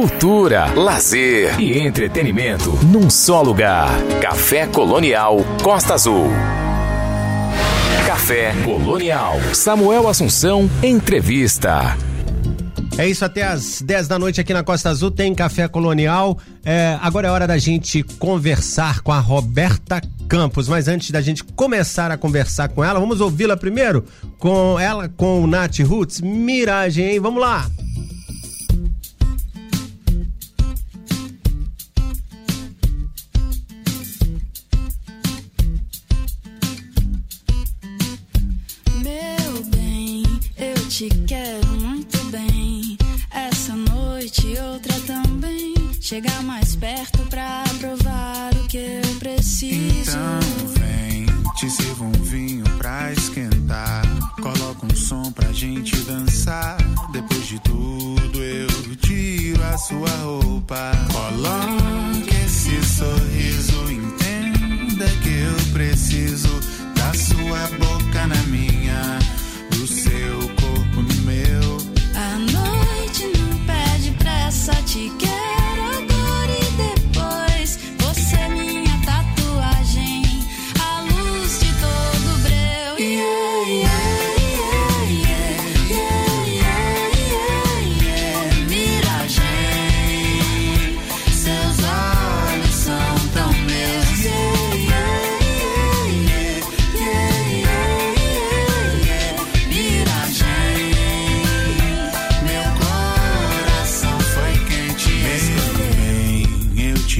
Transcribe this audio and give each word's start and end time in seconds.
cultura, 0.00 0.72
lazer 0.72 1.60
e 1.60 1.78
entretenimento 1.78 2.70
num 2.86 3.10
só 3.10 3.42
lugar. 3.42 3.90
Café 4.18 4.66
Colonial 4.66 5.44
Costa 5.62 5.92
Azul. 5.92 6.26
Café 8.06 8.54
Colonial. 8.64 9.38
Samuel 9.52 10.08
Assunção, 10.08 10.70
entrevista. 10.82 11.98
É 12.96 13.06
isso, 13.06 13.26
até 13.26 13.42
às 13.42 13.82
10 13.82 14.08
da 14.08 14.18
noite 14.18 14.40
aqui 14.40 14.54
na 14.54 14.62
Costa 14.62 14.88
Azul 14.88 15.10
tem 15.10 15.34
Café 15.34 15.68
Colonial. 15.68 16.38
É, 16.64 16.98
agora 17.02 17.28
é 17.28 17.30
hora 17.30 17.46
da 17.46 17.58
gente 17.58 18.02
conversar 18.02 19.02
com 19.02 19.12
a 19.12 19.20
Roberta 19.20 20.00
Campos. 20.26 20.66
Mas 20.66 20.88
antes 20.88 21.10
da 21.10 21.20
gente 21.20 21.44
começar 21.44 22.10
a 22.10 22.16
conversar 22.16 22.70
com 22.70 22.82
ela, 22.82 22.98
vamos 22.98 23.20
ouvi-la 23.20 23.54
primeiro 23.54 24.02
com 24.38 24.80
ela, 24.80 25.10
com 25.10 25.42
o 25.42 25.46
Nath 25.46 25.80
Roots. 25.80 26.22
Miragem, 26.22 27.04
hein? 27.04 27.20
Vamos 27.20 27.42
lá! 27.42 27.68
Meu 27.68 28.19
Chegar 46.10 46.42
mais 46.42 46.74
perto 46.74 47.18
pra 47.26 47.62
provar 47.78 48.50
o 48.56 48.66
que 48.66 48.78
eu 48.78 49.14
preciso. 49.20 50.10
Então 50.10 50.40
vem, 50.80 51.24
te 51.54 51.70
sirvo 51.70 52.04
um 52.06 52.24
vinho 52.24 52.64
pra 52.78 53.12
esquentar. 53.12 54.02
Coloca 54.42 54.86
um 54.86 54.96
som 54.96 55.30
pra 55.30 55.52
gente 55.52 55.94
dançar. 55.98 56.78
Depois 57.12 57.46
de 57.46 57.60
tudo 57.60 58.42
eu 58.42 58.66
tiro 58.96 59.62
a 59.62 59.78
sua 59.78 60.10
roupa. 60.24 60.90
Coloque 61.12 62.34
esse 62.44 62.82
sorriso, 62.82 63.92
entenda 63.92 65.06
que 65.22 65.28
eu 65.28 65.72
preciso 65.72 66.60
da 66.96 67.14
sua 67.14 67.68
boca 67.78 68.26
na 68.26 68.42
minha, 68.48 69.20
do 69.70 69.86
seu 69.86 70.40
corpo 70.60 71.02
no 71.02 71.22
meu. 71.22 71.76
A 72.16 72.36
noite 72.36 73.30
não 73.38 73.64
pede 73.64 74.10
pressa, 74.18 74.72
te 74.82 75.08
quero 75.20 75.29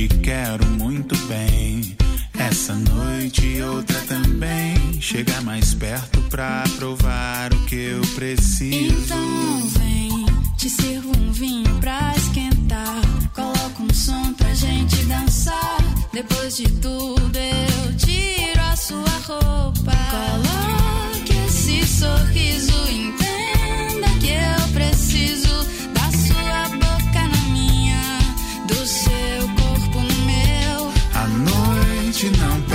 te 0.09 0.19
quero 0.21 0.65
muito 0.67 1.17
bem. 1.27 1.97
Essa 2.39 2.75
noite 2.75 3.45
e 3.45 3.63
outra 3.63 3.99
também. 4.09 5.01
Chega 5.01 5.41
mais 5.43 5.75
perto 5.75 6.21
pra 6.31 6.65
provar 6.77 7.53
o 7.53 7.67
que 7.67 7.75
eu 7.75 8.01
preciso. 8.15 8.95
Então 8.95 9.61
vem, 9.79 10.27
te 10.57 10.71
sirvo 10.71 11.13
um 11.19 11.33
vinho 11.33 11.75
pra 11.81 12.15
esquentar. 12.17 13.01
Coloca 13.35 13.83
um 13.83 13.93
som 13.93 14.33
pra 14.35 14.55
gente 14.55 14.97
dançar. 15.05 15.79
Depois 16.13 16.57
de 16.57 16.65
tudo 16.65 17.37
eu 17.37 17.97
tiro 17.97 18.61
a 18.73 18.77
sua 18.77 19.19
roupa. 19.27 19.93
Coloque 20.11 21.33
esse 21.47 21.87
sorriso, 21.87 22.73
entenda 22.91 23.20
não 32.29 32.70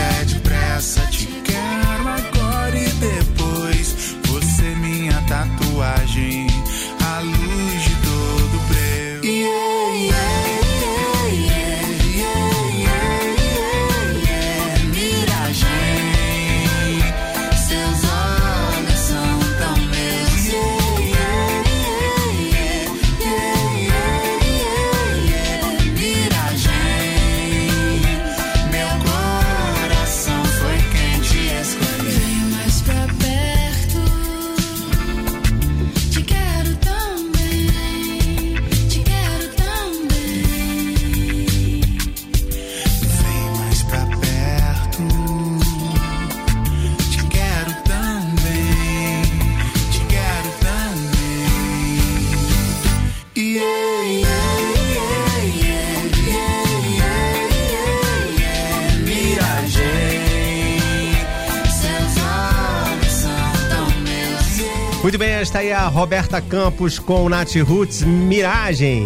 está 65.55 65.59
aí 65.61 65.71
a 65.71 65.87
Roberta 65.87 66.41
Campos 66.41 66.99
com 66.99 67.29
Nath 67.29 67.55
Roots 67.55 68.01
Miragem. 68.01 69.05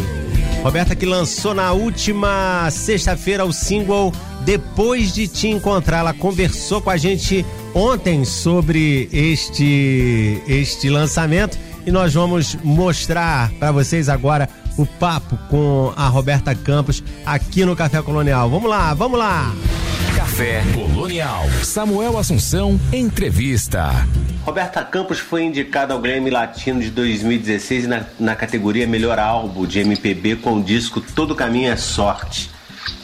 Roberta 0.64 0.96
que 0.96 1.06
lançou 1.06 1.54
na 1.54 1.74
última 1.74 2.68
sexta-feira 2.72 3.46
o 3.46 3.54
single 3.54 4.12
Depois 4.46 5.14
de 5.14 5.28
Te 5.28 5.48
Encontrar. 5.48 6.00
Ela 6.00 6.14
conversou 6.14 6.82
com 6.82 6.90
a 6.90 6.98
gente 6.98 7.46
ontem 7.72 8.26
sobre 8.26 9.08
este, 9.14 10.42
este 10.48 10.90
lançamento 10.90 11.56
e 11.86 11.92
nós 11.92 12.16
vamos 12.16 12.56
mostrar 12.64 13.52
para 13.60 13.72
vocês 13.72 14.10
agora 14.10 14.50
o 14.76 14.88
papo 14.88 15.38
com 15.52 15.94
a 15.96 16.08
Roberta 16.08 16.56
Campos 16.56 17.04
aqui 17.28 17.64
no 17.64 17.76
Café 17.76 18.02
Colonial. 18.02 18.50
Vamos 18.50 18.68
lá, 18.68 18.92
vamos 18.96 19.20
lá! 19.20 19.54
Café 20.40 20.62
Colonial. 20.74 21.44
Samuel 21.66 22.18
Assunção, 22.18 22.80
entrevista. 22.94 23.90
Roberta 24.46 24.82
Campos 24.86 25.20
foi 25.20 25.44
indicada 25.44 25.94
ao 25.94 26.00
Grammy 26.00 26.30
Latino 26.30 26.80
de 26.80 26.90
2016 26.92 27.86
na, 27.86 28.06
na 28.18 28.38
categoria 28.38 28.88
Melhor 28.88 29.20
Álbum 29.20 29.66
de 29.66 29.82
MPB 29.82 30.38
com 30.38 30.54
o 30.60 30.64
disco 30.64 31.02
Todo 31.02 31.36
Caminho 31.36 31.70
é 31.70 31.76
Sorte. 31.76 32.50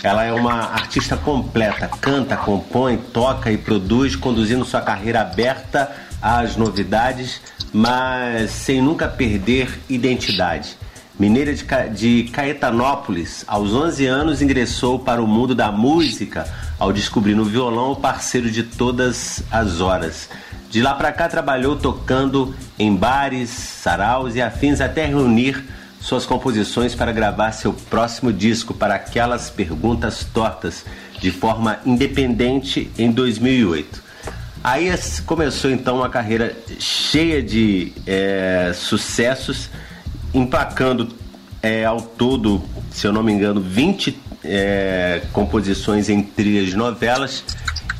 Ela 0.02 0.24
é 0.24 0.32
uma 0.32 0.54
artista 0.72 1.18
completa, 1.18 1.90
canta, 2.00 2.38
compõe, 2.38 2.96
toca 2.96 3.52
e 3.52 3.58
produz, 3.58 4.16
conduzindo 4.16 4.64
sua 4.64 4.80
carreira 4.80 5.20
aberta 5.20 5.92
às 6.22 6.56
novidades, 6.56 7.42
mas 7.74 8.50
sem 8.52 8.82
nunca 8.82 9.10
perder 9.10 9.78
identidade. 9.90 10.78
Mineira 11.20 11.54
de, 11.54 11.66
Ca- 11.66 11.88
de 11.88 12.30
Caetanópolis, 12.32 13.44
aos 13.46 13.74
11 13.74 14.06
anos 14.06 14.42
ingressou 14.42 15.00
para 15.00 15.22
o 15.22 15.28
mundo 15.28 15.54
da 15.54 15.70
música 15.72 16.46
ao 16.80 16.92
descobrir 16.92 17.36
no 17.36 17.46
violão 17.46 17.92
o 17.92 17.96
parceiro 17.96 18.52
de 18.52 18.64
todas 18.64 19.44
as 19.52 19.82
horas. 19.82 20.30
De 20.70 20.82
lá 20.82 20.94
para 20.94 21.12
cá 21.12 21.28
trabalhou 21.28 21.76
tocando 21.76 22.54
em 22.78 22.94
bares, 22.94 23.50
saraus 23.50 24.36
e 24.36 24.42
afins 24.42 24.82
até 24.82 25.06
reunir 25.06 25.64
suas 26.02 26.26
composições 26.26 26.94
para 26.94 27.12
gravar 27.12 27.52
seu 27.52 27.74
próximo 27.74 28.32
disco 28.32 28.74
para 28.74 28.96
aquelas 28.96 29.50
perguntas 29.50 30.24
tortas 30.24 30.86
de 31.20 31.32
forma 31.32 31.80
independente 31.86 32.92
em 32.98 33.12
2008. 33.12 34.04
Aí 34.64 34.90
começou 35.26 35.72
então 35.72 35.98
uma 35.98 36.10
carreira 36.10 36.56
cheia 36.80 37.42
de 37.42 37.94
eh, 38.06 38.72
sucessos, 38.76 39.70
empacando 40.34 41.10
eh, 41.62 41.86
ao 41.86 42.02
todo, 42.02 42.62
se 42.92 43.08
eu 43.08 43.14
não 43.14 43.24
me 43.24 43.32
engano, 43.32 43.62
20 43.62 44.20
eh, 44.48 45.22
composições 45.34 46.10
em 46.10 46.22
trilhas 46.22 46.70
de 46.70 46.76
novelas 46.76 47.44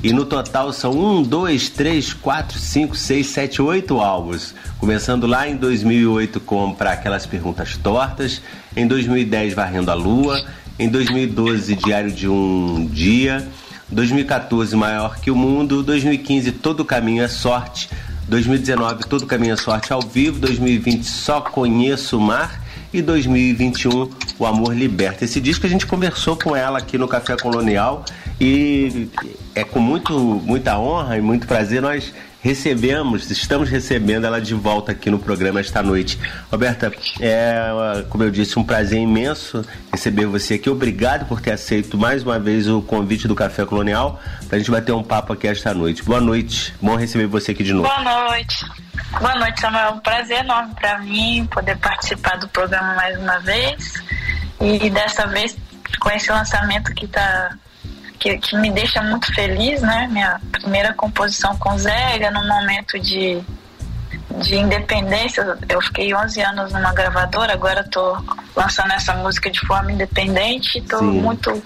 E 0.04 0.14
no 0.14 0.26
total 0.26 0.72
são 0.72 0.92
um, 0.92 1.24
dois, 1.24 1.70
três, 1.70 2.14
quatro, 2.14 2.60
cinco, 2.60 2.96
seis, 2.96 3.28
sete, 3.28 3.62
oito 3.62 4.00
álbuns. 4.00 4.54
Começando 4.78 5.26
lá 5.26 5.48
em 5.48 5.56
2008 5.56 6.40
com 6.42 6.74
Para 6.74 6.92
Aquelas 6.92 7.26
Perguntas 7.26 7.76
Tortas, 7.78 8.42
em 8.76 8.86
2010 8.86 9.54
Varrendo 9.56 9.90
a 9.90 9.96
Lua, 9.96 10.46
em 10.78 10.88
2012 10.88 11.76
Diário 11.76 12.12
de 12.12 12.28
um 12.28 12.86
Dia, 12.86 13.48
2014 13.90 14.76
Maior 14.76 15.20
que 15.20 15.32
o 15.32 15.36
Mundo, 15.36 15.82
2015 15.82 16.52
Todo 16.52 16.86
Caminho 16.86 17.24
é 17.24 17.28
Sorte, 17.28 17.90
2019 18.28 19.06
Todo 19.06 19.26
Caminho 19.26 19.54
é 19.54 19.58
Sorte 19.58 19.92
ao 19.92 20.02
vivo, 20.02 20.40
2020 20.40 21.04
Só 21.04 21.42
Conheço 21.42 22.18
o 22.18 22.22
Mar 22.22 22.65
e 22.96 23.02
2021 23.02 24.10
O 24.40 24.46
Amor 24.46 24.76
Liberta. 24.76 25.26
Esse 25.26 25.42
disco 25.42 25.66
a 25.66 25.70
gente 25.70 25.86
conversou 25.86 26.38
com 26.38 26.56
ela 26.56 26.80
aqui 26.80 26.98
no 26.98 27.08
Café 27.08 27.36
Colonial 27.36 28.06
e 28.40 29.08
é 29.54 29.64
com 29.64 29.80
muito, 29.80 30.18
muita 30.18 30.78
honra 30.80 31.18
e 31.18 31.22
muito 31.22 31.46
prazer 31.46 31.82
nós 31.82 32.14
recebemos, 32.42 33.32
estamos 33.32 33.70
recebendo 33.70 34.26
ela 34.26 34.40
de 34.40 34.54
volta 34.54 34.92
aqui 34.92 35.10
no 35.10 35.18
programa 35.18 35.60
esta 35.60 35.82
noite. 35.82 36.20
Roberta, 36.52 36.94
é, 37.20 38.06
como 38.08 38.24
eu 38.24 38.30
disse, 38.30 38.60
um 38.60 38.64
prazer 38.64 39.00
imenso 39.00 39.66
receber 39.92 40.28
você 40.28 40.54
aqui. 40.54 40.70
Obrigado 40.70 41.28
por 41.28 41.42
ter 41.42 41.54
aceito 41.54 41.98
mais 41.98 42.22
uma 42.22 42.38
vez 42.38 42.68
o 42.68 42.84
convite 42.84 43.28
do 43.28 43.34
Café 43.34 43.66
Colonial 43.66 44.22
para 44.48 44.58
a 44.58 44.60
gente 44.60 44.70
bater 44.70 44.92
um 44.92 45.02
papo 45.02 45.34
aqui 45.34 45.48
esta 45.48 45.74
noite. 45.74 46.04
Boa 46.04 46.22
noite, 46.22 46.74
bom 46.80 46.96
receber 46.96 47.26
você 47.26 47.52
aqui 47.52 47.64
de 47.64 47.74
novo. 47.74 47.88
Boa 47.88 48.28
noite. 48.28 48.85
Boa 49.20 49.36
noite, 49.36 49.62
Samuel. 49.62 49.94
Um 49.94 50.00
prazer 50.00 50.40
enorme 50.40 50.74
para 50.76 51.00
mim 51.00 51.48
poder 51.50 51.78
participar 51.78 52.38
do 52.38 52.50
programa 52.50 52.96
mais 52.96 53.18
uma 53.18 53.40
vez. 53.40 53.94
E 54.60 54.90
dessa 54.90 55.26
vez 55.28 55.56
com 56.00 56.10
esse 56.10 56.30
lançamento 56.32 56.94
que 56.94 57.06
está 57.06 57.56
que, 58.20 58.38
que 58.38 58.58
me 58.58 58.72
deixa 58.72 59.02
muito 59.02 59.34
feliz, 59.34 59.82
né? 59.82 60.08
Minha 60.12 60.40
primeira 60.52 60.94
composição 60.94 61.56
com 61.58 61.78
Zélia, 61.78 62.32
num 62.32 62.48
momento 62.48 63.00
de, 63.00 63.42
de 64.42 64.56
independência. 64.56 65.46
Eu 65.70 65.82
fiquei 65.82 66.14
11 66.14 66.42
anos 66.42 66.74
numa 66.74 66.94
gravadora, 66.94 67.54
agora 67.54 67.82
estou 67.82 68.18
lançando 68.56 68.92
essa 68.92 69.14
música 69.14 69.50
de 69.50 69.60
forma 69.62 69.92
independente. 69.92 70.80
Estou 70.80 71.04
muito, 71.04 71.64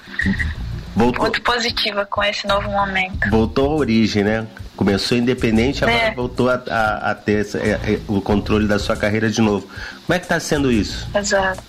Voltou. 0.95 1.21
muito 1.21 1.41
positiva 1.41 2.05
com 2.05 2.23
esse 2.23 2.47
novo 2.47 2.69
momento. 2.69 3.29
Voltou 3.29 3.71
à 3.71 3.75
origem, 3.75 4.23
né? 4.23 4.47
Começou 4.75 5.17
independente, 5.17 5.83
agora 5.83 5.99
é. 5.99 6.13
voltou 6.13 6.49
a, 6.49 6.61
a, 6.69 7.11
a 7.11 7.15
ter 7.15 7.41
essa, 7.41 7.57
a, 7.57 7.61
é, 7.61 7.71
é, 7.71 7.99
o 8.07 8.21
controle 8.21 8.67
da 8.67 8.79
sua 8.79 8.95
carreira 8.95 9.29
de 9.29 9.41
novo. 9.41 9.67
Como 10.05 10.15
é 10.15 10.19
que 10.19 10.25
está 10.25 10.39
sendo 10.39 10.71
isso? 10.71 11.07
Exato. 11.15 11.61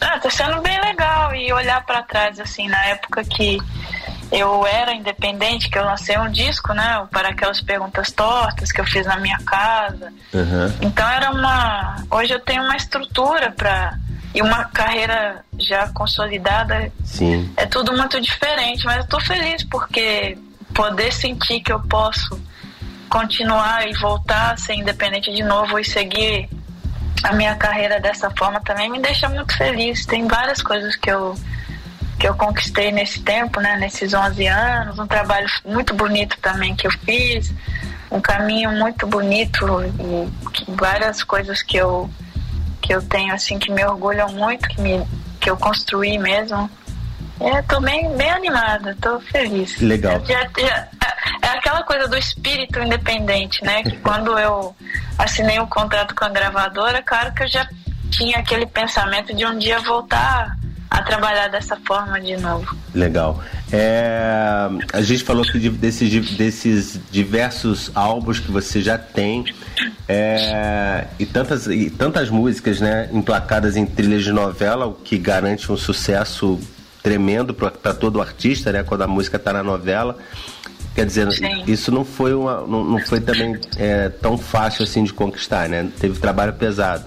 Ah, 0.00 0.18
tá 0.18 0.30
sendo 0.30 0.60
bem 0.62 0.80
legal 0.80 1.34
e 1.34 1.52
olhar 1.52 1.84
para 1.84 2.02
trás, 2.02 2.40
assim, 2.40 2.68
na 2.68 2.82
época 2.86 3.22
que 3.22 3.58
eu 4.32 4.66
era 4.66 4.94
independente, 4.94 5.68
que 5.68 5.76
eu 5.76 5.84
lancei 5.84 6.16
um 6.18 6.30
disco, 6.30 6.72
né? 6.72 7.06
Para 7.10 7.30
aquelas 7.30 7.60
perguntas 7.60 8.10
tortas 8.12 8.70
que 8.70 8.80
eu 8.80 8.84
fiz 8.84 9.04
na 9.06 9.16
minha 9.16 9.38
casa. 9.44 10.12
Uhum. 10.32 10.72
Então 10.80 11.06
era 11.08 11.30
uma. 11.30 11.96
Hoje 12.10 12.32
eu 12.32 12.40
tenho 12.40 12.62
uma 12.62 12.76
estrutura 12.76 13.50
para 13.50 13.98
e 14.34 14.42
uma 14.42 14.64
carreira 14.64 15.44
já 15.58 15.88
consolidada. 15.88 16.92
Sim. 17.04 17.52
É 17.56 17.66
tudo 17.66 17.92
muito 17.96 18.20
diferente, 18.20 18.84
mas 18.84 18.98
eu 18.98 19.06
tô 19.06 19.20
feliz 19.20 19.64
porque 19.64 20.38
poder 20.74 21.12
sentir 21.12 21.60
que 21.60 21.72
eu 21.72 21.80
posso 21.80 22.40
continuar 23.08 23.88
e 23.88 23.92
voltar 23.98 24.52
a 24.52 24.56
ser 24.56 24.74
independente 24.74 25.32
de 25.32 25.42
novo 25.42 25.78
e 25.78 25.84
seguir 25.84 26.48
a 27.24 27.32
minha 27.32 27.54
carreira 27.56 28.00
dessa 28.00 28.30
forma 28.30 28.60
também 28.60 28.88
me 28.88 29.00
deixa 29.00 29.28
muito 29.28 29.54
feliz. 29.56 30.06
Tem 30.06 30.26
várias 30.26 30.62
coisas 30.62 30.96
que 30.96 31.10
eu 31.10 31.34
que 32.18 32.28
eu 32.28 32.34
conquistei 32.34 32.92
nesse 32.92 33.22
tempo, 33.22 33.60
né, 33.60 33.78
nesses 33.78 34.12
11 34.12 34.46
anos, 34.46 34.98
um 34.98 35.06
trabalho 35.06 35.46
muito 35.64 35.94
bonito 35.94 36.36
também 36.42 36.76
que 36.76 36.86
eu 36.86 36.90
fiz, 36.90 37.50
um 38.10 38.20
caminho 38.20 38.72
muito 38.72 39.06
bonito 39.06 39.66
e 39.82 40.70
várias 40.72 41.22
coisas 41.22 41.62
que 41.62 41.78
eu 41.78 42.10
que 42.90 42.94
eu 42.96 43.02
tenho 43.02 43.32
assim 43.32 43.56
que 43.56 43.70
me 43.70 43.84
orgulham 43.84 44.28
muito, 44.32 44.68
que 44.68 44.80
me 44.80 45.06
que 45.40 45.48
eu 45.48 45.56
construí 45.56 46.18
mesmo. 46.18 46.68
É, 47.38 47.62
tô 47.62 47.80
bem, 47.80 48.10
bem 48.16 48.28
animada, 48.28 48.96
tô 49.00 49.20
feliz. 49.20 49.80
Legal. 49.80 50.20
Já, 50.26 50.40
já, 50.58 50.88
é 51.40 51.46
aquela 51.56 51.84
coisa 51.84 52.08
do 52.08 52.18
espírito 52.18 52.80
independente, 52.80 53.64
né? 53.64 53.84
Que 53.84 53.96
quando 53.98 54.36
eu 54.36 54.74
assinei 55.16 55.60
o 55.60 55.62
um 55.62 55.66
contrato 55.68 56.16
com 56.16 56.24
a 56.24 56.28
gravadora, 56.30 57.00
claro 57.00 57.32
que 57.32 57.44
eu 57.44 57.48
já 57.48 57.64
tinha 58.10 58.38
aquele 58.38 58.66
pensamento 58.66 59.32
de 59.32 59.46
um 59.46 59.56
dia 59.56 59.78
voltar 59.78 60.58
a 60.90 61.02
trabalhar 61.02 61.48
dessa 61.48 61.76
forma 61.86 62.20
de 62.20 62.36
novo. 62.36 62.76
Legal. 62.92 63.42
É, 63.72 64.68
a 64.92 65.00
gente 65.00 65.22
falou 65.22 65.44
que 65.44 65.58
desses, 65.70 66.36
desses 66.36 67.00
diversos 67.10 67.92
álbuns 67.94 68.40
que 68.40 68.50
você 68.50 68.82
já 68.82 68.98
tem 68.98 69.44
é, 70.08 71.06
e, 71.18 71.24
tantas, 71.24 71.68
e 71.68 71.88
tantas 71.88 72.28
músicas 72.28 72.80
né, 72.80 73.08
emplacadas 73.12 73.76
em 73.76 73.86
trilhas 73.86 74.24
de 74.24 74.32
novela, 74.32 74.86
o 74.86 74.94
que 74.94 75.16
garante 75.16 75.70
um 75.70 75.76
sucesso 75.76 76.58
tremendo 77.02 77.54
para 77.54 77.94
todo 77.94 78.20
artista, 78.20 78.72
né, 78.72 78.82
quando 78.82 79.02
a 79.02 79.06
música 79.06 79.36
está 79.36 79.52
na 79.52 79.62
novela. 79.62 80.18
Quer 80.94 81.06
dizer, 81.06 81.30
Sim. 81.30 81.62
isso 81.68 81.92
não 81.92 82.04
foi, 82.04 82.34
uma, 82.34 82.62
não, 82.66 82.84
não 82.84 82.98
foi 82.98 83.20
também 83.20 83.56
é, 83.76 84.08
tão 84.08 84.36
fácil 84.36 84.82
assim 84.82 85.04
de 85.04 85.12
conquistar, 85.12 85.68
né? 85.68 85.88
Teve 86.00 86.18
trabalho 86.18 86.52
pesado. 86.52 87.04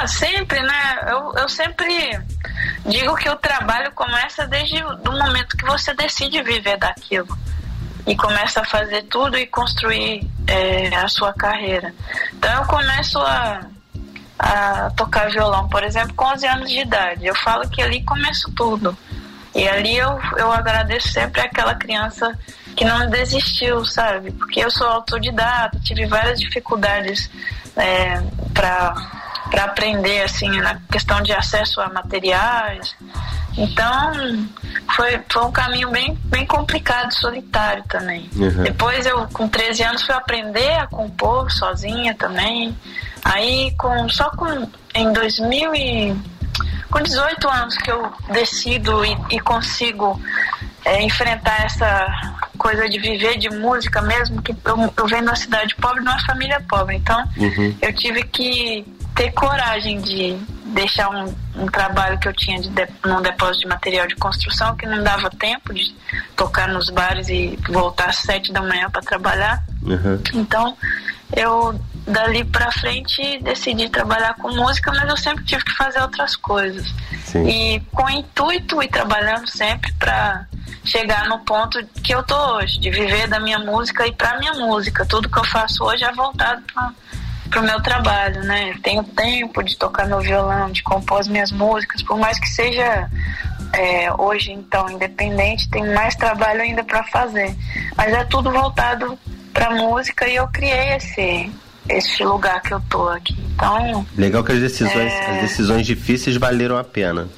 Ah, 0.00 0.06
sempre, 0.06 0.62
né? 0.62 1.00
Eu, 1.08 1.34
eu 1.34 1.48
sempre 1.48 2.20
digo 2.86 3.16
que 3.16 3.28
o 3.28 3.34
trabalho 3.34 3.90
começa 3.92 4.46
desde 4.46 4.80
o 4.80 5.10
momento 5.10 5.56
que 5.56 5.64
você 5.64 5.92
decide 5.92 6.40
viver 6.40 6.76
daquilo 6.76 7.36
e 8.06 8.14
começa 8.14 8.60
a 8.60 8.64
fazer 8.64 9.02
tudo 9.04 9.36
e 9.36 9.44
construir 9.44 10.24
é, 10.46 10.94
a 10.94 11.08
sua 11.08 11.32
carreira. 11.32 11.92
Então 12.32 12.62
eu 12.62 12.66
começo 12.66 13.18
a, 13.18 13.60
a 14.38 14.90
tocar 14.96 15.30
violão, 15.30 15.68
por 15.68 15.82
exemplo, 15.82 16.14
com 16.14 16.26
11 16.26 16.46
anos 16.46 16.70
de 16.70 16.78
idade. 16.78 17.26
Eu 17.26 17.34
falo 17.34 17.68
que 17.68 17.82
ali 17.82 18.04
começo 18.04 18.52
tudo. 18.54 18.96
E 19.52 19.66
ali 19.66 19.96
eu, 19.96 20.16
eu 20.36 20.52
agradeço 20.52 21.08
sempre 21.08 21.40
aquela 21.40 21.74
criança 21.74 22.38
que 22.76 22.84
não 22.84 23.10
desistiu, 23.10 23.84
sabe? 23.84 24.30
Porque 24.30 24.60
eu 24.60 24.70
sou 24.70 24.86
autodidata, 24.86 25.80
tive 25.80 26.06
várias 26.06 26.38
dificuldades 26.38 27.28
é, 27.76 28.22
para 28.54 28.94
para 29.50 29.64
aprender 29.64 30.22
assim 30.22 30.48
na 30.60 30.80
questão 30.90 31.20
de 31.22 31.32
acesso 31.32 31.80
a 31.80 31.88
materiais. 31.88 32.94
Então 33.56 34.46
foi, 34.94 35.20
foi 35.30 35.44
um 35.44 35.52
caminho 35.52 35.90
bem, 35.90 36.16
bem 36.24 36.46
complicado, 36.46 37.12
solitário 37.12 37.82
também. 37.88 38.28
Uhum. 38.36 38.62
Depois 38.62 39.04
eu 39.06 39.26
com 39.28 39.48
13 39.48 39.82
anos 39.82 40.02
fui 40.02 40.14
aprender 40.14 40.74
a 40.74 40.86
compor 40.86 41.50
sozinha 41.50 42.14
também. 42.14 42.76
Aí 43.24 43.74
com 43.76 44.08
só 44.08 44.30
com 44.30 44.68
em 44.94 45.12
2000 45.12 45.74
e 45.74 46.16
com 46.90 47.00
18 47.02 47.48
anos 47.48 47.76
que 47.78 47.90
eu 47.90 48.10
decido 48.32 49.04
e, 49.04 49.16
e 49.30 49.40
consigo 49.40 50.20
é, 50.84 51.02
enfrentar 51.02 51.64
essa 51.64 52.06
coisa 52.56 52.88
de 52.88 52.98
viver 52.98 53.38
de 53.38 53.50
música 53.50 54.00
mesmo, 54.02 54.42
que 54.42 54.52
eu, 54.52 54.92
eu 54.96 55.06
venho 55.06 55.22
de 55.22 55.28
uma 55.28 55.36
cidade 55.36 55.74
pobre, 55.76 56.02
de 56.02 56.08
uma 56.08 56.20
família 56.24 56.62
pobre. 56.68 56.96
Então, 56.96 57.22
uhum. 57.36 57.76
eu 57.80 57.92
tive 57.92 58.22
que 58.24 58.84
ter 59.18 59.32
coragem 59.32 60.00
de 60.00 60.38
deixar 60.66 61.10
um, 61.10 61.34
um 61.56 61.66
trabalho 61.66 62.16
que 62.20 62.28
eu 62.28 62.32
tinha 62.32 62.60
de, 62.60 62.68
de, 62.68 62.86
num 63.04 63.20
depósito 63.20 63.62
de 63.62 63.66
material 63.66 64.06
de 64.06 64.14
construção, 64.14 64.76
que 64.76 64.86
não 64.86 65.02
dava 65.02 65.28
tempo 65.28 65.74
de 65.74 65.92
tocar 66.36 66.68
nos 66.68 66.88
bares 66.88 67.28
e 67.28 67.58
voltar 67.68 68.10
às 68.10 68.16
sete 68.18 68.52
da 68.52 68.62
manhã 68.62 68.88
para 68.88 69.02
trabalhar. 69.02 69.64
Uhum. 69.82 70.22
Então, 70.34 70.76
eu 71.36 71.78
dali 72.06 72.44
para 72.44 72.70
frente 72.70 73.40
decidi 73.42 73.88
trabalhar 73.88 74.34
com 74.34 74.54
música, 74.54 74.92
mas 74.92 75.08
eu 75.08 75.16
sempre 75.16 75.44
tive 75.44 75.64
que 75.64 75.72
fazer 75.72 76.00
outras 76.00 76.36
coisas. 76.36 76.86
Sim. 77.24 77.46
E 77.48 77.80
com 77.92 78.08
intuito 78.08 78.80
e 78.80 78.88
trabalhando 78.88 79.48
sempre 79.48 79.92
para 79.94 80.46
chegar 80.84 81.28
no 81.28 81.40
ponto 81.40 81.84
que 82.04 82.14
eu 82.14 82.22
tô 82.22 82.56
hoje, 82.56 82.78
de 82.78 82.88
viver 82.88 83.26
da 83.26 83.40
minha 83.40 83.58
música 83.58 84.06
e 84.06 84.12
para 84.12 84.38
minha 84.38 84.54
música. 84.54 85.04
Tudo 85.04 85.28
que 85.28 85.38
eu 85.38 85.44
faço 85.44 85.84
hoje 85.84 86.04
é 86.04 86.12
voltado 86.12 86.62
para 86.72 86.92
o 87.56 87.62
meu 87.62 87.80
trabalho, 87.82 88.42
né? 88.44 88.70
Eu 88.70 88.82
tenho 88.82 89.02
tempo 89.02 89.62
de 89.62 89.76
tocar 89.76 90.06
meu 90.06 90.20
violão, 90.20 90.70
de 90.70 90.82
compor 90.82 91.20
as 91.20 91.28
minhas 91.28 91.50
músicas, 91.50 92.02
por 92.02 92.18
mais 92.18 92.38
que 92.38 92.48
seja 92.48 93.08
é, 93.72 94.12
hoje 94.18 94.52
então 94.52 94.88
independente, 94.90 95.68
tem 95.68 95.86
mais 95.94 96.14
trabalho 96.14 96.62
ainda 96.62 96.84
para 96.84 97.04
fazer. 97.04 97.56
Mas 97.96 98.12
é 98.12 98.24
tudo 98.24 98.50
voltado 98.50 99.18
para 99.52 99.70
música 99.70 100.28
e 100.28 100.36
eu 100.36 100.48
criei 100.48 100.96
esse 100.96 101.50
esse 101.88 102.22
lugar 102.22 102.60
que 102.60 102.72
eu 102.74 102.80
tô 102.88 103.08
aqui. 103.08 103.34
Então. 103.54 104.06
Legal 104.16 104.44
que 104.44 104.52
as 104.52 104.60
decisões, 104.60 105.10
é... 105.12 105.30
as 105.30 105.40
decisões 105.40 105.86
difíceis 105.86 106.36
valeram 106.36 106.76
a 106.76 106.84
pena. 106.84 107.28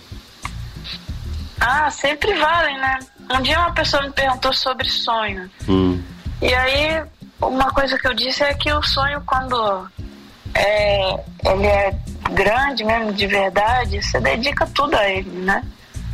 Ah, 1.61 1.91
sempre 1.91 2.35
valem, 2.35 2.77
né? 2.79 2.99
Um 3.31 3.41
dia 3.43 3.59
uma 3.61 3.73
pessoa 3.73 4.03
me 4.03 4.11
perguntou 4.11 4.53
sobre 4.53 4.89
sonho. 4.89 5.49
Hum. 5.69 6.03
E 6.43 6.53
aí, 6.53 7.03
uma 7.41 7.71
coisa 7.71 7.99
que 7.99 8.07
eu 8.07 8.15
disse 8.15 8.43
é 8.43 8.55
que 8.55 8.73
o 8.73 8.83
sonho, 8.83 9.23
quando 9.27 9.89
é, 10.55 11.25
ele 11.45 11.67
é 11.67 11.99
grande 12.33 12.85
mesmo, 12.85 13.13
de 13.13 13.27
verdade, 13.27 14.03
você 14.03 14.21
dedica 14.21 14.67
tudo 14.67 14.95
a 14.97 15.09
ele, 15.09 15.31
né? 15.31 15.65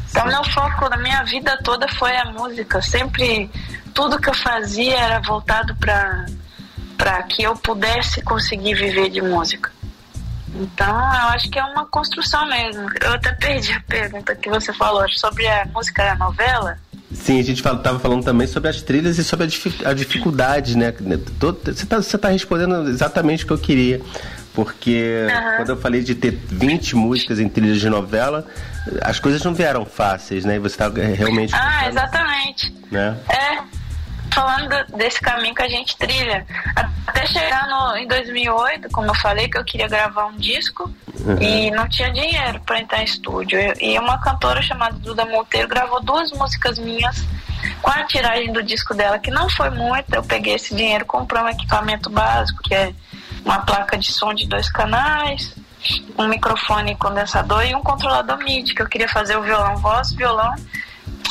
Então, 0.09 0.26
meu 0.26 0.45
foco 0.45 0.88
na 0.88 0.97
minha 0.97 1.23
vida 1.25 1.59
toda 1.62 1.87
foi 1.88 2.16
a 2.16 2.25
música. 2.26 2.80
Sempre, 2.80 3.50
tudo 3.92 4.18
que 4.18 4.30
eu 4.30 4.35
fazia 4.35 4.99
era 4.99 5.21
voltado 5.21 5.75
para 5.76 6.26
para 6.97 7.23
que 7.25 7.42
eu 7.42 7.54
pudesse 7.54 8.23
conseguir 8.23 8.75
viver 8.75 9.11
de 9.11 9.21
música. 9.21 9.71
Então, 10.54 10.88
eu 10.88 11.28
acho 11.28 11.50
que 11.50 11.59
é 11.59 11.64
uma 11.64 11.85
construção 11.85 12.47
mesmo. 12.47 12.88
Eu 13.02 13.12
até 13.12 13.33
perdi 13.33 13.73
a 13.73 13.80
pergunta 13.80 14.35
que 14.35 14.49
você 14.49 14.73
falou 14.73 15.06
sobre 15.11 15.47
a 15.47 15.66
música 15.66 16.02
da 16.02 16.14
novela. 16.14 16.78
Sim, 17.12 17.38
a 17.38 17.42
gente 17.42 17.58
estava 17.58 17.98
falando 17.98 18.25
também 18.25 18.46
sobre 18.46 18.68
as 18.68 18.82
trilhas 18.82 19.16
e 19.18 19.25
sobre 19.25 19.46
a, 19.84 19.92
dificuldade, 19.92 20.76
né? 20.76 20.92
Você 21.64 21.84
está 21.84 22.18
tá 22.18 22.28
respondendo 22.28 22.88
exatamente 22.88 23.44
o 23.44 23.46
que 23.46 23.52
eu 23.52 23.58
queria. 23.58 24.00
Porque 24.52 25.26
uhum. 25.28 25.56
quando 25.56 25.68
eu 25.68 25.76
falei 25.76 26.02
de 26.02 26.14
ter 26.14 26.30
20 26.30 26.96
músicas 26.96 27.38
em 27.38 27.48
trilhas 27.48 27.78
de 27.78 27.90
novela, 27.90 28.46
as 29.02 29.20
coisas 29.20 29.44
não 29.44 29.52
vieram 29.54 29.84
fáceis, 29.84 30.44
né? 30.46 30.56
E 30.56 30.58
você 30.58 30.75
está 30.75 30.88
realmente. 30.88 31.54
Ah, 31.54 31.88
exatamente. 31.88 32.75
Né? 32.90 33.16
É, 33.28 33.58
falando 34.37 34.69
desse 34.99 35.19
caminho 35.19 35.55
que 35.55 35.62
a 35.62 35.69
gente 35.69 35.97
trilha. 35.97 36.47
Até 37.07 37.26
chegar 37.26 37.66
no, 37.66 37.97
em 37.97 38.07
2008, 38.07 38.90
como 38.90 39.09
eu 39.09 39.14
falei, 39.14 39.49
que 39.49 39.57
eu 39.57 39.64
queria 39.64 39.88
gravar 39.88 40.26
um 40.26 40.37
disco 40.37 40.93
uhum. 41.21 41.40
e 41.40 41.71
não 41.71 41.88
tinha 41.88 42.12
dinheiro 42.12 42.61
para 42.61 42.78
entrar 42.78 43.00
em 43.00 43.05
estúdio. 43.05 43.59
E 43.81 43.99
uma 43.99 44.19
cantora 44.19 44.61
chamada 44.61 44.99
Duda 44.99 45.25
Monteiro 45.25 45.66
gravou 45.66 46.02
duas 46.02 46.31
músicas 46.33 46.78
minhas 46.78 47.25
com 47.81 47.90
a 47.90 48.05
tiragem 48.05 48.52
do 48.52 48.62
disco 48.62 48.95
dela, 48.95 49.19
que 49.19 49.31
não 49.31 49.49
foi 49.49 49.71
muito. 49.71 50.14
Eu 50.14 50.23
peguei 50.23 50.55
esse 50.55 50.75
dinheiro, 50.75 51.07
comprei 51.07 51.43
um 51.43 51.49
equipamento 51.49 52.11
básico, 52.11 52.62
que 52.62 52.75
é 52.75 52.93
uma 53.43 53.61
placa 53.61 53.97
de 53.97 54.12
som 54.12 54.35
de 54.35 54.47
dois 54.47 54.69
canais, 54.71 55.55
um 56.19 56.28
microfone 56.28 56.95
condensador 56.97 57.64
e 57.64 57.75
um 57.75 57.83
controlador 57.83 58.37
MIDI, 58.38 58.75
que 58.75 58.83
eu 58.83 58.88
queria 58.88 59.09
fazer 59.09 59.37
o 59.38 59.43
violão 59.43 59.76
voz, 59.78 60.12
violão, 60.12 60.55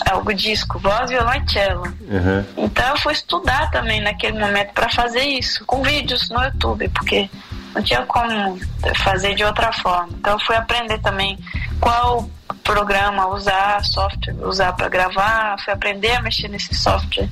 é, 0.09 0.15
o 0.15 0.33
disco, 0.33 0.79
voz, 0.79 1.09
violão 1.09 1.33
e 1.35 1.51
cello. 1.51 1.83
Uhum. 1.83 2.45
Então 2.57 2.89
eu 2.89 2.97
fui 2.97 3.13
estudar 3.13 3.69
também 3.71 4.01
naquele 4.01 4.39
momento 4.39 4.73
para 4.73 4.89
fazer 4.89 5.23
isso, 5.23 5.65
com 5.65 5.81
vídeos 5.81 6.29
no 6.29 6.43
YouTube, 6.43 6.89
porque 6.89 7.29
não 7.73 7.81
tinha 7.81 8.05
como 8.05 8.59
fazer 9.03 9.35
de 9.35 9.43
outra 9.43 9.71
forma. 9.71 10.09
Então 10.17 10.33
eu 10.33 10.39
fui 10.39 10.55
aprender 10.55 10.99
também 10.99 11.37
qual 11.79 12.29
programa 12.63 13.27
usar, 13.27 13.83
software 13.83 14.35
usar 14.41 14.73
para 14.73 14.89
gravar, 14.89 15.55
fui 15.63 15.73
aprender 15.73 16.11
a 16.11 16.21
mexer 16.21 16.47
nesse 16.47 16.73
software 16.73 17.29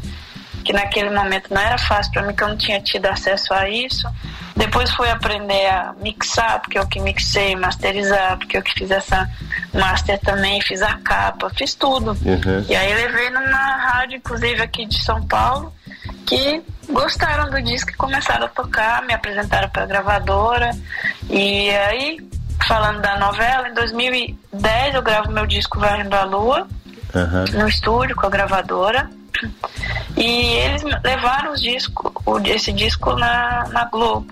que 0.63 0.74
naquele 0.74 1.10
momento 1.10 1.53
não 1.53 1.62
era 1.62 1.77
fácil 1.77 2.12
para 2.13 2.24
mim, 2.24 2.34
que 2.34 2.43
eu 2.43 2.48
não 2.48 2.58
tinha 2.58 2.79
tido 2.82 3.05
acesso 3.08 3.53
a 3.53 3.70
isso. 3.70 4.08
Depois 4.55 4.89
fui 4.91 5.10
aprender 5.10 5.67
a 5.67 5.93
mixar, 6.00 6.62
porque 6.62 6.77
eu 6.77 6.88
que 6.88 7.00
mixei, 7.00 7.55
masterizar, 7.55 8.38
porque 8.38 8.58
eu 8.58 8.62
que 8.62 8.74
fiz 8.74 8.91
essa 8.91 9.29
master 9.74 10.20
também, 10.20 10.62
fiz 10.62 10.82
a 10.82 10.93
capa, 10.98 11.50
fiz 11.55 11.74
tudo. 11.74 12.12
Uhum. 12.12 12.65
E 12.70 12.75
aí 12.75 12.93
levei 12.93 13.29
numa 13.32 13.77
rádio, 13.77 14.17
inclusive 14.17 14.62
aqui 14.62 14.86
de 14.86 15.03
São 15.03 15.25
Paulo, 15.25 15.74
que 16.25 16.62
gostaram 16.89 17.50
do 17.50 17.62
disco 17.62 17.89
e 17.89 17.96
começaram 17.96 18.46
a 18.46 18.50
tocar, 18.50 19.01
me 19.03 19.13
apresentaram 19.13 19.70
para 19.70 19.84
a 19.84 19.88
gravadora. 19.88 20.72
E 21.29 21.70
aí, 21.72 22.20
falando 22.67 23.01
da 23.01 23.17
novela, 23.17 23.70
em 23.70 23.74
2010 23.74 24.96
eu 24.96 25.01
gravo 25.01 25.32
meu 25.32 25.48
disco 25.48 25.79
Varrendo 25.79 26.15
a 26.15 26.24
Lua, 26.24 26.67
uhum. 27.15 27.60
no 27.60 27.67
estúdio 27.67 28.15
com 28.15 28.27
a 28.27 28.29
gravadora. 28.29 29.10
E 30.18 30.25
eles 30.25 30.84
levaram 31.04 31.54
os 31.54 31.62
disco, 31.62 32.13
esse 32.46 32.72
disco 32.72 33.13
na, 33.16 33.68
na 33.70 33.86
Globo 33.86 34.32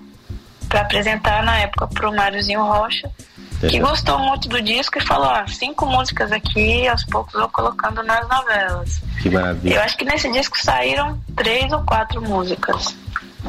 para 0.68 0.82
apresentar 0.82 1.44
na 1.44 1.58
época 1.60 1.88
pro 1.88 2.14
Máriozinho 2.14 2.64
Rocha, 2.64 3.12
que 3.60 3.80
gostou 3.80 4.18
muito 4.18 4.48
do 4.48 4.62
disco 4.62 4.98
e 4.98 5.02
falou: 5.02 5.30
ah, 5.30 5.46
cinco 5.48 5.86
músicas 5.86 6.32
aqui, 6.32 6.88
aos 6.88 7.04
poucos 7.04 7.34
vou 7.34 7.50
colocando 7.50 8.02
nas 8.02 8.28
novelas. 8.28 9.02
Que 9.22 9.30
maravilha. 9.30 9.76
Eu 9.76 9.82
acho 9.82 9.98
que 9.98 10.06
nesse 10.06 10.32
disco 10.32 10.58
saíram 10.58 11.20
três 11.36 11.72
ou 11.72 11.84
quatro 11.84 12.22
músicas. 12.22 12.96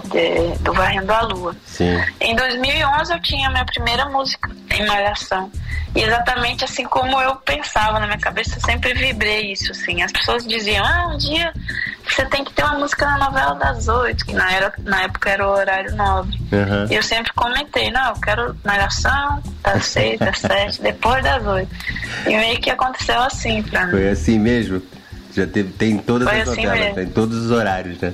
De, 0.05 0.59
do 0.61 0.73
Varrendo 0.73 1.13
a 1.13 1.21
Lua. 1.23 1.57
Sim. 1.67 2.01
Em 2.21 2.35
2011 2.35 3.13
eu 3.13 3.21
tinha 3.21 3.51
minha 3.51 3.65
primeira 3.65 4.07
música 4.09 4.51
em 4.71 4.87
Malhação. 4.87 5.51
E 5.95 6.01
exatamente 6.01 6.65
assim 6.65 6.85
como 6.85 7.21
eu 7.21 7.37
pensava 7.37 8.01
na 8.01 8.07
minha 8.07 8.19
cabeça, 8.19 8.57
eu 8.57 8.61
sempre 8.63 8.95
vibrei 8.95 9.53
isso, 9.53 9.71
assim. 9.73 10.03
As 10.03 10.11
pessoas 10.11 10.47
diziam, 10.47 10.85
ah, 10.85 11.09
um 11.13 11.19
dia 11.19 11.53
você 12.09 12.25
tem 12.27 12.45
que 12.45 12.53
ter 12.53 12.65
uma 12.65 12.79
música 12.79 13.05
na 13.07 13.19
novela 13.19 13.55
das 13.55 13.89
oito, 13.89 14.25
que 14.25 14.33
na, 14.33 14.51
era, 14.53 14.73
na 14.79 15.03
época 15.03 15.31
era 15.31 15.47
o 15.47 15.51
horário 15.51 15.95
nobre. 15.95 16.37
Uhum. 16.51 16.87
E 16.91 16.95
eu 16.95 17.03
sempre 17.03 17.33
comentei, 17.35 17.91
não, 17.91 18.09
eu 18.09 18.21
quero 18.21 18.57
malhação 18.65 19.43
das 19.63 19.85
seis, 19.87 20.19
das 20.19 20.39
sete, 20.39 20.83
depois 20.83 21.23
das 21.23 21.45
oito. 21.47 21.71
E 22.27 22.31
meio 22.31 22.61
que 22.61 22.71
aconteceu 22.71 23.21
assim 23.21 23.63
pra 23.63 23.87
mim. 23.87 23.93
Foi 23.93 24.09
assim 24.09 24.39
mesmo? 24.39 24.83
Já 25.35 25.47
teve, 25.47 25.73
tem 25.73 25.99
todas 25.99 26.29
foi 26.29 26.41
as 26.41 26.49
assim 26.49 26.67
novelas, 26.67 26.95
tem 26.95 27.07
todos 27.07 27.39
os 27.39 27.51
horários, 27.51 27.99
né? 28.01 28.13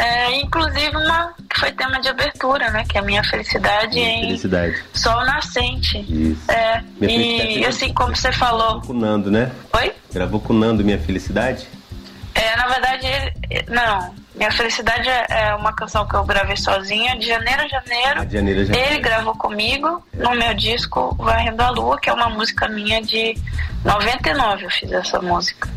É, 0.00 0.40
inclusive 0.40 0.96
uma 0.96 1.34
que 1.48 1.60
foi 1.60 1.72
tema 1.72 2.00
de 2.00 2.08
abertura, 2.08 2.70
né? 2.70 2.84
Que 2.88 2.96
é 2.96 3.00
a 3.00 3.04
minha 3.04 3.22
felicidade 3.22 3.94
minha 3.94 4.08
em 4.08 4.20
felicidade. 4.22 4.82
Sol 4.94 5.24
Nascente. 5.26 5.98
Isso. 6.08 6.50
É, 6.50 6.82
e 7.02 7.64
assim 7.66 7.92
como 7.92 8.16
você 8.16 8.32
falou. 8.32 8.80
Gravou 8.80 8.86
com 8.86 8.92
Nando, 8.94 9.30
né? 9.30 9.52
Oi? 9.74 9.92
Gravou 10.12 10.40
com 10.40 10.52
Nando 10.52 10.82
Minha 10.82 10.98
Felicidade? 10.98 11.68
É, 12.34 12.56
na 12.56 12.66
verdade, 12.66 13.06
não. 13.68 14.14
Minha 14.34 14.50
Felicidade 14.52 15.08
é, 15.08 15.26
é 15.28 15.54
uma 15.54 15.72
canção 15.72 16.06
que 16.06 16.14
eu 16.14 16.24
gravei 16.24 16.56
sozinha, 16.56 17.18
de 17.18 17.26
janeiro 17.26 17.62
a 17.62 17.68
janeiro. 17.68 18.20
Ah, 18.20 18.24
de 18.24 18.32
janeiro 18.32 18.60
a 18.60 18.64
janeiro. 18.64 18.90
Ele 18.90 19.00
gravou 19.00 19.34
comigo 19.34 20.04
no 20.14 20.30
meu 20.30 20.54
disco 20.54 21.14
Varrendo 21.18 21.62
a 21.62 21.70
Lua, 21.70 21.98
que 21.98 22.08
é 22.08 22.12
uma 22.12 22.28
música 22.28 22.68
minha 22.68 23.02
de 23.02 23.36
99, 23.84 24.64
eu 24.64 24.70
fiz 24.70 24.92
essa 24.92 25.20
música. 25.20 25.68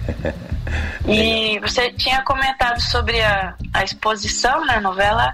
e 1.08 1.60
você 1.60 1.92
tinha 1.92 2.22
comentado 2.22 2.80
sobre 2.80 3.22
a, 3.22 3.56
a 3.74 3.84
exposição, 3.84 4.66
né, 4.66 4.80
novela 4.80 5.34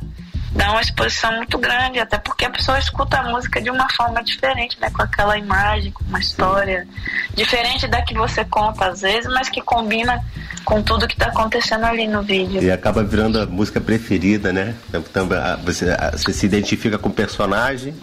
dá 0.51 0.72
uma 0.72 0.82
exposição 0.82 1.36
muito 1.36 1.58
grande, 1.58 2.00
até 2.00 2.18
porque 2.18 2.46
a 2.46 2.50
pessoa 2.50 2.79
escuta 2.79 3.18
a 3.20 3.24
música 3.24 3.62
de 3.62 3.70
uma 3.70 3.88
forma 3.89 4.24
diferente, 4.24 4.77
né? 4.79 4.89
Com 4.89 5.01
aquela 5.01 5.38
imagem, 5.38 5.91
com 5.91 6.03
uma 6.06 6.20
história 6.20 6.88
diferente 7.34 7.88
da 7.88 8.01
que 8.01 8.13
você 8.13 8.44
conta 8.46 8.88
às 8.88 9.01
vezes, 9.01 9.32
mas 9.32 9.50
que 9.50 9.62
combina 9.62 10.24
com 10.65 10.82
tudo 10.82 11.08
que 11.08 11.13
está 11.13 11.27
acontecendo 11.27 11.86
ali 11.86 12.08
no 12.08 12.22
vídeo. 12.22 12.62
E 12.62 12.72
acaba 12.72 13.03
virando 13.03 13.39
a 13.39 13.46
música 13.46 13.79
preferida, 13.79 14.51
né? 14.51 14.75
Então, 14.94 15.27
você, 15.63 15.86
você 16.12 16.34
se 16.34 16.46
identifica 16.46 16.98
com 16.98 17.10
o 17.10 17.13
personagem. 17.13 17.94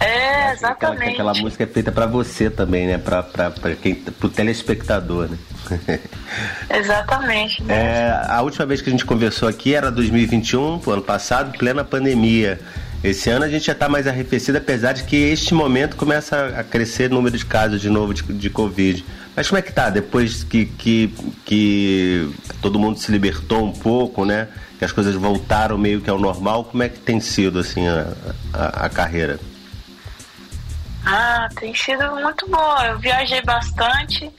É, 0.00 0.52
exatamente. 0.52 1.02
Aquela, 1.02 1.32
aquela 1.32 1.34
música 1.34 1.64
é 1.64 1.66
feita 1.66 1.90
para 1.90 2.06
você 2.06 2.48
também, 2.48 2.86
né? 2.86 2.98
Para 2.98 3.52
o 4.22 4.28
telespectador, 4.28 5.28
né? 5.28 5.38
Exatamente. 6.70 7.62
Né? 7.64 7.74
É, 7.74 8.22
a 8.28 8.40
última 8.42 8.64
vez 8.64 8.80
que 8.80 8.88
a 8.88 8.92
gente 8.92 9.04
conversou 9.04 9.48
aqui 9.48 9.74
era 9.74 9.90
2021, 9.90 10.80
ano 10.86 11.02
passado, 11.02 11.56
plena 11.58 11.84
pandemia. 11.84 12.60
Esse 13.02 13.30
ano 13.30 13.44
a 13.44 13.48
gente 13.48 13.66
já 13.66 13.72
está 13.72 13.88
mais 13.88 14.06
arrefecido, 14.08 14.58
apesar 14.58 14.92
de 14.92 15.04
que 15.04 15.16
este 15.16 15.54
momento 15.54 15.96
começa 15.96 16.54
a 16.58 16.64
crescer 16.64 17.10
o 17.10 17.14
número 17.14 17.36
de 17.36 17.44
casos 17.44 17.80
de 17.80 17.88
novo 17.88 18.12
de, 18.12 18.22
de 18.22 18.50
Covid. 18.50 19.04
Mas 19.36 19.48
como 19.48 19.58
é 19.58 19.62
que 19.62 19.72
tá? 19.72 19.88
Depois 19.88 20.42
que, 20.42 20.66
que, 20.66 21.14
que 21.44 22.28
todo 22.60 22.78
mundo 22.78 22.98
se 22.98 23.12
libertou 23.12 23.64
um 23.64 23.72
pouco, 23.72 24.24
né? 24.24 24.48
Que 24.78 24.84
as 24.84 24.90
coisas 24.90 25.14
voltaram 25.14 25.78
meio 25.78 26.00
que 26.00 26.10
ao 26.10 26.18
normal, 26.18 26.64
como 26.64 26.82
é 26.82 26.88
que 26.88 26.98
tem 26.98 27.20
sido 27.20 27.60
assim 27.60 27.86
a, 27.86 28.08
a, 28.52 28.86
a 28.86 28.88
carreira? 28.88 29.38
Ah, 31.06 31.48
tem 31.56 31.74
sido 31.74 32.04
muito 32.16 32.48
boa. 32.48 32.86
Eu 32.86 32.98
viajei 32.98 33.40
bastante 33.42 34.32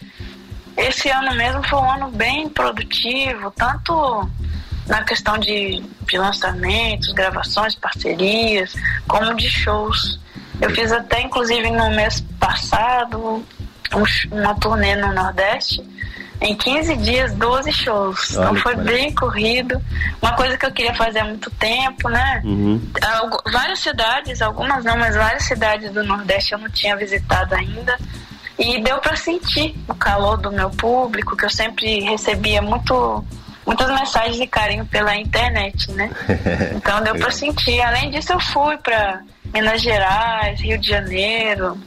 esse 0.80 1.10
ano 1.10 1.36
mesmo 1.36 1.62
foi 1.68 1.78
um 1.80 1.92
ano 1.92 2.10
bem 2.12 2.48
produtivo, 2.48 3.52
tanto 3.52 4.30
na 4.88 5.04
questão 5.04 5.38
de, 5.38 5.84
de 6.08 6.18
lançamentos, 6.18 7.12
gravações, 7.12 7.76
parcerias, 7.76 8.74
como 9.06 9.36
de 9.36 9.50
shows. 9.50 10.20
Eu 10.62 10.70
fiz 10.72 10.92
até, 10.92 11.22
inclusive, 11.22 11.70
no 11.70 11.90
mês 11.92 12.22
passado, 12.40 13.46
um, 13.94 14.04
uma 14.32 14.56
turnê 14.56 14.96
no 14.96 15.14
Nordeste. 15.14 15.84
Em 16.42 16.56
15 16.56 16.96
dias, 16.98 17.34
12 17.34 17.72
shows. 17.72 18.38
Olha, 18.38 18.46
então 18.50 18.56
foi 18.58 18.76
bem 18.78 19.14
corrido. 19.14 19.82
Uma 20.22 20.34
coisa 20.34 20.58
que 20.58 20.66
eu 20.66 20.72
queria 20.72 20.94
fazer 20.94 21.20
há 21.20 21.26
muito 21.26 21.52
tempo, 21.52 22.08
né? 22.08 22.42
Uhum. 22.46 22.82
várias 23.52 23.80
cidades, 23.80 24.42
algumas 24.42 24.86
não, 24.86 24.98
mas 24.98 25.16
várias 25.16 25.44
cidades 25.44 25.92
do 25.92 26.04
Nordeste 26.04 26.54
eu 26.54 26.60
não 26.60 26.70
tinha 26.70 26.96
visitado 26.96 27.56
ainda. 27.56 27.98
E 28.58 28.82
deu 28.82 29.00
para 29.00 29.16
sentir 29.16 29.76
o 29.88 29.94
calor 29.94 30.38
do 30.38 30.52
meu 30.52 30.70
público, 30.70 31.36
que 31.36 31.46
eu 31.46 31.50
sempre 31.50 32.02
recebia 32.02 32.62
muito 32.62 33.24
muitas 33.66 33.88
mensagens 33.88 34.38
de 34.38 34.48
carinho 34.48 34.86
pela 34.86 35.16
internet, 35.16 35.92
né? 35.92 36.10
Então 36.76 37.02
deu 37.04 37.16
para 37.16 37.32
sentir. 37.32 37.82
Além 37.82 38.10
disso, 38.12 38.34
eu 38.34 38.40
fui 38.40 38.78
para 38.78 39.22
Minas 39.54 39.82
Gerais, 39.82 40.60
Rio 40.62 40.78
de 40.78 40.88
Janeiro, 40.88 41.78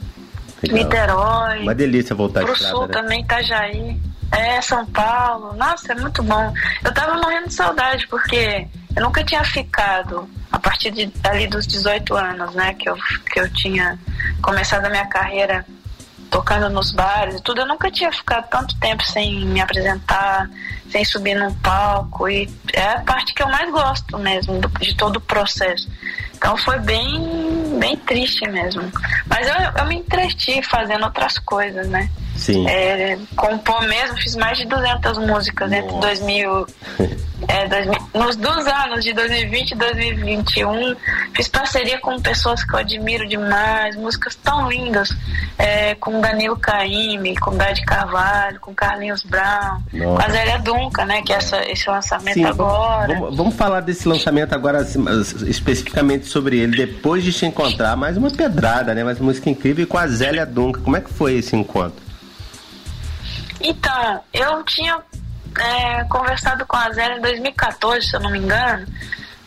Legal. 0.63 0.83
Niterói. 0.83 1.59
Uma 1.59 1.75
delícia 1.75 2.15
voltar 2.15 2.45
pro 2.45 2.55
sul 2.55 2.87
né? 2.87 2.93
também, 2.93 3.21
Itajaí. 3.21 3.99
É, 4.33 4.59
São 4.61 4.85
Paulo. 4.87 5.53
Nossa, 5.53 5.93
é 5.93 5.95
muito 5.95 6.23
bom. 6.23 6.53
Eu 6.83 6.93
tava 6.93 7.15
morrendo 7.15 7.47
de 7.47 7.53
saudade, 7.53 8.07
porque 8.07 8.67
eu 8.95 9.03
nunca 9.03 9.23
tinha 9.23 9.43
ficado 9.43 10.27
a 10.51 10.59
partir 10.59 10.91
de, 10.91 11.11
ali 11.23 11.47
dos 11.47 11.67
18 11.67 12.15
anos, 12.15 12.55
né? 12.55 12.73
Que 12.73 12.89
eu, 12.89 12.97
que 13.31 13.39
eu 13.39 13.51
tinha 13.53 13.97
começado 14.41 14.85
a 14.85 14.89
minha 14.89 15.07
carreira 15.07 15.65
tocando 16.29 16.67
nos 16.67 16.91
bares 16.91 17.35
e 17.35 17.43
tudo, 17.43 17.61
eu 17.61 17.67
nunca 17.67 17.91
tinha 17.91 18.11
ficado 18.11 18.49
tanto 18.49 18.75
tempo 18.79 19.03
sem 19.03 19.45
me 19.45 19.61
apresentar, 19.61 20.49
sem 20.89 21.05
subir 21.05 21.35
num 21.35 21.53
palco. 21.59 22.27
E 22.27 22.49
é 22.73 22.93
a 22.93 23.01
parte 23.01 23.35
que 23.35 23.43
eu 23.43 23.47
mais 23.47 23.69
gosto 23.71 24.17
mesmo 24.17 24.59
do, 24.59 24.67
de 24.79 24.95
todo 24.95 25.17
o 25.17 25.21
processo. 25.21 25.87
Então 26.35 26.57
foi 26.57 26.79
bem, 26.79 27.77
bem 27.79 27.95
triste 27.97 28.49
mesmo. 28.49 28.81
Mas 29.27 29.47
eu, 29.47 29.55
eu 29.77 29.85
me 29.85 29.97
entreti 29.97 30.61
fazendo 30.63 31.05
outras 31.05 31.37
coisas, 31.37 31.87
né? 31.87 32.09
Sim. 32.35 32.67
É, 32.67 33.17
compor 33.35 33.81
mesmo, 33.87 34.17
fiz 34.17 34.35
mais 34.35 34.57
de 34.57 34.65
200 34.65 35.17
músicas 35.19 35.69
Nossa. 35.69 35.83
entre 35.83 35.99
2000, 35.99 36.67
é, 37.47 37.67
2000, 37.67 38.09
nos 38.13 38.35
dois 38.35 38.67
anos 38.67 39.03
de 39.03 39.13
2020 39.13 39.71
e 39.71 39.75
2021. 39.75 40.95
Fiz 41.35 41.47
parceria 41.47 41.99
com 41.99 42.19
pessoas 42.19 42.63
que 42.63 42.73
eu 42.73 42.79
admiro 42.79 43.27
demais, 43.27 43.95
músicas 43.95 44.35
tão 44.35 44.69
lindas, 44.69 45.09
é, 45.57 45.95
com 45.95 46.19
Danilo 46.19 46.57
Caime, 46.57 47.35
com 47.37 47.55
Dade 47.55 47.83
Carvalho, 47.85 48.59
com 48.59 48.73
Carlinhos 48.73 49.23
Brown, 49.23 49.81
Nossa. 49.93 50.15
com 50.15 50.21
a 50.21 50.29
Zélia 50.29 50.59
Dunca, 50.59 51.05
né, 51.05 51.21
que 51.21 51.31
é 51.31 51.37
essa, 51.37 51.63
esse 51.69 51.89
lançamento 51.89 52.33
Sim, 52.33 52.45
agora. 52.45 53.13
Vamos, 53.13 53.37
vamos, 53.37 53.55
falar 53.55 53.81
desse 53.81 54.07
lançamento 54.07 54.53
agora, 54.53 54.79
assim, 54.79 55.03
especificamente 55.47 56.25
sobre 56.25 56.57
ele, 56.57 56.75
depois 56.75 57.23
de 57.23 57.31
te 57.31 57.45
encontrar, 57.45 57.95
mais 57.95 58.17
uma 58.17 58.31
pedrada, 58.31 58.93
né, 58.93 59.03
mais 59.03 59.19
uma 59.19 59.27
música 59.27 59.49
incrível 59.49 59.85
com 59.85 59.97
a 59.97 60.07
Zélia 60.07 60.45
Dunca. 60.45 60.81
Como 60.81 60.97
é 60.97 61.01
que 61.01 61.13
foi 61.13 61.35
esse 61.35 61.55
encontro? 61.55 62.02
Então, 63.63 64.21
eu 64.33 64.63
tinha 64.63 64.99
é, 65.57 66.03
conversado 66.05 66.65
com 66.65 66.75
a 66.75 66.91
Zélia 66.91 67.17
em 67.17 67.21
2014, 67.21 68.07
se 68.07 68.15
eu 68.15 68.19
não 68.19 68.29
me 68.29 68.39
engano. 68.39 68.85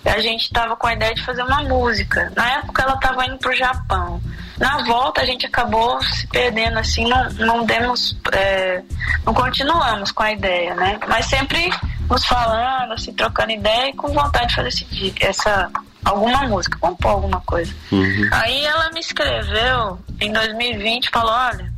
E 0.05 0.09
a 0.09 0.19
gente 0.21 0.45
estava 0.45 0.75
com 0.77 0.87
a 0.87 0.95
ideia 0.95 1.15
de 1.15 1.23
fazer 1.25 1.43
uma 1.43 1.63
música. 1.63 2.33
Na 2.35 2.59
época 2.59 2.83
ela 2.83 2.95
estava 2.95 3.27
indo 3.27 3.39
para 3.39 3.51
o 3.51 3.57
Japão. 3.57 4.21
Na 4.59 4.85
volta 4.85 5.21
a 5.21 5.27
gente 5.27 5.45
acabou 5.45 6.03
se 6.03 6.27
perdendo, 6.29 6.79
assim, 6.79 7.07
não, 7.07 7.29
não 7.33 7.67
demos. 7.67 8.17
É, 8.33 8.83
não 9.25 9.35
continuamos 9.35 10.11
com 10.13 10.23
a 10.23 10.33
ideia, 10.33 10.75
né? 10.75 10.99
Mas 11.07 11.27
sempre 11.27 11.71
nos 12.09 12.25
falando, 12.25 12.93
assim, 12.93 13.13
trocando 13.13 13.51
ideia 13.51 13.91
e 13.91 13.95
com 13.95 14.09
vontade 14.09 14.49
de 14.49 14.55
fazer 14.55 14.69
esse, 14.69 15.15
essa, 15.21 15.71
alguma 16.05 16.43
música, 16.47 16.79
compor 16.79 17.11
alguma 17.11 17.41
coisa. 17.41 17.75
Uhum. 17.91 18.31
Aí 18.33 18.65
ela 18.65 18.91
me 18.93 19.01
escreveu 19.01 19.99
em 20.21 20.33
2020 20.33 21.11
falou, 21.11 21.33
olha, 21.33 21.73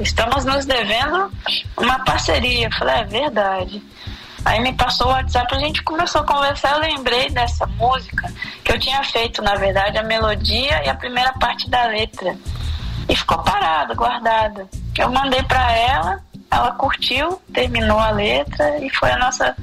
estamos 0.00 0.44
nos 0.44 0.64
devendo 0.64 1.30
uma 1.76 2.04
parceria. 2.04 2.66
Eu 2.66 2.72
falei, 2.72 2.96
é 2.96 3.04
verdade. 3.04 3.82
Aí 4.44 4.60
me 4.60 4.72
passou 4.74 5.08
o 5.08 5.10
WhatsApp, 5.10 5.52
a 5.54 5.58
gente 5.58 5.82
começou 5.82 6.20
a 6.20 6.24
conversar, 6.24 6.74
eu 6.74 6.80
lembrei 6.80 7.28
dessa 7.30 7.66
música, 7.66 8.32
que 8.62 8.70
eu 8.70 8.78
tinha 8.78 9.02
feito, 9.02 9.42
na 9.42 9.56
verdade, 9.56 9.98
a 9.98 10.04
melodia 10.04 10.84
e 10.84 10.88
a 10.88 10.94
primeira 10.94 11.32
parte 11.32 11.68
da 11.68 11.86
letra. 11.86 12.36
E 13.08 13.16
ficou 13.16 13.38
parada, 13.38 13.92
guardada. 13.94 14.68
Eu 14.96 15.10
mandei 15.10 15.42
para 15.42 15.72
ela, 15.72 16.20
ela 16.48 16.70
curtiu, 16.72 17.42
terminou 17.52 17.98
a 17.98 18.10
letra 18.10 18.78
e 18.78 18.88
foi 18.90 19.10
a 19.10 19.18
nossa 19.18 19.56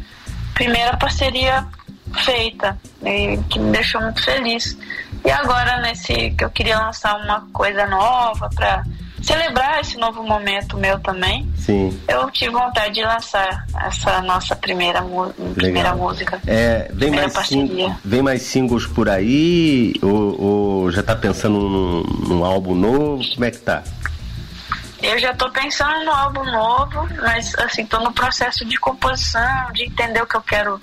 primeira 0.53 0.97
parceria 0.97 1.65
feita, 2.13 2.77
e 3.01 3.37
que 3.49 3.59
me 3.59 3.71
deixou 3.71 4.01
muito 4.01 4.21
feliz. 4.23 4.77
E 5.25 5.31
agora 5.31 5.79
nesse 5.79 6.31
que 6.31 6.43
eu 6.43 6.49
queria 6.49 6.77
lançar 6.77 7.15
uma 7.17 7.47
coisa 7.53 7.87
nova 7.87 8.49
para 8.53 8.83
celebrar 9.23 9.79
esse 9.79 9.97
novo 9.97 10.21
momento 10.21 10.77
meu 10.77 10.99
também. 10.99 11.49
Sim. 11.57 11.97
Eu 12.07 12.29
tive 12.29 12.51
vontade 12.51 12.93
de 12.93 13.01
lançar 13.01 13.65
essa 13.85 14.21
nossa 14.21 14.55
primeira, 14.55 15.01
primeira 15.55 15.95
música. 15.95 16.41
É, 16.45 16.91
vem, 16.93 17.09
mais 17.09 17.33
sing, 17.47 17.95
vem 18.03 18.21
mais 18.21 18.41
singles 18.41 18.85
por 18.85 19.09
aí? 19.09 19.93
Ou, 20.01 20.41
ou 20.41 20.91
já 20.91 20.99
está 20.99 21.15
pensando 21.15 21.57
num, 21.57 22.03
num, 22.27 22.45
álbum 22.45 22.75
novo? 22.75 23.23
Como 23.33 23.45
é 23.45 23.51
que 23.51 23.59
tá? 23.59 23.81
Eu 25.01 25.17
já 25.17 25.31
estou 25.31 25.49
pensando 25.51 26.03
no 26.05 26.11
álbum 26.11 26.43
novo, 26.43 27.07
mas 27.21 27.55
assim, 27.59 27.83
estou 27.83 28.01
no 28.01 28.11
processo 28.11 28.65
de 28.65 28.77
composição, 28.77 29.71
de 29.73 29.83
entender 29.83 30.21
o 30.21 30.27
que 30.27 30.35
eu 30.35 30.41
quero 30.41 30.81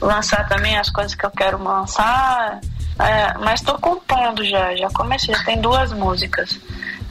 lançar 0.00 0.48
também, 0.48 0.78
as 0.78 0.90
coisas 0.90 1.14
que 1.14 1.26
eu 1.26 1.30
quero 1.30 1.62
lançar. 1.62 2.60
É, 2.98 3.36
mas 3.38 3.60
estou 3.60 3.78
compondo 3.78 4.44
já, 4.44 4.74
já 4.76 4.88
comecei, 4.90 5.34
já 5.34 5.44
tem 5.44 5.60
duas 5.60 5.92
músicas. 5.92 6.58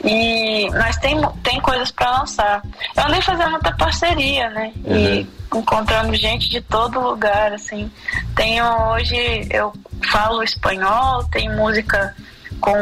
E 0.03 0.69
nós 0.71 0.97
tem, 0.97 1.19
tem 1.43 1.59
coisas 1.61 1.91
para 1.91 2.19
lançar. 2.19 2.61
Eu 2.95 3.03
andei 3.05 3.21
fazendo 3.21 3.51
muita 3.51 3.71
parceria, 3.75 4.49
né? 4.49 4.71
Uhum. 4.83 4.95
E 4.95 5.29
encontrando 5.53 6.13
gente 6.15 6.49
de 6.49 6.61
todo 6.61 6.99
lugar, 6.99 7.53
assim. 7.53 7.91
Tenho 8.35 8.65
hoje, 8.91 9.47
eu 9.49 9.73
falo 10.11 10.43
espanhol, 10.43 11.23
tem 11.25 11.49
música 11.55 12.15
com 12.59 12.75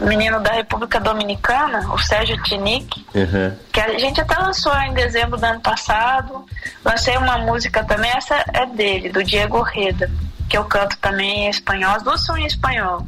um 0.00 0.06
menino 0.06 0.40
da 0.40 0.52
República 0.52 1.00
Dominicana, 1.00 1.92
o 1.92 1.98
Sérgio 1.98 2.40
Tinic, 2.42 3.04
uhum. 3.14 3.56
que 3.72 3.80
a 3.80 3.98
gente 3.98 4.20
até 4.20 4.36
lançou 4.36 4.74
em 4.80 4.92
dezembro 4.92 5.38
do 5.38 5.44
ano 5.44 5.60
passado. 5.60 6.44
Lancei 6.84 7.16
uma 7.16 7.38
música 7.38 7.84
também, 7.84 8.10
essa 8.10 8.44
é 8.52 8.66
dele, 8.66 9.10
do 9.10 9.22
Diego 9.22 9.62
Reda, 9.62 10.10
que 10.48 10.56
eu 10.56 10.64
canto 10.64 10.96
também 10.98 11.46
em 11.46 11.50
espanhol. 11.50 11.92
As 11.94 12.02
duas 12.02 12.24
são 12.24 12.36
em 12.36 12.46
espanhol. 12.46 13.06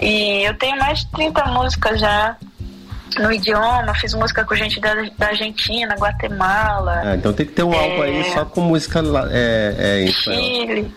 E 0.00 0.42
eu 0.46 0.54
tenho 0.58 0.78
mais 0.78 1.00
de 1.00 1.10
30 1.12 1.44
músicas 1.46 2.00
já 2.00 2.36
no 3.18 3.32
idioma, 3.32 3.94
fiz 3.94 4.12
música 4.14 4.44
com 4.44 4.54
gente 4.54 4.80
da, 4.80 4.94
da 5.16 5.28
Argentina, 5.28 5.94
Guatemala. 5.94 7.02
Ah, 7.04 7.14
então 7.14 7.32
tem 7.32 7.46
que 7.46 7.52
ter 7.52 7.62
um 7.62 7.72
é, 7.72 7.78
álbum 7.78 8.02
aí 8.02 8.32
só 8.32 8.44
com 8.44 8.60
música 8.62 9.02
é, 9.30 9.74
é, 9.78 10.04
em 10.04 10.12
Chile. 10.12 10.94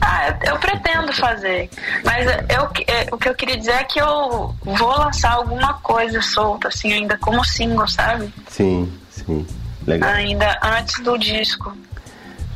Ah, 0.00 0.28
eu, 0.28 0.52
eu, 0.52 0.58
pretendo 0.58 1.12
fazer. 1.12 1.70
Mas 2.04 2.26
eu, 2.26 2.68
é, 2.86 3.06
o 3.10 3.16
que 3.16 3.28
eu 3.28 3.34
queria 3.34 3.56
dizer 3.56 3.72
é 3.72 3.84
que 3.84 4.00
eu 4.00 4.54
vou 4.62 4.98
lançar 4.98 5.32
alguma 5.32 5.74
coisa 5.74 6.20
solta, 6.20 6.68
assim, 6.68 6.92
ainda 6.92 7.16
como 7.18 7.44
single, 7.44 7.88
sabe? 7.88 8.32
Sim, 8.48 8.92
sim. 9.08 9.46
Legal. 9.86 10.10
Ainda 10.10 10.58
antes 10.62 11.02
do 11.02 11.16
disco. 11.16 11.74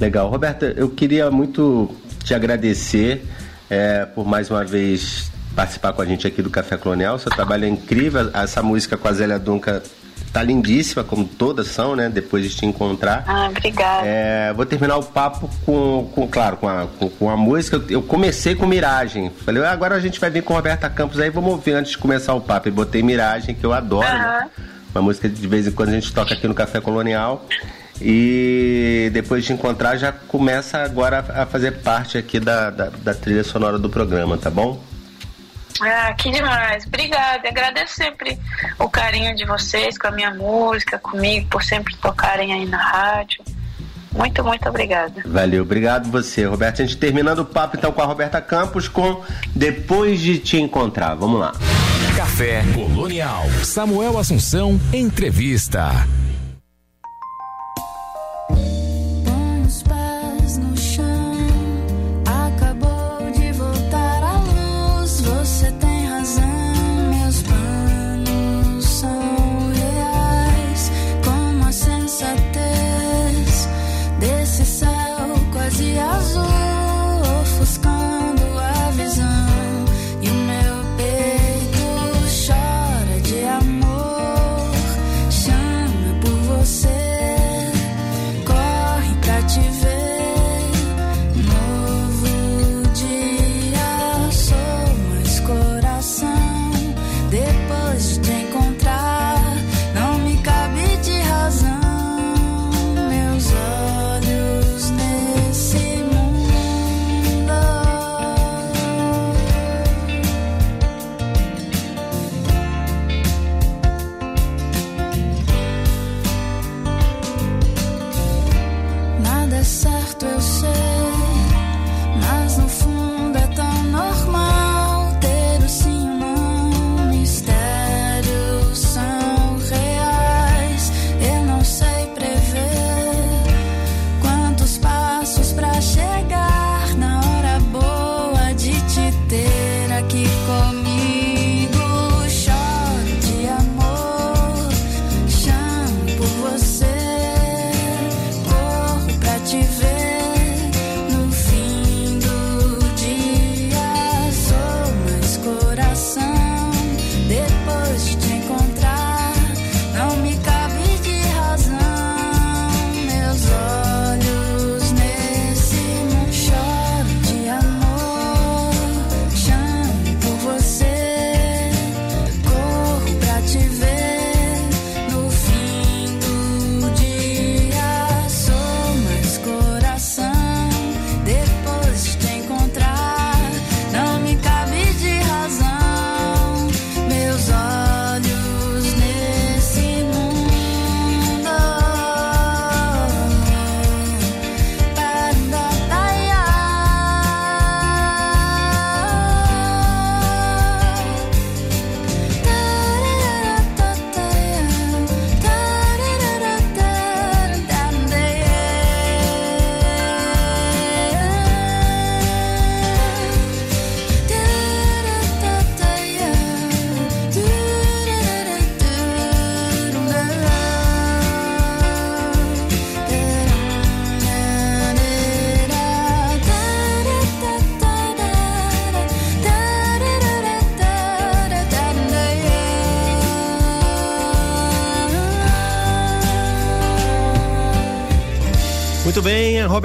Legal. 0.00 0.28
Roberta, 0.28 0.66
eu 0.76 0.90
queria 0.90 1.30
muito 1.30 1.94
te 2.28 2.34
agradecer 2.34 3.24
é, 3.70 4.04
por 4.04 4.26
mais 4.26 4.50
uma 4.50 4.62
vez 4.62 5.30
participar 5.56 5.94
com 5.94 6.02
a 6.02 6.04
gente 6.04 6.26
aqui 6.26 6.42
do 6.42 6.50
Café 6.50 6.76
Colonial. 6.76 7.18
Seu 7.18 7.32
trabalho 7.32 7.64
é 7.64 7.68
incrível. 7.68 8.30
Essa 8.34 8.62
música 8.62 8.98
com 8.98 9.08
a 9.08 9.12
Zélia 9.12 9.38
Dunca 9.38 9.82
tá 10.30 10.42
lindíssima, 10.42 11.02
como 11.02 11.24
todas 11.24 11.68
são, 11.68 11.96
né? 11.96 12.10
Depois 12.10 12.44
de 12.44 12.54
te 12.54 12.66
encontrar. 12.66 13.24
Ah, 13.26 13.48
obrigada. 13.48 14.02
É, 14.04 14.52
vou 14.52 14.66
terminar 14.66 14.98
o 14.98 15.02
papo 15.02 15.50
com, 15.64 16.10
com 16.14 16.28
claro, 16.28 16.58
com 16.58 16.68
a, 16.68 16.86
com, 16.98 17.08
com, 17.08 17.30
a 17.30 17.36
música. 17.36 17.82
Eu 17.88 18.02
comecei 18.02 18.54
com 18.54 18.66
Miragem. 18.66 19.32
Falei, 19.44 19.64
ah, 19.64 19.72
agora 19.72 19.94
a 19.94 20.00
gente 20.00 20.20
vai 20.20 20.28
vir 20.28 20.42
com 20.42 20.52
Roberta 20.52 20.88
Campos 20.90 21.18
aí, 21.18 21.30
vamos 21.30 21.50
ouvir 21.50 21.72
antes 21.72 21.92
de 21.92 21.98
começar 21.98 22.34
o 22.34 22.42
papo. 22.42 22.68
E 22.68 22.70
botei 22.70 23.02
Miragem, 23.02 23.54
que 23.54 23.64
eu 23.64 23.72
adoro. 23.72 24.06
Uhum. 24.06 24.18
Né? 24.18 24.50
Uma 24.94 25.02
música 25.02 25.30
que 25.30 25.34
de 25.34 25.48
vez 25.48 25.66
em 25.66 25.72
quando 25.72 25.88
a 25.88 25.92
gente 25.92 26.12
toca 26.12 26.34
aqui 26.34 26.46
no 26.46 26.54
Café 26.54 26.78
Colonial. 26.78 27.46
E 28.00 29.11
depois 29.12 29.44
de 29.44 29.52
encontrar, 29.52 29.96
já 29.96 30.12
começa 30.12 30.78
agora 30.78 31.24
a 31.34 31.46
fazer 31.46 31.72
parte 31.82 32.16
aqui 32.16 32.38
da, 32.38 32.70
da, 32.70 32.90
da 32.90 33.14
trilha 33.14 33.42
sonora 33.42 33.78
do 33.78 33.88
programa, 33.88 34.38
tá 34.38 34.50
bom? 34.50 34.80
Ah, 35.80 36.12
que 36.14 36.30
demais. 36.30 36.87
Obrigada. 36.87 37.48
Agradeço 37.48 37.94
sempre 37.94 38.38
o 38.78 38.88
carinho 38.88 39.34
de 39.34 39.44
vocês 39.44 39.96
com 39.96 40.08
a 40.08 40.11
minha 40.11 40.32
música, 40.34 40.98
comigo, 40.98 41.48
por 41.48 41.62
sempre 41.62 41.96
tocarem 41.96 42.52
aí 42.52 42.66
na 42.66 42.78
rádio. 42.78 43.44
Muito, 44.12 44.42
muito 44.42 44.68
obrigada. 44.68 45.22
Valeu, 45.24 45.62
obrigado 45.62 46.11
você, 46.11 46.44
Roberta. 46.44 46.82
A 46.82 46.87
gente 46.87 46.96
terminando 46.96 47.40
o 47.40 47.44
papo 47.44 47.76
então 47.76 47.92
com 47.92 48.02
a 48.02 48.04
Roberta 48.04 48.40
Campos 48.40 48.88
com 48.88 49.22
Depois 49.54 50.20
de 50.20 50.38
Te 50.38 50.56
Encontrar. 50.56 51.14
Vamos 51.14 51.38
lá. 51.38 51.52
Café 52.16 52.64
Colonial. 52.74 53.44
Samuel 53.62 54.18
Assunção, 54.18 54.80
entrevista. 54.92 55.90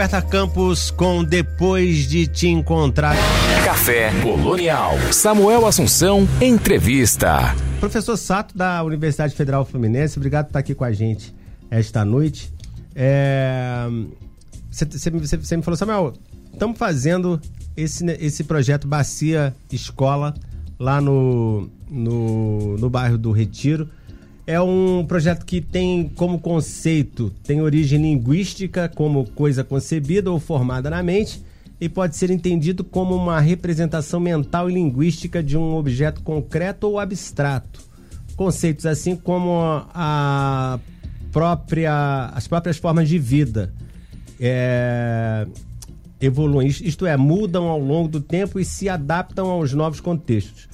Roberta 0.03 0.21
Campos 0.21 0.91
com 0.91 1.23
Depois 1.23 2.09
de 2.09 2.27
Te 2.27 2.49
Encontrar. 2.49 3.15
Café 3.63 4.11
Colonial. 4.21 4.91
Samuel 5.13 5.65
Assunção, 5.65 6.27
entrevista. 6.41 7.55
Professor 7.79 8.17
Sato, 8.17 8.57
da 8.57 8.83
Universidade 8.83 9.33
Federal 9.33 9.63
Fluminense, 9.63 10.17
obrigado 10.19 10.47
por 10.47 10.49
estar 10.49 10.59
aqui 10.59 10.75
com 10.75 10.83
a 10.83 10.91
gente 10.91 11.33
esta 11.71 12.03
noite. 12.03 12.53
Você 14.69 15.55
é... 15.55 15.55
me 15.55 15.63
falou, 15.63 15.77
Samuel, 15.77 16.13
estamos 16.51 16.77
fazendo 16.77 17.39
esse, 17.77 18.03
esse 18.19 18.43
projeto 18.43 18.85
Bacia 18.85 19.55
Escola 19.71 20.33
lá 20.77 20.99
no, 20.99 21.69
no, 21.89 22.77
no 22.77 22.89
bairro 22.89 23.17
do 23.17 23.31
Retiro. 23.31 23.89
É 24.45 24.59
um 24.59 25.05
projeto 25.05 25.45
que 25.45 25.61
tem 25.61 26.09
como 26.15 26.37
conceito, 26.37 27.31
tem 27.43 27.61
origem 27.61 28.01
linguística 28.01 28.89
como 28.89 29.25
coisa 29.29 29.63
concebida 29.63 30.29
ou 30.29 30.39
formada 30.39 30.89
na 30.89 31.01
mente 31.01 31.41
e 31.79 31.87
pode 31.87 32.17
ser 32.17 32.29
entendido 32.29 32.83
como 32.83 33.15
uma 33.15 33.39
representação 33.39 34.19
mental 34.19 34.69
e 34.69 34.73
linguística 34.73 35.41
de 35.41 35.57
um 35.57 35.75
objeto 35.75 36.21
concreto 36.21 36.87
ou 36.87 36.99
abstrato. 36.99 37.81
Conceitos 38.35 38.85
assim 38.85 39.15
como 39.15 39.59
a 39.93 40.77
própria, 41.31 42.31
as 42.33 42.47
próprias 42.47 42.77
formas 42.77 43.07
de 43.07 43.17
vida 43.17 43.73
é, 44.39 45.47
evoluem, 46.19 46.67
isto 46.67 47.05
é, 47.05 47.15
mudam 47.15 47.67
ao 47.67 47.79
longo 47.79 48.09
do 48.09 48.19
tempo 48.19 48.59
e 48.59 48.65
se 48.65 48.89
adaptam 48.89 49.49
aos 49.49 49.73
novos 49.73 50.01
contextos. 50.01 50.67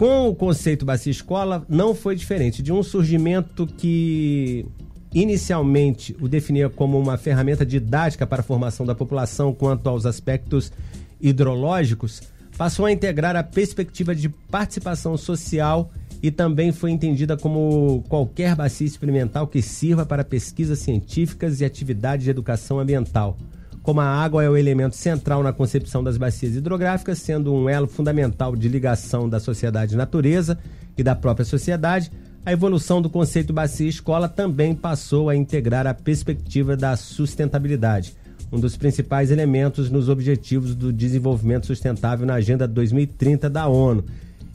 Com 0.00 0.30
o 0.30 0.34
conceito 0.34 0.86
Bacia 0.86 1.10
Escola, 1.10 1.62
não 1.68 1.94
foi 1.94 2.16
diferente. 2.16 2.62
De 2.62 2.72
um 2.72 2.82
surgimento 2.82 3.66
que 3.66 4.64
inicialmente 5.12 6.16
o 6.18 6.26
definia 6.26 6.70
como 6.70 6.98
uma 6.98 7.18
ferramenta 7.18 7.66
didática 7.66 8.26
para 8.26 8.40
a 8.40 8.42
formação 8.42 8.86
da 8.86 8.94
população 8.94 9.52
quanto 9.52 9.86
aos 9.90 10.06
aspectos 10.06 10.72
hidrológicos, 11.20 12.22
passou 12.56 12.86
a 12.86 12.92
integrar 12.92 13.36
a 13.36 13.42
perspectiva 13.42 14.14
de 14.14 14.30
participação 14.30 15.18
social 15.18 15.90
e 16.22 16.30
também 16.30 16.72
foi 16.72 16.92
entendida 16.92 17.36
como 17.36 18.02
qualquer 18.08 18.56
bacia 18.56 18.86
experimental 18.86 19.46
que 19.48 19.60
sirva 19.60 20.06
para 20.06 20.24
pesquisas 20.24 20.78
científicas 20.78 21.60
e 21.60 21.64
atividades 21.66 22.24
de 22.24 22.30
educação 22.30 22.80
ambiental 22.80 23.36
como 23.82 24.00
a 24.00 24.04
água 24.04 24.44
é 24.44 24.48
o 24.48 24.56
elemento 24.56 24.94
central 24.94 25.42
na 25.42 25.52
concepção 25.52 26.04
das 26.04 26.18
bacias 26.18 26.54
hidrográficas, 26.54 27.18
sendo 27.18 27.52
um 27.52 27.68
elo 27.68 27.86
fundamental 27.86 28.54
de 28.54 28.68
ligação 28.68 29.28
da 29.28 29.40
sociedade 29.40 29.96
natureza 29.96 30.58
e 30.96 31.02
da 31.02 31.16
própria 31.16 31.44
sociedade, 31.44 32.10
a 32.44 32.52
evolução 32.52 33.00
do 33.02 33.10
conceito 33.10 33.52
bacia 33.52 33.88
escola 33.88 34.28
também 34.28 34.74
passou 34.74 35.28
a 35.28 35.36
integrar 35.36 35.86
a 35.86 35.94
perspectiva 35.94 36.76
da 36.76 36.96
sustentabilidade, 36.96 38.14
um 38.52 38.58
dos 38.58 38.76
principais 38.76 39.30
elementos 39.30 39.90
nos 39.90 40.08
objetivos 40.08 40.74
do 40.74 40.92
desenvolvimento 40.92 41.66
sustentável 41.66 42.26
na 42.26 42.34
Agenda 42.34 42.66
2030 42.66 43.48
da 43.48 43.66
ONU, 43.66 44.04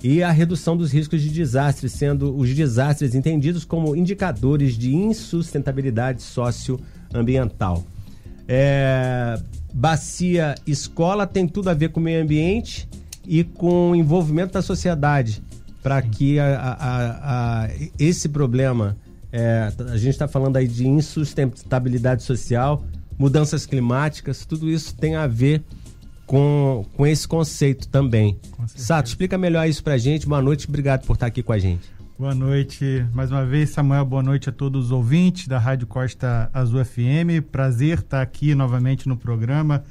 e 0.04 0.22
a 0.22 0.30
redução 0.30 0.78
dos 0.78 0.92
riscos 0.92 1.22
de 1.22 1.30
desastres, 1.30 1.94
sendo 1.94 2.36
os 2.36 2.54
desastres 2.54 3.16
entendidos 3.16 3.66
como 3.66 3.96
indicadores 3.96 4.78
de 4.78 4.94
insustentabilidade 4.94 6.22
socioambiental. 6.22 7.84
É, 8.48 9.40
bacia 9.74 10.56
escola 10.68 11.26
tem 11.26 11.48
tudo 11.48 11.70
a 11.70 11.74
ver 11.74 11.90
com 11.90 12.00
o 12.00 12.04
meio 12.04 12.22
ambiente 12.22 12.88
e 13.26 13.44
com 13.44 13.92
o 13.92 13.96
envolvimento 13.96 14.54
da 14.54 14.62
sociedade 14.62 15.42
para 15.82 16.02
que 16.02 16.40
a, 16.40 16.58
a, 16.58 17.64
a, 17.64 17.70
esse 18.00 18.30
problema 18.30 18.96
é, 19.32 19.72
a 19.92 19.98
gente 19.98 20.14
está 20.14 20.28
falando 20.28 20.58
aí 20.58 20.68
de 20.68 20.88
insustentabilidade 20.88 22.24
social, 22.24 22.84
mudanças 23.18 23.66
climáticas, 23.66 24.46
tudo 24.46 24.70
isso 24.70 24.96
tem 24.96 25.16
a 25.16 25.28
ver 25.28 25.64
com, 26.26 26.86
com 26.96 27.06
esse 27.06 27.28
conceito 27.28 27.88
também. 27.88 28.40
Sato, 28.76 29.08
explica 29.08 29.38
melhor 29.38 29.68
isso 29.68 29.84
para 29.84 29.94
a 29.94 29.98
gente. 29.98 30.28
Boa 30.28 30.42
noite, 30.42 30.68
obrigado 30.68 31.06
por 31.06 31.14
estar 31.14 31.28
aqui 31.28 31.44
com 31.44 31.52
a 31.52 31.60
gente. 31.60 31.95
Boa 32.18 32.34
noite, 32.34 33.06
mais 33.14 33.30
uma 33.30 33.46
vez, 33.46 33.72
Samuel. 33.72 34.06
Boa 34.06 34.24
noite 34.24 34.48
a 34.48 34.52
todos 34.52 34.86
os 34.86 34.92
ouvintes 34.92 35.50
da 35.50 35.60
Rádio 35.60 35.86
Costa 35.86 36.50
Azul 36.54 36.84
FM. 36.86 37.44
Prazer 37.52 38.00
estar 38.00 38.22
aqui 38.22 38.56
novamente 38.56 39.06
no 39.10 39.18
programa 39.18 39.84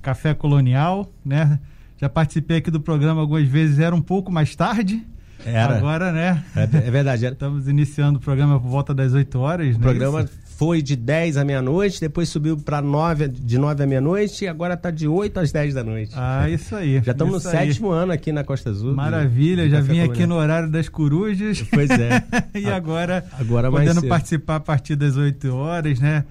Café 0.00 0.34
Colonial, 0.34 1.12
né? 1.24 1.58
Já 1.96 2.08
participei 2.08 2.58
aqui 2.58 2.70
do 2.70 2.80
programa 2.80 3.20
algumas 3.20 3.48
vezes, 3.48 3.80
era 3.80 3.92
um 3.92 4.00
pouco 4.00 4.30
mais 4.30 4.54
tarde. 4.54 5.04
Era. 5.44 5.76
Agora, 5.76 6.12
né? 6.12 6.44
É, 6.54 6.62
é 6.62 6.90
verdade. 6.92 7.26
Era. 7.26 7.34
Estamos 7.34 7.66
iniciando 7.66 8.20
o 8.20 8.22
programa 8.22 8.60
por 8.60 8.68
volta 8.68 8.94
das 8.94 9.12
8 9.12 9.36
horas. 9.40 9.74
O 9.74 9.78
né? 9.80 9.82
programa 9.82 10.22
Isso? 10.22 10.32
Foi 10.56 10.80
de 10.80 10.94
10 10.94 11.36
à 11.36 11.44
meia-noite, 11.44 12.00
depois 12.00 12.28
subiu 12.28 12.56
para 12.56 12.80
9, 12.80 13.28
de 13.28 13.58
9 13.58 13.82
à 13.82 13.86
meia-noite 13.86 14.44
e 14.44 14.48
agora 14.48 14.74
está 14.74 14.90
de 14.90 15.08
8 15.08 15.40
às 15.40 15.50
10 15.50 15.74
da 15.74 15.84
noite. 15.84 16.12
Ah, 16.16 16.48
isso 16.48 16.76
aí. 16.76 17.02
Já 17.02 17.12
estamos 17.12 17.34
no 17.34 17.40
sétimo 17.40 17.90
ano 17.90 18.12
aqui 18.12 18.32
na 18.32 18.44
Costa 18.44 18.70
Azul. 18.70 18.94
Maravilha, 18.94 19.68
já 19.68 19.80
vim 19.80 20.00
aqui 20.00 20.26
no 20.26 20.36
horário 20.36 20.70
das 20.70 20.88
corujas. 20.88 21.62
Pois 21.62 21.90
é. 21.90 22.22
e 22.54 22.66
agora, 22.66 23.24
agora 23.32 23.70
podendo 23.70 24.06
participar 24.06 24.56
a 24.56 24.60
partir 24.60 24.96
das 24.96 25.16
8 25.16 25.52
horas, 25.54 25.98
né? 25.98 26.24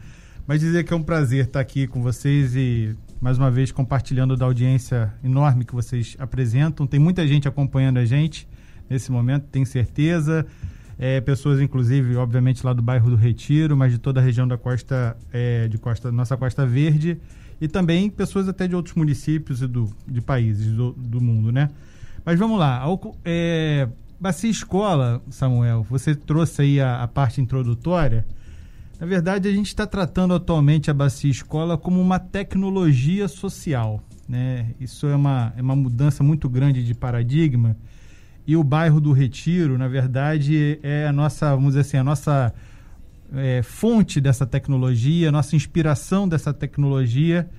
Mas 0.48 0.60
dizer 0.60 0.84
que 0.84 0.94
é 0.94 0.96
um 0.96 1.04
prazer 1.04 1.46
estar 1.46 1.60
aqui 1.60 1.88
com 1.88 2.02
vocês 2.02 2.56
e 2.56 2.96
mais 3.20 3.38
uma 3.38 3.52
vez 3.52 3.72
compartilhando 3.72 4.36
da 4.36 4.46
audiência 4.46 5.14
enorme 5.24 5.66
que 5.66 5.74
vocês 5.74 6.16
apresentam. 6.20 6.88
Tem 6.88 7.00
muita 7.00 7.26
gente 7.28 7.48
acompanhando 7.48 7.98
a 7.98 8.06
gente 8.06 8.48
nesse 8.90 9.12
momento, 9.12 9.46
tenho 9.52 9.66
certeza 9.66 10.46
é, 11.04 11.20
pessoas 11.20 11.60
inclusive, 11.60 12.16
obviamente, 12.16 12.66
lá 12.66 12.72
do 12.72 12.82
bairro 12.82 13.10
do 13.10 13.18
Retiro, 13.18 13.76
mas 13.76 13.92
de 13.92 13.98
toda 13.98 14.22
a 14.22 14.24
região 14.24 14.48
da 14.48 14.58
costa, 14.58 15.18
é, 15.34 15.68
de 15.68 15.78
costa, 15.78 16.10
nossa 16.14 16.38
Costa 16.38 16.66
Verde, 16.66 17.20
e 17.60 17.68
também 17.68 18.10
pessoas 18.10 18.48
até 18.48 18.70
de 18.70 18.74
outros 18.74 18.96
municípios 18.96 19.62
e 19.62 19.68
do, 19.68 19.94
de 20.08 20.22
países 20.22 20.72
do, 20.72 20.94
do 20.94 21.20
mundo, 21.20 21.52
né? 21.52 21.70
Mas 22.24 22.40
vamos 22.40 22.58
lá, 22.58 22.82
é, 23.26 23.90
Bacia 24.18 24.50
Escola, 24.50 25.22
Samuel, 25.30 25.86
você 25.90 26.16
trouxe 26.16 26.62
aí 26.62 26.80
a, 26.80 27.04
a 27.04 27.08
parte 27.10 27.42
introdutória. 27.42 28.26
Na 28.98 29.06
verdade, 29.06 29.50
a 29.50 29.52
gente 29.52 29.68
está 29.68 29.86
tratando 29.86 30.34
atualmente 30.34 30.90
a 30.90 30.94
Bacia 30.94 31.30
Escola 31.30 31.78
como 31.78 32.00
uma 32.00 32.18
tecnologia 32.18 33.28
social, 33.28 34.02
né? 34.26 34.74
Isso 34.80 35.06
é 35.06 35.16
uma, 35.18 35.54
é 35.58 35.62
uma 35.62 35.76
mudança 35.76 36.24
muito 36.24 36.48
grande 36.48 36.82
de 36.82 36.94
paradigma 36.94 37.76
e 38.46 38.56
o 38.58 38.64
bairro 38.64 39.00
do 39.00 39.12
Retiro, 39.12 39.78
na 39.78 39.88
verdade, 39.88 40.80
é 40.84 41.08
a 41.08 41.14
nossa, 41.14 41.52
vamos 41.52 41.70
dizer 41.70 41.82
assim, 41.82 41.98
a 41.98 42.04
nossa 42.04 42.54
é, 43.34 43.62
fonte 43.64 44.20
dessa 44.20 44.46
tecnologia, 44.46 45.30
a 45.30 45.32
nossa 45.32 45.56
inspiração 45.56 46.28
dessa 46.28 46.54
tecnologia, 46.54 47.50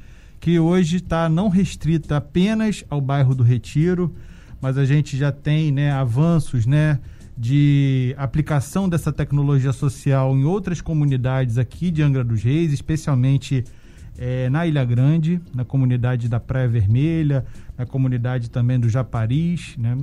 que 0.40 0.58
hoje 0.58 0.96
está 0.96 1.28
não 1.28 1.48
restrita 1.48 2.18
apenas 2.18 2.84
ao 2.90 3.00
bairro 3.00 3.34
do 3.34 3.42
Retiro, 3.42 4.14
mas 4.60 4.76
a 4.76 4.84
gente 4.84 5.16
já 5.16 5.32
tem 5.32 5.72
né, 5.72 5.90
avanços 5.90 6.66
né, 6.66 6.98
de 7.36 8.14
aplicação 8.18 8.88
dessa 8.88 9.10
tecnologia 9.10 9.72
social 9.72 10.36
em 10.36 10.44
outras 10.44 10.82
comunidades 10.82 11.56
aqui 11.56 11.90
de 11.90 12.02
Angra 12.02 12.22
dos 12.22 12.42
Reis, 12.42 12.72
especialmente 12.72 13.64
é, 14.18 14.48
na 14.50 14.66
Ilha 14.66 14.84
Grande, 14.84 15.40
na 15.54 15.64
comunidade 15.64 16.28
da 16.28 16.38
Praia 16.38 16.68
Vermelha, 16.68 17.44
na 17.76 17.84
comunidade 17.84 18.50
também 18.50 18.78
do 18.78 18.88
Japaris, 18.88 19.74
né? 19.76 19.96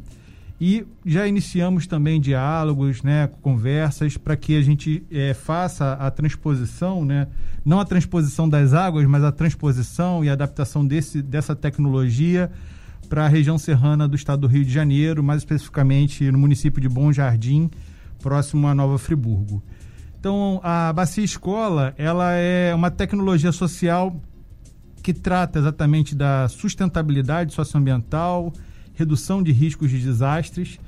E 0.63 0.85
já 1.03 1.27
iniciamos 1.27 1.87
também 1.87 2.21
diálogos, 2.21 3.01
né, 3.01 3.27
conversas, 3.41 4.15
para 4.15 4.37
que 4.37 4.55
a 4.55 4.61
gente 4.61 5.03
é, 5.09 5.33
faça 5.33 5.93
a 5.93 6.11
transposição, 6.11 7.03
né, 7.03 7.27
não 7.65 7.79
a 7.79 7.85
transposição 7.85 8.47
das 8.47 8.71
águas, 8.71 9.07
mas 9.07 9.23
a 9.23 9.31
transposição 9.31 10.23
e 10.23 10.29
adaptação 10.29 10.85
desse, 10.85 11.19
dessa 11.19 11.55
tecnologia 11.55 12.51
para 13.09 13.25
a 13.25 13.27
região 13.27 13.57
serrana 13.57 14.07
do 14.07 14.15
estado 14.15 14.41
do 14.41 14.47
Rio 14.47 14.63
de 14.63 14.71
Janeiro, 14.71 15.23
mais 15.23 15.41
especificamente 15.41 16.31
no 16.31 16.37
município 16.37 16.79
de 16.79 16.87
Bom 16.87 17.11
Jardim, 17.11 17.67
próximo 18.21 18.67
a 18.67 18.75
Nova 18.75 18.99
Friburgo. 18.99 19.63
Então, 20.19 20.61
a 20.63 20.93
Bacia 20.93 21.23
Escola, 21.23 21.95
ela 21.97 22.33
é 22.33 22.71
uma 22.75 22.91
tecnologia 22.91 23.51
social 23.51 24.15
que 25.01 25.11
trata 25.11 25.57
exatamente 25.57 26.13
da 26.13 26.47
sustentabilidade 26.49 27.51
socioambiental, 27.51 28.53
redução 29.01 29.41
de 29.41 29.51
riscos 29.51 29.89
de 29.89 29.99
desastres, 29.99 30.79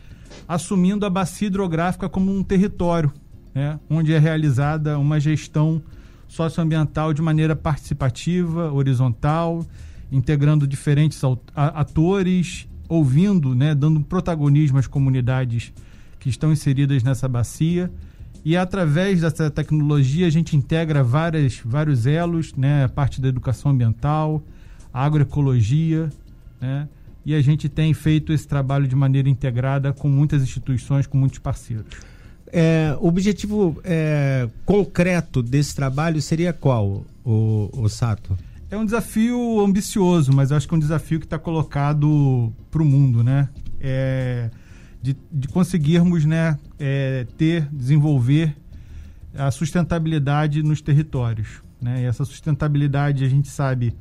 assumindo 0.47 1.05
a 1.05 1.09
bacia 1.09 1.47
hidrográfica 1.47 2.07
como 2.07 2.35
um 2.35 2.43
território, 2.43 3.11
né, 3.53 3.79
onde 3.89 4.13
é 4.13 4.19
realizada 4.19 4.97
uma 4.97 5.19
gestão 5.19 5.81
socioambiental 6.27 7.13
de 7.13 7.21
maneira 7.21 7.55
participativa, 7.55 8.71
horizontal, 8.71 9.65
integrando 10.11 10.67
diferentes 10.67 11.21
atores, 11.55 12.67
ouvindo, 12.87 13.55
né, 13.55 13.73
dando 13.73 13.99
protagonismo 14.01 14.77
às 14.77 14.87
comunidades 14.87 15.73
que 16.19 16.29
estão 16.29 16.51
inseridas 16.51 17.03
nessa 17.03 17.27
bacia. 17.27 17.91
E 18.45 18.57
através 18.57 19.21
dessa 19.21 19.49
tecnologia 19.49 20.27
a 20.27 20.29
gente 20.29 20.55
integra 20.55 21.03
várias, 21.03 21.61
vários 21.63 22.05
elos, 22.05 22.53
né, 22.55 22.83
a 22.83 22.89
parte 22.89 23.21
da 23.21 23.27
educação 23.27 23.71
ambiental, 23.71 24.43
agroecologia, 24.93 26.09
né, 26.59 26.87
e 27.25 27.33
a 27.33 27.41
gente 27.41 27.69
tem 27.69 27.93
feito 27.93 28.33
esse 28.33 28.47
trabalho 28.47 28.87
de 28.87 28.95
maneira 28.95 29.29
integrada 29.29 29.93
com 29.93 30.09
muitas 30.09 30.41
instituições, 30.41 31.07
com 31.07 31.17
muitos 31.17 31.39
parceiros. 31.39 31.85
É, 32.51 32.95
o 32.99 33.07
objetivo 33.07 33.81
é, 33.83 34.47
concreto 34.65 35.41
desse 35.41 35.75
trabalho 35.75 36.21
seria 36.21 36.53
qual, 36.53 37.05
o, 37.25 37.69
o 37.73 37.89
Sato? 37.89 38.37
É 38.69 38.77
um 38.77 38.85
desafio 38.85 39.59
ambicioso, 39.59 40.31
mas 40.33 40.51
acho 40.51 40.67
que 40.67 40.73
é 40.73 40.77
um 40.77 40.79
desafio 40.79 41.19
que 41.19 41.25
está 41.25 41.39
colocado 41.39 42.51
para 42.69 42.81
o 42.81 42.85
mundo, 42.85 43.23
né? 43.23 43.49
É, 43.79 44.49
de, 45.01 45.17
de, 45.31 45.47
conseguirmos 45.49 46.23
né, 46.25 46.57
é, 46.79 47.27
ter, 47.37 47.67
desenvolver 47.71 48.55
a 49.35 49.51
sustentabilidade 49.51 50.63
nos 50.63 50.79
territórios. 50.81 51.61
Né? 51.81 52.03
E 52.03 52.05
essa 52.05 52.23
sustentabilidade 52.23 53.25
a 53.25 53.27
gente 53.27 53.49
sabe 53.49 53.93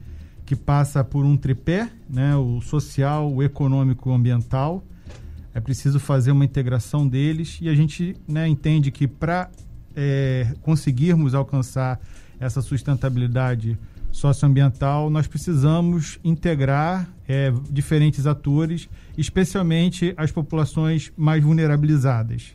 que 0.44 0.56
passa 0.56 1.02
por 1.04 1.24
um 1.24 1.36
tripé, 1.36 1.88
né, 2.08 2.36
o 2.36 2.60
social, 2.60 3.32
o 3.32 3.42
econômico 3.42 4.08
e 4.08 4.12
o 4.12 4.14
ambiental. 4.14 4.82
É 5.54 5.60
preciso 5.60 6.00
fazer 6.00 6.32
uma 6.32 6.44
integração 6.44 7.06
deles 7.06 7.58
e 7.60 7.68
a 7.68 7.74
gente 7.74 8.16
né, 8.26 8.48
entende 8.48 8.90
que 8.90 9.06
para 9.06 9.50
é, 9.94 10.54
conseguirmos 10.62 11.34
alcançar 11.34 12.00
essa 12.40 12.60
sustentabilidade 12.62 13.78
socioambiental, 14.10 15.08
nós 15.08 15.26
precisamos 15.26 16.18
integrar 16.22 17.08
é, 17.26 17.52
diferentes 17.70 18.26
atores, 18.26 18.88
especialmente 19.16 20.12
as 20.16 20.30
populações 20.30 21.12
mais 21.16 21.42
vulnerabilizadas. 21.42 22.54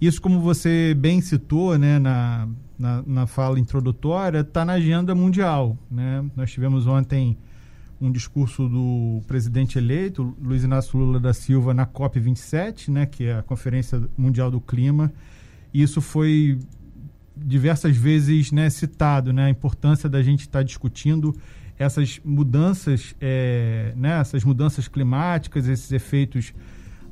Isso, 0.00 0.20
como 0.20 0.40
você 0.40 0.94
bem 0.94 1.20
citou 1.20 1.78
né, 1.78 1.98
na, 1.98 2.48
na, 2.78 3.02
na 3.06 3.26
fala 3.26 3.58
introdutória, 3.58 4.40
está 4.40 4.64
na 4.64 4.74
agenda 4.74 5.14
mundial. 5.14 5.78
Né? 5.90 6.24
Nós 6.36 6.50
tivemos 6.50 6.86
ontem 6.86 7.36
um 8.00 8.10
discurso 8.10 8.68
do 8.68 9.22
presidente 9.26 9.78
eleito, 9.78 10.36
Luiz 10.42 10.64
Inácio 10.64 10.98
Lula 10.98 11.18
da 11.18 11.32
Silva, 11.32 11.72
na 11.72 11.86
COP27, 11.86 12.88
né, 12.88 13.06
que 13.06 13.24
é 13.24 13.38
a 13.38 13.42
Conferência 13.42 14.02
Mundial 14.16 14.50
do 14.50 14.60
Clima. 14.60 15.12
E 15.72 15.82
isso 15.82 16.00
foi 16.00 16.58
diversas 17.36 17.96
vezes 17.96 18.52
né, 18.52 18.68
citado, 18.68 19.32
né, 19.32 19.46
a 19.46 19.50
importância 19.50 20.08
da 20.08 20.22
gente 20.22 20.40
estar 20.40 20.60
tá 20.60 20.62
discutindo 20.62 21.34
essas 21.78 22.20
mudanças, 22.24 23.14
é, 23.20 23.92
né, 23.96 24.20
essas 24.20 24.44
mudanças 24.44 24.86
climáticas, 24.86 25.66
esses 25.66 25.90
efeitos 25.90 26.52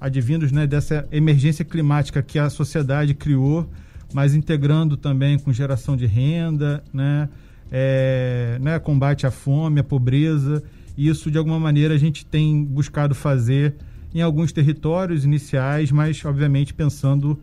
advindos 0.01 0.53
né, 0.53 0.67
dessa 0.67 1.07
emergência 1.11 1.65
climática 1.65 2.23
que 2.23 2.39
a 2.39 2.51
sociedade 2.51 3.15
criou 3.15 3.69
mas 4.13 4.35
integrando 4.35 4.97
também 4.97 5.39
com 5.39 5.53
geração 5.53 5.97
de 5.97 6.07
renda, 6.07 6.83
né, 6.93 7.29
é, 7.71 8.59
né, 8.61 8.79
combate 8.79 9.27
à 9.27 9.31
fome, 9.31 9.81
à 9.81 9.85
pobreza. 9.85 10.63
Isso, 10.97 11.31
de 11.31 11.39
alguma 11.39 11.59
maneira, 11.59 11.95
a 11.95 11.99
gente 11.99 12.25
tem 12.25 12.65
buscado 12.65 13.15
fazer 13.15 13.75
em 14.15 14.21
alguns 14.21 14.53
territórios 14.53 15.25
iniciais, 15.25 15.91
mas, 15.91 16.23
obviamente, 16.25 16.75
pensando 16.75 17.41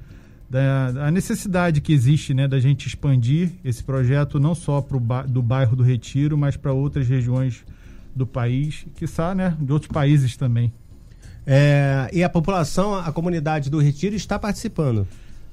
da, 0.49 0.91
da 0.91 1.11
necessidade 1.11 1.81
que 1.81 1.93
existe 1.93 2.33
né, 2.33 2.47
da 2.47 2.59
gente 2.59 2.87
expandir 2.87 3.51
esse 3.63 3.83
projeto 3.83 4.39
não 4.39 4.55
só 4.55 4.81
pro, 4.81 4.99
do 5.27 5.41
bairro 5.41 5.75
do 5.75 5.83
Retiro, 5.83 6.37
mas 6.37 6.57
para 6.57 6.73
outras 6.73 7.07
regiões 7.07 7.63
do 8.15 8.25
país, 8.25 8.85
que 8.95 9.05
né, 9.35 9.55
de 9.59 9.71
outros 9.71 9.91
países 9.91 10.35
também. 10.35 10.71
É, 11.45 12.09
e 12.13 12.23
a 12.23 12.29
população, 12.29 12.95
a 12.95 13.11
comunidade 13.11 13.69
do 13.69 13.79
Retiro 13.79 14.15
está 14.15 14.37
participando? 14.37 15.07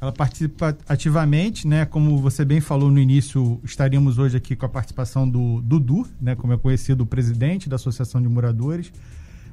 Ela 0.06 0.12
participa 0.12 0.76
ativamente, 0.88 1.66
né? 1.66 1.84
Como 1.84 2.18
você 2.18 2.44
bem 2.44 2.60
falou 2.60 2.92
no 2.92 3.00
início, 3.00 3.60
estaríamos 3.64 4.18
hoje 4.18 4.36
aqui 4.36 4.54
com 4.54 4.64
a 4.64 4.68
participação 4.68 5.28
do 5.28 5.60
Dudu, 5.60 6.06
né? 6.20 6.36
Como 6.36 6.52
é 6.52 6.56
conhecido, 6.56 7.02
o 7.02 7.06
presidente 7.06 7.68
da 7.68 7.74
Associação 7.74 8.22
de 8.22 8.28
Moradores, 8.28 8.92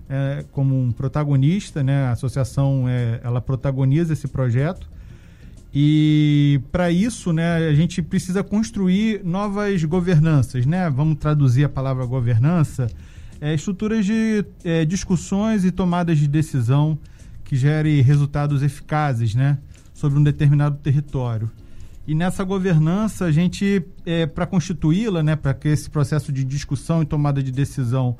é, 0.08 0.46
como 0.52 0.80
um 0.80 0.92
protagonista, 0.92 1.82
né? 1.82 2.06
A 2.06 2.12
associação, 2.12 2.88
é, 2.88 3.20
ela 3.24 3.42
protagoniza 3.42 4.13
esse 4.13 4.28
projeto 4.28 4.88
e 5.74 6.62
para 6.72 6.92
isso, 6.92 7.34
né? 7.34 7.68
A 7.68 7.74
gente 7.74 8.04
precisa 8.04 8.44
construir 8.44 9.24
novas 9.24 9.84
governanças, 9.84 10.68
né? 10.68 10.88
Vamos 10.88 11.18
traduzir 11.18 11.63
a 11.63 11.70
palavra 11.70 12.06
governança, 12.06 12.92
é, 13.42 13.56
estruturas 13.56 14.06
de 14.06 14.46
é, 14.63 14.86
discussões 14.86 15.66
e 15.66 15.72
tomadas 15.72 16.20
de 16.20 16.28
decisão 16.28 16.96
que 17.44 17.56
gere 17.56 18.02
resultados 18.02 18.62
eficazes, 18.62 19.34
né? 19.34 19.58
Sobre 20.04 20.20
um 20.20 20.24
determinado 20.24 20.76
território. 20.80 21.50
E 22.06 22.13
nessa 22.13 22.44
governança, 22.44 23.24
a 23.24 23.32
gente, 23.32 23.82
é, 24.06 24.26
para 24.26 24.46
constituí-la, 24.46 25.24
né, 25.24 25.38
para 25.38 25.54
que 25.54 25.70
esse 25.70 25.89
processo 25.89 26.30
de 26.30 26.44
discussão 26.44 27.02
e 27.02 27.06
tomada 27.06 27.42
de 27.42 27.54
decisão 27.54 28.18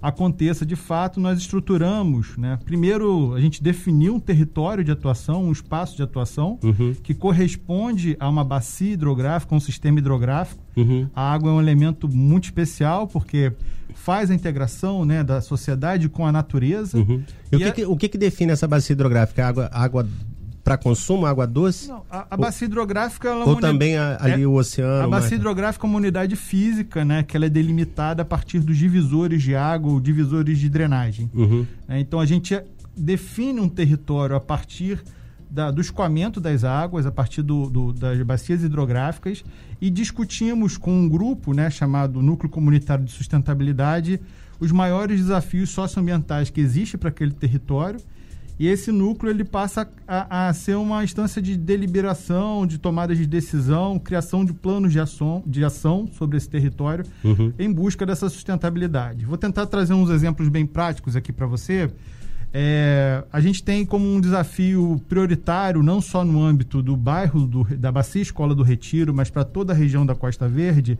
aconteça 0.00 0.64
de 0.64 0.74
fato, 0.76 1.20
nós 1.20 1.38
estruturamos. 1.38 2.38
Né? 2.38 2.58
Primeiro, 2.64 3.34
a 3.34 3.40
gente 3.40 3.62
definiu 3.62 4.14
um 4.14 4.20
território 4.20 4.82
de 4.82 4.90
atuação, 4.90 5.44
um 5.44 5.52
espaço 5.52 5.94
de 5.94 6.02
atuação, 6.02 6.58
uhum. 6.62 6.94
que 7.02 7.12
corresponde 7.12 8.16
a 8.18 8.30
uma 8.30 8.42
bacia 8.42 8.94
hidrográfica, 8.94 9.54
um 9.54 9.60
sistema 9.60 9.98
hidrográfico. 9.98 10.62
Uhum. 10.74 11.06
A 11.14 11.34
água 11.34 11.50
é 11.50 11.52
um 11.52 11.60
elemento 11.60 12.08
muito 12.08 12.44
especial, 12.44 13.06
porque 13.06 13.52
faz 13.94 14.30
a 14.30 14.34
integração 14.34 15.04
né, 15.04 15.22
da 15.22 15.42
sociedade 15.42 16.08
com 16.08 16.26
a 16.26 16.32
natureza. 16.32 16.96
Uhum. 16.96 17.22
E, 17.52 17.54
e 17.54 17.56
o, 17.56 17.58
que, 17.58 17.64
a... 17.64 17.72
que, 17.72 17.84
o 17.84 17.96
que, 17.96 18.08
que 18.08 18.16
define 18.16 18.52
essa 18.52 18.66
bacia 18.66 18.94
hidrográfica? 18.94 19.46
Água, 19.46 19.68
água 19.70 20.08
para 20.66 20.76
consumo, 20.76 21.26
água 21.26 21.46
doce? 21.46 21.86
Não, 21.86 22.02
a, 22.10 22.26
a 22.28 22.36
bacia 22.36 22.64
hidrográfica... 22.64 23.28
É 23.28 23.34
ou 23.34 23.54
também 23.54 23.96
a, 23.96 24.18
ali 24.20 24.42
é, 24.42 24.46
o 24.48 24.54
oceano? 24.54 25.04
A 25.04 25.08
bacia 25.08 25.36
hidrográfica 25.36 25.86
é 25.86 25.88
uma 25.88 25.96
unidade 25.96 26.34
física, 26.34 27.04
né? 27.04 27.22
Que 27.22 27.36
ela 27.36 27.46
é 27.46 27.48
delimitada 27.48 28.22
a 28.22 28.24
partir 28.24 28.58
dos 28.58 28.76
divisores 28.76 29.44
de 29.44 29.54
água 29.54 29.92
ou 29.92 30.00
divisores 30.00 30.58
de 30.58 30.68
drenagem. 30.68 31.30
Uhum. 31.32 31.64
É, 31.88 32.00
então, 32.00 32.18
a 32.18 32.26
gente 32.26 32.60
define 32.96 33.60
um 33.60 33.68
território 33.68 34.34
a 34.34 34.40
partir 34.40 35.00
da, 35.48 35.70
do 35.70 35.80
escoamento 35.80 36.40
das 36.40 36.64
águas, 36.64 37.06
a 37.06 37.12
partir 37.12 37.42
do, 37.42 37.70
do, 37.70 37.92
das 37.92 38.20
bacias 38.22 38.64
hidrográficas, 38.64 39.44
e 39.80 39.88
discutimos 39.88 40.76
com 40.76 40.90
um 40.90 41.08
grupo 41.08 41.54
né, 41.54 41.70
chamado 41.70 42.20
Núcleo 42.20 42.50
Comunitário 42.50 43.04
de 43.04 43.12
Sustentabilidade 43.12 44.20
os 44.58 44.72
maiores 44.72 45.20
desafios 45.20 45.70
socioambientais 45.70 46.50
que 46.50 46.60
existem 46.60 46.98
para 46.98 47.10
aquele 47.10 47.30
território 47.30 48.00
e 48.58 48.66
esse 48.66 48.90
núcleo 48.90 49.30
ele 49.30 49.44
passa 49.44 49.88
a, 50.08 50.48
a, 50.48 50.52
ser 50.54 50.76
uma 50.76 51.04
instância 51.04 51.42
de 51.42 51.56
deliberação, 51.56 52.66
de 52.66 52.78
tomada 52.78 53.14
de 53.14 53.26
decisão, 53.26 53.98
criação 53.98 54.44
de 54.44 54.52
planos 54.54 54.92
de 54.92 54.98
ação, 54.98 55.42
de 55.46 55.62
ação 55.62 56.08
sobre 56.12 56.38
esse 56.38 56.48
território 56.48 57.04
uhum. 57.22 57.52
em 57.58 57.70
busca 57.70 58.06
dessa 58.06 58.28
sustentabilidade. 58.30 59.26
Vou 59.26 59.36
tentar 59.36 59.66
trazer 59.66 59.92
uns 59.92 60.08
exemplos 60.08 60.48
bem 60.48 60.64
práticos 60.64 61.14
aqui 61.16 61.32
para 61.32 61.46
você. 61.46 61.90
É, 62.52 63.22
a 63.30 63.40
gente 63.40 63.62
tem 63.62 63.84
como 63.84 64.10
um 64.10 64.18
desafio 64.18 64.98
prioritário, 65.06 65.82
não 65.82 66.00
só 66.00 66.24
no 66.24 66.42
âmbito 66.42 66.80
do 66.80 66.96
bairro 66.96 67.46
do, 67.46 67.64
da 67.76 67.92
Bacia 67.92 68.22
Escola 68.22 68.54
do 68.54 68.62
Retiro, 68.62 69.12
mas 69.12 69.28
para 69.28 69.44
toda 69.44 69.74
a 69.74 69.76
região 69.76 70.06
da 70.06 70.14
Costa 70.14 70.48
Verde, 70.48 70.98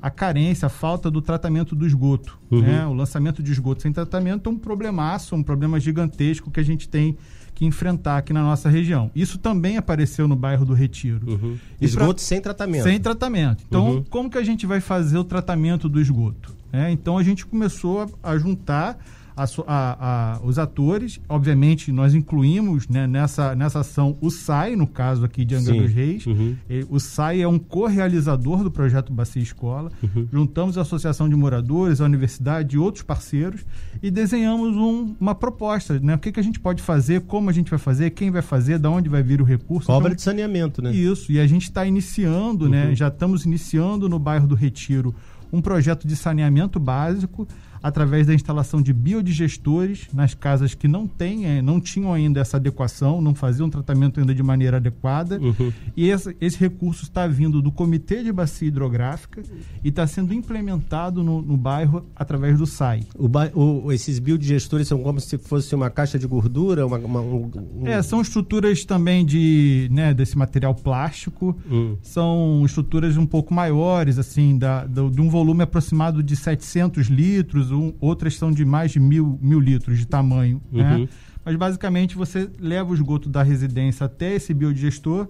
a 0.00 0.10
carência, 0.10 0.66
a 0.66 0.68
falta 0.68 1.10
do 1.10 1.22
tratamento 1.22 1.74
do 1.74 1.86
esgoto. 1.86 2.38
Uhum. 2.50 2.60
Né? 2.60 2.86
O 2.86 2.92
lançamento 2.92 3.42
de 3.42 3.50
esgoto 3.50 3.82
sem 3.82 3.92
tratamento 3.92 4.48
é 4.48 4.52
um 4.52 4.58
problemaço, 4.58 5.34
um 5.34 5.42
problema 5.42 5.80
gigantesco 5.80 6.50
que 6.50 6.60
a 6.60 6.62
gente 6.62 6.88
tem 6.88 7.16
que 7.54 7.64
enfrentar 7.64 8.18
aqui 8.18 8.34
na 8.34 8.42
nossa 8.42 8.68
região. 8.68 9.10
Isso 9.16 9.38
também 9.38 9.78
apareceu 9.78 10.28
no 10.28 10.36
bairro 10.36 10.66
do 10.66 10.74
Retiro. 10.74 11.26
Uhum. 11.26 11.56
Esgoto 11.80 12.16
pra... 12.16 12.22
sem 12.22 12.40
tratamento. 12.40 12.82
Sem 12.82 13.00
tratamento. 13.00 13.64
Então, 13.66 13.96
uhum. 13.96 14.04
como 14.10 14.30
que 14.30 14.36
a 14.36 14.44
gente 14.44 14.66
vai 14.66 14.80
fazer 14.80 15.16
o 15.16 15.24
tratamento 15.24 15.88
do 15.88 15.98
esgoto? 15.98 16.54
É, 16.70 16.90
então, 16.90 17.16
a 17.16 17.22
gente 17.22 17.46
começou 17.46 18.02
a, 18.02 18.30
a 18.32 18.38
juntar 18.38 18.98
a, 19.36 19.44
a, 19.66 20.40
os 20.42 20.58
atores. 20.58 21.20
Obviamente, 21.28 21.92
nós 21.92 22.14
incluímos 22.14 22.88
né, 22.88 23.06
nessa, 23.06 23.54
nessa 23.54 23.80
ação 23.80 24.16
o 24.20 24.30
SAI, 24.30 24.74
no 24.74 24.86
caso 24.86 25.24
aqui 25.24 25.44
de 25.44 25.54
Angra 25.54 25.74
Sim. 25.74 25.82
dos 25.82 25.92
Reis. 25.92 26.26
Uhum. 26.26 26.56
o 26.88 26.98
SAI 26.98 27.42
é 27.42 27.48
um 27.48 27.58
co-realizador 27.58 28.62
do 28.62 28.70
projeto 28.70 29.12
Bacia 29.12 29.42
Escola. 29.42 29.90
Uhum. 30.02 30.26
Juntamos 30.32 30.78
a 30.78 30.82
Associação 30.82 31.28
de 31.28 31.36
Moradores, 31.36 32.00
a 32.00 32.04
Universidade 32.04 32.76
e 32.76 32.78
outros 32.78 33.02
parceiros 33.02 33.64
e 34.02 34.10
desenhamos 34.10 34.76
um, 34.76 35.14
uma 35.20 35.34
proposta. 35.34 35.98
Né? 36.00 36.14
O 36.14 36.18
que, 36.18 36.32
que 36.32 36.40
a 36.40 36.42
gente 36.42 36.58
pode 36.58 36.82
fazer, 36.82 37.22
como 37.22 37.50
a 37.50 37.52
gente 37.52 37.68
vai 37.68 37.78
fazer, 37.78 38.10
quem 38.10 38.30
vai 38.30 38.42
fazer, 38.42 38.78
de 38.78 38.88
onde 38.88 39.08
vai 39.08 39.22
vir 39.22 39.42
o 39.42 39.44
recurso. 39.44 39.90
Obra 39.92 40.08
então, 40.08 40.16
de 40.16 40.22
saneamento, 40.22 40.80
né? 40.80 40.92
Isso. 40.92 41.30
E 41.30 41.38
a 41.38 41.46
gente 41.46 41.64
está 41.64 41.84
iniciando, 41.84 42.68
né, 42.68 42.84
uhum. 42.84 42.88
né? 42.90 42.94
já 42.94 43.08
estamos 43.08 43.44
iniciando 43.44 44.08
no 44.08 44.18
bairro 44.18 44.46
do 44.46 44.54
Retiro 44.54 45.14
um 45.52 45.60
projeto 45.60 46.06
de 46.06 46.16
saneamento 46.16 46.78
básico 46.80 47.46
através 47.86 48.26
da 48.26 48.34
instalação 48.34 48.82
de 48.82 48.92
biodigestores 48.92 50.08
nas 50.12 50.34
casas 50.34 50.74
que 50.74 50.88
não 50.88 51.06
têm, 51.06 51.46
eh, 51.46 51.62
não 51.62 51.80
tinham 51.80 52.12
ainda 52.12 52.40
essa 52.40 52.56
adequação, 52.56 53.20
não 53.20 53.32
faziam 53.32 53.70
tratamento 53.70 54.18
ainda 54.18 54.34
de 54.34 54.42
maneira 54.42 54.78
adequada. 54.78 55.38
Uhum. 55.38 55.72
E 55.96 56.08
esse, 56.10 56.36
esse, 56.40 56.58
recurso 56.58 57.04
está 57.04 57.28
vindo 57.28 57.62
do 57.62 57.70
Comitê 57.70 58.24
de 58.24 58.32
Bacia 58.32 58.66
Hidrográfica 58.66 59.40
e 59.84 59.88
está 59.88 60.04
sendo 60.04 60.34
implementado 60.34 61.22
no, 61.22 61.40
no, 61.40 61.56
bairro 61.56 62.04
através 62.16 62.58
do 62.58 62.66
SAI. 62.66 63.04
O, 63.14 63.28
o, 63.54 63.92
esses 63.92 64.18
biodigestores 64.18 64.88
são 64.88 64.98
como 64.98 65.20
se 65.20 65.38
fosse 65.38 65.72
uma 65.72 65.88
caixa 65.88 66.18
de 66.18 66.26
gordura? 66.26 66.84
Uma, 66.84 66.98
uma, 66.98 67.20
um, 67.20 67.50
um... 67.82 67.86
É, 67.86 68.02
são 68.02 68.20
estruturas 68.20 68.84
também 68.84 69.24
de, 69.24 69.88
né, 69.92 70.12
desse 70.12 70.36
material 70.36 70.74
plástico. 70.74 71.56
Hum. 71.70 71.96
São 72.02 72.64
estruturas 72.66 73.16
um 73.16 73.26
pouco 73.26 73.54
maiores, 73.54 74.18
assim, 74.18 74.58
da, 74.58 74.84
do, 74.84 75.08
de 75.08 75.20
um 75.20 75.28
volume 75.28 75.62
aproximado 75.62 76.20
de 76.20 76.34
700 76.34 77.06
litros, 77.06 77.70
um, 77.76 77.94
outras 78.00 78.36
são 78.36 78.50
de 78.50 78.64
mais 78.64 78.90
de 78.90 79.00
mil, 79.00 79.38
mil 79.40 79.60
litros 79.60 79.98
de 79.98 80.06
tamanho, 80.06 80.60
né? 80.72 80.92
uhum. 80.92 81.00
né? 81.02 81.08
Mas 81.44 81.54
basicamente 81.54 82.16
você 82.16 82.50
leva 82.58 82.90
o 82.90 82.94
esgoto 82.94 83.28
da 83.28 83.42
residência 83.42 84.06
até 84.06 84.34
esse 84.34 84.52
biodigestor 84.52 85.28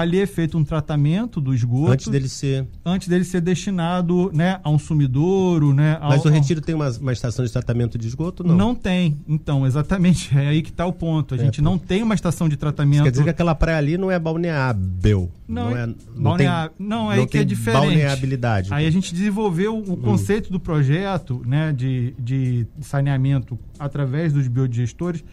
ali 0.00 0.20
é 0.20 0.26
feito 0.26 0.58
um 0.58 0.64
tratamento 0.64 1.40
do 1.40 1.54
esgoto 1.54 1.92
antes 1.92 2.08
dele 2.08 2.28
ser 2.28 2.66
antes 2.84 3.08
dele 3.08 3.24
ser 3.24 3.40
destinado 3.40 4.30
né 4.32 4.60
a 4.62 4.70
um 4.70 4.78
sumidouro 4.78 5.72
né 5.72 5.98
ao, 6.00 6.10
mas 6.10 6.24
o 6.24 6.28
retiro 6.28 6.60
tem 6.60 6.74
uma, 6.74 6.88
uma, 6.90 7.12
estação 7.12 7.44
de 7.44 7.52
tratamento 7.52 7.98
de 7.98 8.06
esgoto 8.06 8.44
não? 8.44 8.56
Não 8.56 8.74
tem. 8.74 9.18
Então 9.28 9.66
exatamente. 9.66 10.26
É 10.36 10.48
aí 10.48 10.60
que 10.60 10.70
está 10.70 10.84
o 10.84 10.92
ponto. 10.92 11.34
A 11.34 11.38
é, 11.38 11.40
gente 11.40 11.62
não 11.62 11.78
tem 11.78 12.02
uma 12.02 12.14
estação 12.14 12.48
de 12.48 12.56
tratamento 12.56 12.96
Isso 12.96 13.04
quer 13.04 13.10
dizer 13.10 13.24
que 13.24 13.30
aquela 13.30 13.54
praia 13.54 13.78
ali 13.78 13.96
não 13.96 14.10
é 14.10 14.18
balneável. 14.18 15.30
Não, 15.48 15.70
não 15.70 15.76
é 15.76 15.86
não, 16.14 16.36
tem, 16.36 16.46
não 16.78 17.12
é 17.12 17.20
aí 17.20 17.26
que 17.26 17.38
é 17.38 17.44
diferente. 17.44 17.80
balneabilidade. 17.80 18.72
Aí 18.72 18.86
a 18.86 18.90
gente 18.90 19.14
desenvolveu 19.14 19.76
o 19.76 19.92
hum. 19.92 19.96
conceito 19.96 20.52
do 20.52 20.60
projeto 20.60 21.42
né 21.46 21.72
de, 21.72 22.14
de 22.18 22.66
saneamento 22.80 23.58
através 23.78 24.32
dos 24.32 24.46
biodigestores 24.46 25.24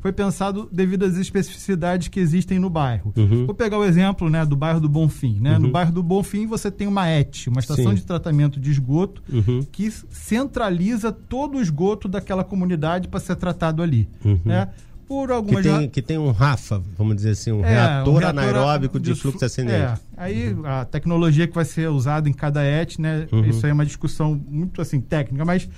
foi 0.00 0.12
pensado 0.12 0.68
devido 0.72 1.04
às 1.04 1.16
especificidades 1.16 2.08
que 2.08 2.18
existem 2.18 2.58
no 2.58 2.70
bairro. 2.70 3.12
Uhum. 3.16 3.46
Vou 3.46 3.54
pegar 3.54 3.78
o 3.78 3.84
exemplo 3.84 4.28
né, 4.28 4.44
do 4.44 4.56
bairro 4.56 4.80
do 4.80 4.88
Bonfim. 4.88 5.38
Né? 5.40 5.54
Uhum. 5.54 5.60
No 5.60 5.70
bairro 5.70 5.92
do 5.92 6.02
Bonfim 6.02 6.46
você 6.46 6.70
tem 6.70 6.86
uma 6.86 7.08
ET, 7.08 7.46
uma 7.46 7.60
estação 7.60 7.90
Sim. 7.90 7.94
de 7.94 8.02
tratamento 8.02 8.58
de 8.58 8.70
esgoto, 8.70 9.22
uhum. 9.30 9.64
que 9.70 9.90
centraliza 9.90 11.12
todo 11.12 11.58
o 11.58 11.60
esgoto 11.60 12.08
daquela 12.08 12.42
comunidade 12.42 13.08
para 13.08 13.20
ser 13.20 13.36
tratado 13.36 13.82
ali. 13.82 14.08
Uhum. 14.24 14.40
Né? 14.44 14.68
por 15.10 15.32
algumas... 15.32 15.66
Que 15.66 15.68
tem, 15.68 15.88
que 15.88 16.02
tem 16.02 16.18
um 16.18 16.30
RAFA, 16.30 16.80
vamos 16.96 17.16
dizer 17.16 17.30
assim, 17.30 17.50
um, 17.50 17.64
é, 17.64 17.70
reator, 17.70 18.14
um 18.14 18.16
reator 18.18 18.40
anaeróbico 18.40 19.00
de, 19.00 19.12
de 19.12 19.20
fluxo 19.20 19.44
ascendente. 19.44 19.74
É, 19.76 19.94
aí 20.16 20.54
uhum. 20.54 20.64
a 20.64 20.84
tecnologia 20.84 21.48
que 21.48 21.54
vai 21.54 21.64
ser 21.64 21.90
usada 21.90 22.28
em 22.28 22.32
cada 22.32 22.62
ET, 22.62 22.96
né, 22.96 23.26
uhum. 23.32 23.44
isso 23.44 23.66
aí 23.66 23.70
é 23.70 23.74
uma 23.74 23.84
discussão 23.84 24.40
muito 24.48 24.80
assim 24.80 25.00
técnica, 25.00 25.44
mas 25.44 25.68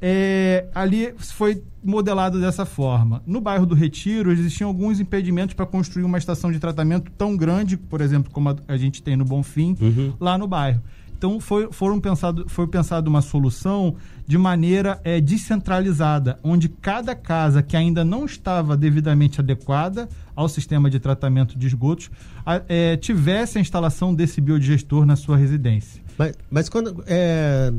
é, 0.00 0.66
ali 0.74 1.12
foi 1.18 1.62
modelado 1.82 2.40
dessa 2.40 2.64
forma. 2.64 3.22
No 3.26 3.40
bairro 3.40 3.66
do 3.66 3.74
Retiro, 3.74 4.30
existiam 4.32 4.68
alguns 4.68 5.00
impedimentos 5.00 5.54
para 5.54 5.66
construir 5.66 6.04
uma 6.04 6.18
estação 6.18 6.50
de 6.50 6.58
tratamento 6.58 7.10
tão 7.12 7.36
grande, 7.36 7.76
por 7.76 8.00
exemplo, 8.00 8.30
como 8.30 8.50
a, 8.50 8.56
a 8.68 8.76
gente 8.76 9.02
tem 9.02 9.16
no 9.16 9.24
Bonfim, 9.24 9.76
uhum. 9.80 10.12
lá 10.18 10.38
no 10.38 10.46
bairro. 10.46 10.82
Então 11.20 11.38
foi, 11.38 11.70
foram 11.70 12.00
pensado, 12.00 12.46
foi 12.48 12.66
pensada 12.66 13.06
uma 13.06 13.20
solução 13.20 13.94
de 14.26 14.38
maneira 14.38 14.98
é, 15.04 15.20
descentralizada, 15.20 16.40
onde 16.42 16.66
cada 16.66 17.14
casa 17.14 17.62
que 17.62 17.76
ainda 17.76 18.02
não 18.02 18.24
estava 18.24 18.74
devidamente 18.74 19.38
adequada 19.38 20.08
ao 20.34 20.48
sistema 20.48 20.88
de 20.88 20.98
tratamento 20.98 21.58
de 21.58 21.66
esgotos 21.66 22.10
a, 22.46 22.62
é, 22.66 22.96
tivesse 22.96 23.58
a 23.58 23.60
instalação 23.60 24.14
desse 24.14 24.40
biodigestor 24.40 25.04
na 25.04 25.14
sua 25.14 25.36
residência. 25.36 25.99
Mas, 26.20 26.34
mas 26.50 26.68
quando. 26.68 27.02
É, 27.06 27.72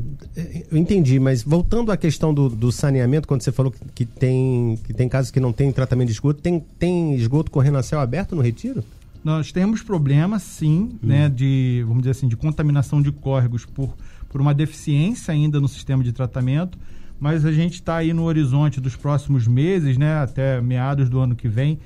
eu 0.68 0.76
entendi, 0.76 1.20
mas 1.20 1.44
voltando 1.44 1.92
à 1.92 1.96
questão 1.96 2.34
do, 2.34 2.48
do, 2.48 2.72
saneamento, 2.72 3.28
quando 3.28 3.40
você 3.40 3.52
falou 3.52 3.70
que, 3.70 3.78
que, 3.94 4.04
tem, 4.04 4.76
que 4.82 4.92
tem 4.92 5.08
casos 5.08 5.30
que 5.30 5.38
não 5.38 5.52
tem 5.52 5.70
tratamento 5.70 6.08
de 6.08 6.14
esgoto, 6.14 6.42
tem, 6.42 6.58
tem 6.76 7.14
esgoto 7.14 7.52
correndo 7.52 7.78
a 7.78 7.84
céu 7.84 8.00
aberto 8.00 8.34
no 8.34 8.42
retiro? 8.42 8.82
Nós 9.22 9.52
temos 9.52 9.80
problemas, 9.80 10.42
sim, 10.42 10.90
hum. 10.92 11.06
né, 11.06 11.28
de, 11.28 11.84
vamos 11.86 12.02
dizer 12.02 12.10
assim, 12.10 12.26
de 12.26 12.36
contaminação 12.36 13.00
de 13.00 13.12
córregos 13.12 13.64
por, 13.64 13.94
por 14.28 14.40
uma 14.40 14.52
deficiência 14.52 15.30
ainda 15.30 15.60
no 15.60 15.68
sistema 15.68 16.02
de 16.02 16.12
tratamento, 16.12 16.76
mas 17.20 17.44
a 17.44 17.52
gente 17.52 17.74
está 17.74 17.98
aí 17.98 18.12
no 18.12 18.24
horizonte 18.24 18.80
dos 18.80 18.96
próximos 18.96 19.46
meses, 19.46 19.96
né, 19.96 20.16
até 20.16 20.60
meados 20.60 21.08
do 21.08 21.20
ano 21.20 21.36
que 21.36 21.46
vem, 21.46 21.78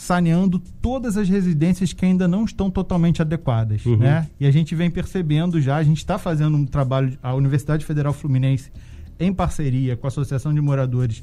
saneando 0.00 0.58
todas 0.80 1.18
as 1.18 1.28
residências 1.28 1.92
que 1.92 2.06
ainda 2.06 2.26
não 2.26 2.46
estão 2.46 2.70
totalmente 2.70 3.20
adequadas, 3.20 3.84
uhum. 3.84 3.98
né? 3.98 4.26
E 4.40 4.46
a 4.46 4.50
gente 4.50 4.74
vem 4.74 4.90
percebendo 4.90 5.60
já, 5.60 5.76
a 5.76 5.82
gente 5.82 5.98
está 5.98 6.18
fazendo 6.18 6.56
um 6.56 6.64
trabalho, 6.64 7.18
a 7.22 7.34
Universidade 7.34 7.84
Federal 7.84 8.14
Fluminense, 8.14 8.72
em 9.18 9.30
parceria 9.30 9.98
com 9.98 10.06
a 10.06 10.08
Associação 10.08 10.54
de 10.54 10.60
Moradores 10.62 11.22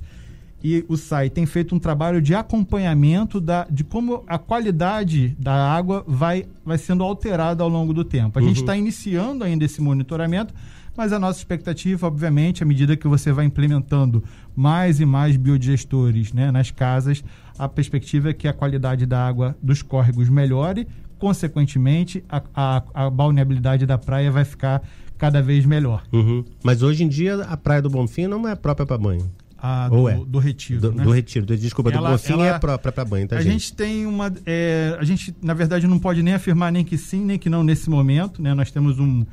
e 0.63 0.85
o 0.87 0.95
SAI 0.95 1.29
tem 1.29 1.45
feito 1.47 1.73
um 1.73 1.79
trabalho 1.79 2.21
de 2.21 2.35
acompanhamento 2.35 3.41
da, 3.41 3.65
de 3.69 3.83
como 3.83 4.23
a 4.27 4.37
qualidade 4.37 5.35
da 5.39 5.53
água 5.53 6.03
vai, 6.07 6.45
vai 6.63 6.77
sendo 6.77 7.03
alterada 7.03 7.63
ao 7.63 7.69
longo 7.69 7.93
do 7.93 8.03
tempo. 8.03 8.37
A 8.37 8.41
uhum. 8.41 8.47
gente 8.47 8.59
está 8.59 8.77
iniciando 8.77 9.43
ainda 9.43 9.65
esse 9.65 9.81
monitoramento, 9.81 10.53
mas 10.97 11.13
a 11.13 11.19
nossa 11.19 11.37
expectativa, 11.37 12.07
obviamente, 12.07 12.63
à 12.63 12.65
medida 12.65 12.97
que 12.97 13.07
você 13.07 13.31
vai 13.31 13.45
implementando 13.45 14.23
mais 14.55 14.99
e 14.99 15.05
mais 15.05 15.37
biodigestores 15.37 16.33
né, 16.33 16.51
nas 16.51 16.71
casas, 16.71 17.23
a 17.57 17.69
perspectiva 17.69 18.31
é 18.31 18.33
que 18.33 18.47
a 18.47 18.53
qualidade 18.53 19.05
da 19.05 19.25
água 19.25 19.55
dos 19.61 19.83
córregos 19.83 20.27
melhore, 20.27 20.87
consequentemente, 21.19 22.23
a, 22.27 22.41
a, 22.53 22.83
a 22.93 23.09
balneabilidade 23.11 23.85
da 23.85 23.97
praia 23.97 24.31
vai 24.31 24.43
ficar 24.43 24.81
cada 25.17 25.41
vez 25.41 25.65
melhor. 25.65 26.03
Uhum. 26.11 26.43
Mas 26.63 26.81
hoje 26.81 27.03
em 27.03 27.07
dia 27.07 27.43
a 27.43 27.55
Praia 27.55 27.81
do 27.81 27.89
Bonfim 27.89 28.27
não 28.27 28.47
é 28.47 28.55
própria 28.55 28.85
para 28.85 28.97
banho. 28.97 29.31
A 29.59 29.89
do, 29.89 30.07
é? 30.07 30.15
do 30.15 30.37
retiro. 30.37 30.81
Do, 30.81 30.91
né? 30.91 31.03
do 31.03 31.11
retiro. 31.11 31.45
Desculpa, 31.45 31.91
ela, 31.91 32.09
do 32.09 32.11
Bonfim 32.13 32.33
ela, 32.33 32.47
é 32.47 32.59
própria 32.59 32.91
para 32.91 33.03
banho, 33.03 33.27
tá, 33.27 33.37
a 33.37 33.41
gente? 33.41 33.53
gente 33.53 33.73
tem 33.73 34.05
uma. 34.05 34.31
É, 34.45 34.95
a 34.99 35.03
gente, 35.03 35.35
na 35.41 35.55
verdade, 35.55 35.87
não 35.87 35.97
pode 35.97 36.21
nem 36.21 36.35
afirmar 36.35 36.71
nem 36.71 36.85
que 36.85 36.95
sim, 36.95 37.25
nem 37.25 37.39
que 37.39 37.49
não 37.49 37.63
nesse 37.63 37.89
momento. 37.89 38.39
Né? 38.39 38.53
Nós 38.53 38.69
temos 38.69 38.99
um, 38.99 39.25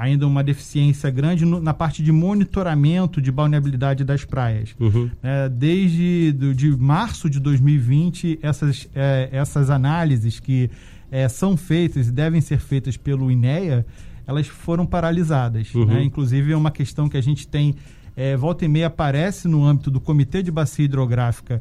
ainda 0.00 0.26
uma 0.26 0.42
deficiência 0.42 1.10
grande 1.10 1.44
no, 1.44 1.60
na 1.60 1.74
parte 1.74 2.02
de 2.02 2.10
monitoramento 2.10 3.20
de 3.20 3.30
balneabilidade 3.30 4.02
das 4.02 4.24
praias. 4.24 4.74
Uhum. 4.80 5.10
É, 5.22 5.48
desde 5.48 6.32
do, 6.32 6.54
de 6.54 6.70
março 6.76 7.28
de 7.28 7.38
2020, 7.38 8.38
essas, 8.42 8.88
é, 8.94 9.28
essas 9.30 9.68
análises 9.68 10.40
que 10.40 10.70
é, 11.10 11.28
são 11.28 11.56
feitas 11.56 12.08
e 12.08 12.12
devem 12.12 12.40
ser 12.40 12.58
feitas 12.58 12.96
pelo 12.96 13.30
INEA, 13.30 13.84
elas 14.26 14.46
foram 14.46 14.86
paralisadas. 14.86 15.74
Uhum. 15.74 15.84
Né? 15.84 16.02
Inclusive, 16.02 16.52
é 16.52 16.56
uma 16.56 16.70
questão 16.70 17.08
que 17.08 17.16
a 17.16 17.22
gente 17.22 17.46
tem 17.46 17.74
é, 18.16 18.36
volta 18.36 18.64
e 18.64 18.68
meia 18.68 18.86
aparece 18.86 19.48
no 19.48 19.64
âmbito 19.64 19.90
do 19.90 20.00
Comitê 20.00 20.42
de 20.42 20.50
Bacia 20.50 20.84
Hidrográfica 20.84 21.60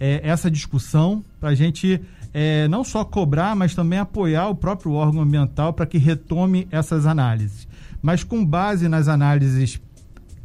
é, 0.00 0.20
essa 0.24 0.50
discussão 0.50 1.22
para 1.38 1.50
a 1.50 1.54
gente 1.54 2.00
é, 2.32 2.66
não 2.68 2.82
só 2.82 3.04
cobrar, 3.04 3.54
mas 3.54 3.74
também 3.74 3.98
apoiar 3.98 4.48
o 4.48 4.54
próprio 4.54 4.92
órgão 4.92 5.20
ambiental 5.20 5.74
para 5.74 5.84
que 5.84 5.98
retome 5.98 6.66
essas 6.70 7.04
análises. 7.04 7.68
Mas 8.02 8.24
com 8.24 8.44
base 8.44 8.88
nas 8.88 9.08
análises 9.08 9.80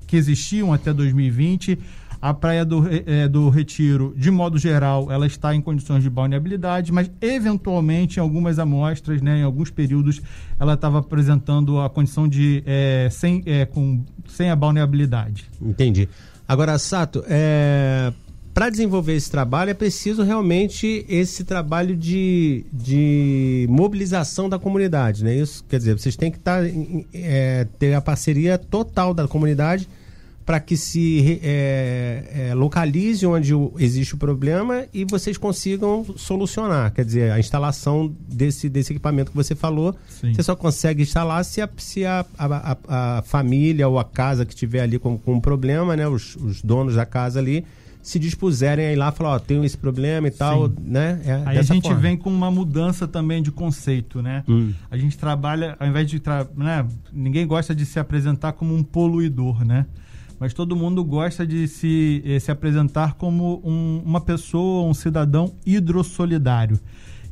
que 0.08 0.16
existiam 0.16 0.74
até 0.74 0.94
2020, 0.94 1.80
a 2.22 2.34
Praia 2.34 2.66
do, 2.66 2.84
é, 3.06 3.28
do 3.28 3.50
Retiro, 3.50 4.14
de 4.18 4.32
modo 4.32 4.58
geral, 4.58 5.12
ela 5.12 5.28
está 5.28 5.54
em 5.54 5.62
condições 5.62 6.02
de 6.02 6.10
balneabilidade, 6.10 6.92
mas 6.92 7.10
eventualmente 7.22 8.18
em 8.18 8.20
algumas 8.20 8.58
amostras, 8.58 9.22
né, 9.22 9.40
em 9.40 9.44
alguns 9.44 9.70
períodos, 9.70 10.22
ela 10.60 10.74
estava 10.74 11.00
apresentando 11.00 11.80
a 11.80 11.90
condição 11.90 12.28
de 12.28 12.64
é, 12.66 13.10
sem, 13.12 13.44
é, 13.46 13.66
com, 13.66 14.04
sem 14.28 14.50
a 14.50 14.56
balneabilidade. 14.56 15.46
Entendi. 15.62 16.10
Agora, 16.48 16.78
Sato, 16.78 17.24
é, 17.28 18.12
para 18.56 18.70
desenvolver 18.70 19.16
esse 19.16 19.30
trabalho 19.30 19.72
é 19.72 19.74
preciso 19.74 20.24
realmente 20.24 21.06
esse 21.10 21.44
trabalho 21.44 21.94
de, 21.94 22.66
de 22.72 23.68
mobilização 23.70 24.48
da 24.48 24.58
comunidade, 24.58 25.26
né? 25.26 25.36
Isso 25.36 25.62
quer 25.68 25.78
dizer, 25.78 26.00
vocês 26.00 26.16
têm 26.16 26.32
que 26.32 26.38
estar 26.38 26.64
tá, 26.64 26.70
é, 27.14 27.68
ter 27.78 27.94
a 27.94 28.00
parceria 28.00 28.58
total 28.58 29.14
da 29.14 29.28
comunidade 29.28 29.90
para 30.46 30.62
que 30.62 30.78
se 30.78 31.42
é, 31.44 32.48
é, 32.52 32.54
localize 32.54 33.26
onde 33.26 33.54
o, 33.54 33.74
existe 33.78 34.16
o 34.16 34.18
problema 34.18 34.86
e 34.94 35.04
vocês 35.04 35.38
consigam 35.38 36.06
solucionar. 36.16 36.94
Quer 36.94 37.04
dizer, 37.04 37.32
a 37.34 37.40
instalação 37.40 38.16
desse, 38.26 38.70
desse 38.70 38.94
equipamento 38.94 39.32
que 39.32 39.38
você 39.38 39.54
falou, 39.54 39.94
Sim. 40.08 40.34
você 40.34 40.44
só 40.44 40.56
consegue 40.56 41.04
instalar 41.04 41.44
se 41.44 41.60
a, 41.60 41.70
se 41.76 42.06
a, 42.06 42.26
a, 42.38 42.78
a, 42.88 43.22
família 43.24 43.86
ou 43.86 44.00
a 44.00 44.06
casa 44.06 44.46
que 44.46 44.54
estiver 44.54 44.80
ali 44.80 44.98
com, 44.98 45.18
com 45.18 45.34
um 45.34 45.42
problema, 45.42 45.94
né, 45.98 46.08
os, 46.08 46.38
os 46.38 46.62
donos 46.62 46.96
da 46.96 47.06
casa 47.06 47.38
ali, 47.38 47.66
se 48.06 48.20
dispuserem 48.20 48.86
a 48.86 48.92
ir 48.94 48.96
lá 48.96 49.12
falar, 49.12 49.32
ó, 49.32 49.40
tenho 49.40 49.66
esse 49.66 49.76
problema 49.76 50.28
e 50.28 50.32
tal, 50.32 50.68
Sim. 50.68 50.76
né? 50.80 51.20
É 51.26 51.44
Aí 51.44 51.58
a 51.58 51.64
gente 51.64 51.88
forma. 51.88 52.00
vem 52.00 52.16
com 52.16 52.30
uma 52.30 52.52
mudança 52.52 53.08
também 53.08 53.42
de 53.42 53.52
conceito, 53.52 54.22
né? 54.22 54.44
Hum. 54.48 54.72
A 54.92 54.96
gente 54.96 55.18
trabalha, 55.18 55.76
ao 55.80 55.88
invés 55.88 56.08
de, 56.08 56.20
tra... 56.20 56.48
né? 56.56 56.86
ninguém 57.12 57.48
gosta 57.48 57.74
de 57.74 57.84
se 57.84 58.00
apresentar 58.00 58.54
como 58.54 58.76
um 58.76 58.84
poluidor, 58.84 59.66
né? 59.66 59.88
Mas 60.40 60.54
todo 60.54 60.76
mundo 60.76 61.04
gosta 61.04 61.48
de 61.48 61.68
se, 61.68 62.22
eh, 62.24 62.40
se 62.40 62.52
apresentar 62.52 63.16
como 63.16 63.60
um, 63.66 64.04
uma 64.06 64.22
pessoa, 64.22 64.88
um 64.88 64.94
cidadão 64.94 65.56
hidrossolidário. 65.66 66.80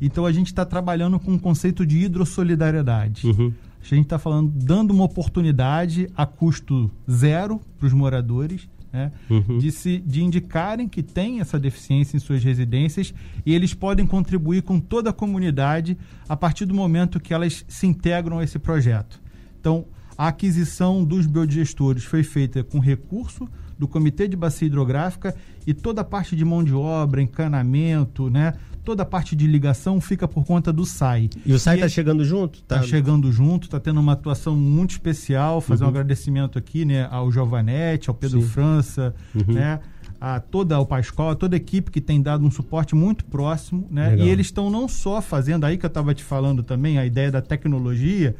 Então 0.00 0.26
a 0.26 0.32
gente 0.32 0.48
está 0.48 0.64
trabalhando 0.64 1.20
com 1.20 1.30
o 1.30 1.34
um 1.34 1.38
conceito 1.38 1.86
de 1.86 1.98
hidrossolidariedade. 1.98 3.28
Uhum. 3.28 3.52
A 3.80 3.94
gente 3.94 4.06
está 4.06 4.18
falando, 4.18 4.50
dando 4.50 4.90
uma 4.90 5.04
oportunidade 5.04 6.10
a 6.16 6.26
custo 6.26 6.90
zero 7.08 7.60
para 7.78 7.86
os 7.86 7.92
moradores 7.92 8.66
né? 8.94 9.10
Uhum. 9.28 9.58
De, 9.58 9.72
se, 9.72 9.98
de 9.98 10.22
indicarem 10.22 10.86
que 10.86 11.02
tem 11.02 11.40
essa 11.40 11.58
deficiência 11.58 12.16
em 12.16 12.20
suas 12.20 12.44
residências 12.44 13.12
e 13.44 13.52
eles 13.52 13.74
podem 13.74 14.06
contribuir 14.06 14.62
com 14.62 14.78
toda 14.78 15.10
a 15.10 15.12
comunidade 15.12 15.98
a 16.28 16.36
partir 16.36 16.64
do 16.64 16.72
momento 16.72 17.18
que 17.18 17.34
elas 17.34 17.64
se 17.66 17.88
integram 17.88 18.38
a 18.38 18.44
esse 18.44 18.56
projeto. 18.56 19.20
Então, 19.58 19.84
a 20.16 20.28
aquisição 20.28 21.04
dos 21.04 21.26
biodigestores 21.26 22.04
foi 22.04 22.22
feita 22.22 22.62
com 22.62 22.78
recurso 22.78 23.48
do 23.76 23.88
Comitê 23.88 24.28
de 24.28 24.36
Bacia 24.36 24.66
Hidrográfica 24.66 25.34
e 25.66 25.74
toda 25.74 26.02
a 26.02 26.04
parte 26.04 26.36
de 26.36 26.44
mão 26.44 26.62
de 26.62 26.72
obra, 26.72 27.20
encanamento, 27.20 28.30
né? 28.30 28.54
Toda 28.84 29.02
a 29.02 29.06
parte 29.06 29.34
de 29.34 29.46
ligação 29.46 30.00
fica 30.00 30.28
por 30.28 30.44
conta 30.44 30.72
do 30.72 30.84
SAI. 30.84 31.30
E 31.44 31.52
o 31.52 31.58
SAI 31.58 31.76
está 31.76 31.88
chegando 31.88 32.24
junto? 32.24 32.60
Está 32.60 32.76
tá 32.76 32.82
chegando 32.82 33.32
junto, 33.32 33.64
está 33.64 33.80
tendo 33.80 33.98
uma 33.98 34.12
atuação 34.12 34.54
muito 34.54 34.90
especial. 34.90 35.60
Fazer 35.60 35.82
uhum. 35.82 35.88
um 35.88 35.90
agradecimento 35.90 36.58
aqui 36.58 36.84
né, 36.84 37.08
ao 37.10 37.32
Giovanetti, 37.32 38.08
ao 38.08 38.14
Pedro 38.14 38.42
Sim. 38.42 38.48
França, 38.48 39.14
uhum. 39.34 39.54
né? 39.54 39.80
a 40.20 40.40
toda 40.40 40.78
o 40.78 40.86
Pascoal, 40.86 41.30
a 41.30 41.34
toda 41.34 41.54
a 41.54 41.58
equipe 41.58 41.90
que 41.90 42.00
tem 42.00 42.22
dado 42.22 42.46
um 42.46 42.50
suporte 42.50 42.94
muito 42.94 43.26
próximo, 43.26 43.86
né? 43.90 44.10
Legal. 44.10 44.26
E 44.26 44.30
eles 44.30 44.46
estão 44.46 44.70
não 44.70 44.88
só 44.88 45.20
fazendo, 45.20 45.64
aí 45.64 45.76
que 45.76 45.84
eu 45.84 45.88
estava 45.88 46.14
te 46.14 46.24
falando 46.24 46.62
também, 46.62 46.98
a 46.98 47.04
ideia 47.04 47.30
da 47.30 47.42
tecnologia, 47.42 48.34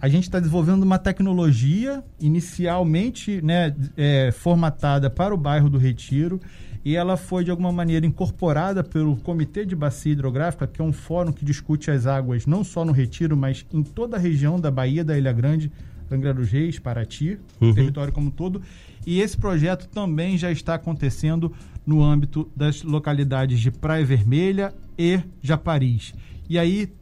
a 0.00 0.08
gente 0.08 0.24
está 0.24 0.40
desenvolvendo 0.40 0.82
uma 0.82 0.98
tecnologia 0.98 2.02
inicialmente 2.18 3.40
né, 3.42 3.74
é, 3.96 4.32
formatada 4.32 5.08
para 5.08 5.32
o 5.32 5.36
bairro 5.36 5.70
do 5.70 5.78
Retiro 5.78 6.40
e 6.84 6.96
ela 6.96 7.16
foi 7.16 7.44
de 7.44 7.50
alguma 7.50 7.70
maneira 7.70 8.06
incorporada 8.06 8.82
pelo 8.82 9.16
Comitê 9.16 9.66
de 9.66 9.76
Bacia 9.76 10.12
Hidrográfica, 10.12 10.66
que 10.66 10.80
é 10.80 10.84
um 10.84 10.92
fórum 10.92 11.32
que 11.32 11.44
discute 11.44 11.90
as 11.90 12.06
águas 12.06 12.46
não 12.46 12.64
só 12.64 12.84
no 12.84 12.92
Retiro, 12.92 13.36
mas 13.36 13.66
em 13.72 13.82
toda 13.82 14.16
a 14.16 14.20
região 14.20 14.58
da 14.58 14.70
Bahia, 14.70 15.04
da 15.04 15.16
Ilha 15.16 15.32
Grande, 15.32 15.70
Angra 16.10 16.34
dos 16.34 16.50
Reis, 16.50 16.78
Paraty, 16.78 17.38
uhum. 17.60 17.72
território 17.72 18.12
como 18.12 18.28
um 18.28 18.30
todo. 18.30 18.62
E 19.06 19.20
esse 19.20 19.36
projeto 19.36 19.88
também 19.88 20.36
já 20.36 20.50
está 20.50 20.74
acontecendo 20.74 21.52
no 21.86 22.02
âmbito 22.02 22.50
das 22.56 22.82
localidades 22.82 23.60
de 23.60 23.70
Praia 23.70 24.04
Vermelha 24.04 24.74
e 24.98 25.20
Japaris. 25.40 26.14
E 26.48 26.58
aí, 26.58 26.92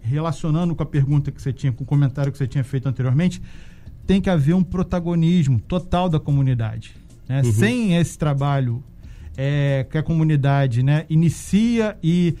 relacionando 0.00 0.74
com 0.74 0.82
a 0.82 0.86
pergunta 0.86 1.30
que 1.30 1.40
você 1.40 1.52
tinha, 1.52 1.72
com 1.72 1.84
o 1.84 1.86
comentário 1.86 2.32
que 2.32 2.38
você 2.38 2.46
tinha 2.46 2.64
feito 2.64 2.88
anteriormente, 2.88 3.40
tem 4.06 4.20
que 4.20 4.30
haver 4.30 4.54
um 4.54 4.62
protagonismo 4.62 5.60
total 5.60 6.08
da 6.08 6.18
comunidade. 6.18 6.96
Né? 7.28 7.42
Uhum. 7.42 7.52
Sem 7.52 7.96
esse 7.96 8.18
trabalho 8.18 8.82
é, 9.36 9.86
que 9.90 9.98
a 9.98 10.02
comunidade 10.02 10.82
né, 10.82 11.04
inicia 11.10 11.96
e 12.02 12.36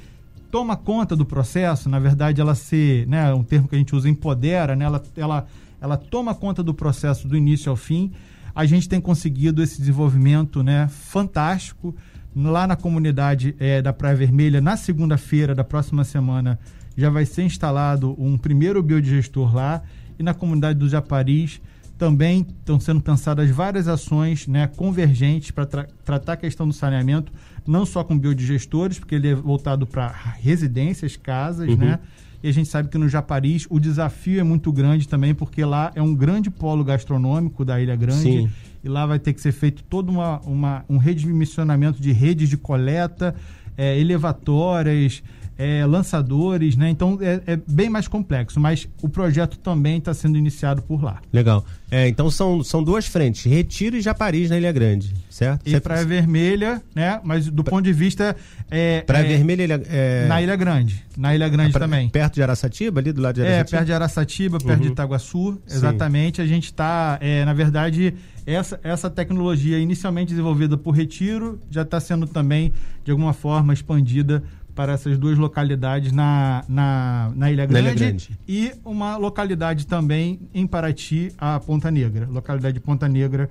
toma 0.50 0.76
conta 0.76 1.14
do 1.14 1.26
processo, 1.26 1.88
na 1.88 1.98
verdade 1.98 2.40
ela 2.40 2.54
se, 2.54 3.04
né, 3.08 3.32
um 3.34 3.42
termo 3.42 3.68
que 3.68 3.74
a 3.74 3.78
gente 3.78 3.94
usa, 3.94 4.08
empodera, 4.08 4.74
né, 4.74 4.84
ela, 4.84 5.02
ela, 5.16 5.46
ela 5.80 5.96
toma 5.96 6.34
conta 6.34 6.62
do 6.62 6.72
processo 6.72 7.28
do 7.28 7.36
início 7.36 7.68
ao 7.70 7.76
fim, 7.76 8.12
a 8.54 8.64
gente 8.64 8.88
tem 8.88 8.98
conseguido 9.00 9.62
esse 9.62 9.78
desenvolvimento 9.78 10.62
né, 10.62 10.88
fantástico. 10.88 11.94
Lá 12.34 12.66
na 12.66 12.74
comunidade 12.74 13.54
é, 13.58 13.82
da 13.82 13.92
Praia 13.92 14.16
Vermelha, 14.16 14.62
na 14.62 14.78
segunda-feira 14.78 15.54
da 15.54 15.62
próxima 15.62 16.04
semana, 16.04 16.58
já 16.96 17.10
vai 17.10 17.26
ser 17.26 17.42
instalado 17.42 18.14
um 18.18 18.38
primeiro 18.38 18.82
biodigestor 18.82 19.54
lá, 19.54 19.82
e 20.18 20.22
na 20.22 20.32
comunidade 20.32 20.78
do 20.78 20.88
Japaris, 20.88 21.60
também 21.98 22.46
estão 22.58 22.78
sendo 22.78 23.00
pensadas 23.00 23.48
várias 23.50 23.88
ações 23.88 24.46
né, 24.46 24.66
convergentes 24.66 25.50
para 25.50 25.66
tra 25.66 25.86
tratar 26.04 26.34
a 26.34 26.36
questão 26.36 26.66
do 26.66 26.74
saneamento, 26.74 27.32
não 27.66 27.86
só 27.86 28.04
com 28.04 28.18
biodigestores, 28.18 28.98
porque 28.98 29.14
ele 29.14 29.28
é 29.28 29.34
voltado 29.34 29.86
para 29.86 30.08
residências, 30.08 31.16
casas, 31.16 31.68
uhum. 31.68 31.76
né? 31.76 31.98
E 32.42 32.48
a 32.48 32.52
gente 32.52 32.68
sabe 32.68 32.88
que 32.88 32.98
no 32.98 33.08
Japaris 33.08 33.66
o 33.70 33.80
desafio 33.80 34.38
é 34.38 34.42
muito 34.42 34.70
grande 34.70 35.08
também, 35.08 35.34
porque 35.34 35.64
lá 35.64 35.90
é 35.94 36.02
um 36.02 36.14
grande 36.14 36.50
polo 36.50 36.84
gastronômico 36.84 37.64
da 37.64 37.80
Ilha 37.80 37.96
Grande. 37.96 38.22
Sim. 38.22 38.50
E 38.84 38.88
lá 38.88 39.04
vai 39.06 39.18
ter 39.18 39.32
que 39.32 39.40
ser 39.40 39.52
feito 39.52 39.82
todo 39.82 40.10
uma, 40.10 40.40
uma 40.40 40.84
um 40.88 40.98
redimensionamento 40.98 42.00
de 42.00 42.12
redes 42.12 42.48
de 42.48 42.56
coleta, 42.56 43.34
é, 43.76 43.98
elevatórias, 43.98 45.22
é, 45.58 45.84
lançadores, 45.86 46.76
né? 46.76 46.90
Então 46.90 47.18
é, 47.20 47.40
é, 47.46 47.58
bem 47.68 47.88
mais 47.88 48.06
complexo, 48.06 48.60
mas 48.60 48.88
o 49.02 49.08
projeto 49.08 49.58
também 49.58 49.98
está 49.98 50.12
sendo 50.12 50.36
iniciado 50.36 50.82
por 50.82 51.02
lá. 51.02 51.20
Legal. 51.32 51.64
É, 51.90 52.08
então 52.08 52.30
são, 52.30 52.62
são 52.64 52.82
duas 52.82 53.06
frentes, 53.06 53.44
Retiro 53.44 53.96
e 53.96 54.00
Japaris 54.00 54.50
na 54.50 54.58
Ilha 54.58 54.72
Grande, 54.72 55.14
certo? 55.30 55.66
E 55.66 55.78
Praia 55.80 56.04
Vermelha, 56.04 56.82
né? 56.94 57.20
Mas 57.24 57.48
do 57.48 57.62
ponto 57.64 57.82
de 57.82 57.92
vista. 57.92 58.36
É, 58.70 59.02
Praia 59.02 59.24
é, 59.24 59.28
Vermelha 59.28 59.80
é... 59.88 60.26
Na 60.26 60.42
Ilha 60.42 60.56
Grande. 60.56 61.04
Na 61.16 61.34
Ilha 61.34 61.48
Grande 61.48 61.72
pra, 61.72 61.80
também. 61.80 62.08
Perto 62.08 62.34
de 62.34 62.42
Araçatiba, 62.42 63.00
ali 63.00 63.12
do 63.12 63.22
lado 63.22 63.36
de 63.36 63.42
Araçatiba? 63.42 63.60
É, 63.60 63.70
perto 63.70 63.86
de 63.86 63.92
Araçatiba, 63.92 64.58
perto 64.58 64.80
uhum. 64.80 64.86
de 64.86 64.92
Itaguaçu. 64.92 65.58
Exatamente. 65.68 66.36
Sim. 66.36 66.42
A 66.42 66.46
gente 66.46 66.64
está, 66.64 67.18
é, 67.20 67.44
na 67.44 67.54
verdade, 67.54 68.14
essa, 68.44 68.78
essa 68.82 69.08
tecnologia 69.08 69.78
inicialmente 69.78 70.30
desenvolvida 70.30 70.76
por 70.76 70.90
Retiro 70.90 71.58
já 71.70 71.82
está 71.82 72.00
sendo 72.00 72.26
também, 72.26 72.72
de 73.04 73.10
alguma 73.10 73.32
forma, 73.32 73.72
expandida 73.72 74.42
para 74.76 74.92
essas 74.92 75.18
duas 75.18 75.38
localidades 75.38 76.12
na, 76.12 76.62
na, 76.68 77.32
na, 77.34 77.50
Ilha, 77.50 77.64
Grande, 77.64 77.82
na 77.82 77.90
Ilha 77.90 77.98
Grande 77.98 78.38
e 78.46 78.72
uma 78.84 79.16
localidade 79.16 79.86
também 79.86 80.38
em 80.52 80.66
Paraty, 80.66 81.32
a 81.38 81.58
Ponta 81.58 81.90
Negra. 81.90 82.28
localidade 82.30 82.74
de 82.74 82.80
Ponta 82.80 83.08
Negra 83.08 83.48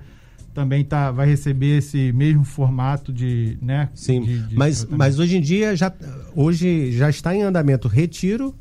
também 0.54 0.84
tá, 0.84 1.10
vai 1.10 1.26
receber 1.26 1.78
esse 1.78 2.12
mesmo 2.12 2.44
formato 2.44 3.12
de. 3.12 3.58
Né, 3.60 3.90
Sim, 3.92 4.22
de, 4.22 4.38
de 4.46 4.54
mas, 4.56 4.86
mas 4.86 5.18
hoje 5.18 5.36
em 5.36 5.40
dia 5.40 5.74
já, 5.74 5.92
hoje 6.34 6.92
já 6.92 7.10
está 7.10 7.34
em 7.34 7.42
andamento 7.42 7.88
Retiro, 7.88 8.54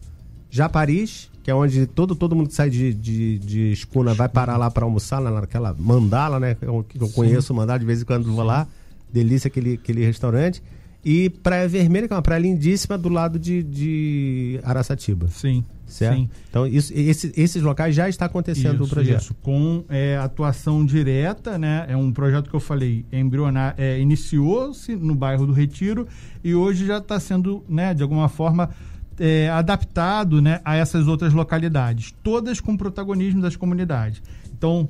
já 0.49 0.67
Paris, 0.67 1.29
que 1.43 1.51
é 1.51 1.55
onde 1.55 1.85
todo, 1.85 2.15
todo 2.15 2.35
mundo 2.35 2.49
que 2.49 2.55
sai 2.55 2.71
de, 2.71 2.95
de, 2.95 3.37
de 3.37 3.71
escuna 3.71 4.15
vai 4.15 4.27
parar 4.27 4.57
lá 4.57 4.71
para 4.71 4.83
almoçar, 4.83 5.19
lá 5.19 5.29
naquela 5.29 5.73
mandala, 5.77 6.39
né? 6.39 6.55
Que 6.55 6.65
eu, 6.65 6.83
que 6.89 6.99
eu 6.99 7.09
conheço 7.09 7.53
o 7.53 7.55
mandala, 7.55 7.77
de 7.77 7.85
vez 7.85 8.01
em 8.01 8.05
quando 8.05 8.33
vou 8.33 8.43
lá. 8.43 8.67
Delícia 9.13 9.47
aquele, 9.47 9.75
aquele 9.75 10.03
restaurante. 10.03 10.61
E 11.05 11.29
Praia 11.29 11.67
Vermelha, 11.67 12.07
que 12.07 12.13
é 12.13 12.15
uma 12.15 12.21
praia 12.23 12.39
lindíssima 12.39 12.97
do 12.97 13.09
lado 13.09 13.37
de, 13.37 13.61
de 13.61 14.59
Araçatiba. 14.63 15.27
Sim. 15.27 15.63
Certo? 15.85 16.17
Sim. 16.17 16.29
Então, 16.49 16.65
isso, 16.65 16.91
esse, 16.95 17.31
esses 17.37 17.61
locais 17.61 17.93
já 17.93 18.09
está 18.09 18.25
acontecendo 18.25 18.83
isso, 18.83 18.85
o 18.85 18.87
projeto. 18.87 19.21
Isso, 19.21 19.35
com 19.35 19.85
é, 19.87 20.17
atuação 20.17 20.83
direta, 20.83 21.59
né? 21.59 21.85
É 21.87 21.95
um 21.95 22.11
projeto 22.11 22.49
que 22.49 22.55
eu 22.55 22.59
falei, 22.59 23.05
embrionar, 23.11 23.75
é, 23.77 23.99
iniciou-se 23.99 24.95
no 24.95 25.13
bairro 25.13 25.45
do 25.45 25.53
Retiro 25.53 26.07
e 26.43 26.55
hoje 26.55 26.87
já 26.87 26.97
está 26.97 27.19
sendo, 27.19 27.63
né, 27.69 27.93
de 27.93 28.01
alguma 28.01 28.27
forma, 28.27 28.71
é, 29.19 29.47
adaptado 29.49 30.41
né, 30.41 30.59
a 30.65 30.75
essas 30.75 31.07
outras 31.07 31.33
localidades, 31.33 32.13
todas 32.23 32.59
com 32.59 32.75
protagonismo 32.75 33.41
das 33.41 33.55
comunidades. 33.55 34.23
Então, 34.51 34.89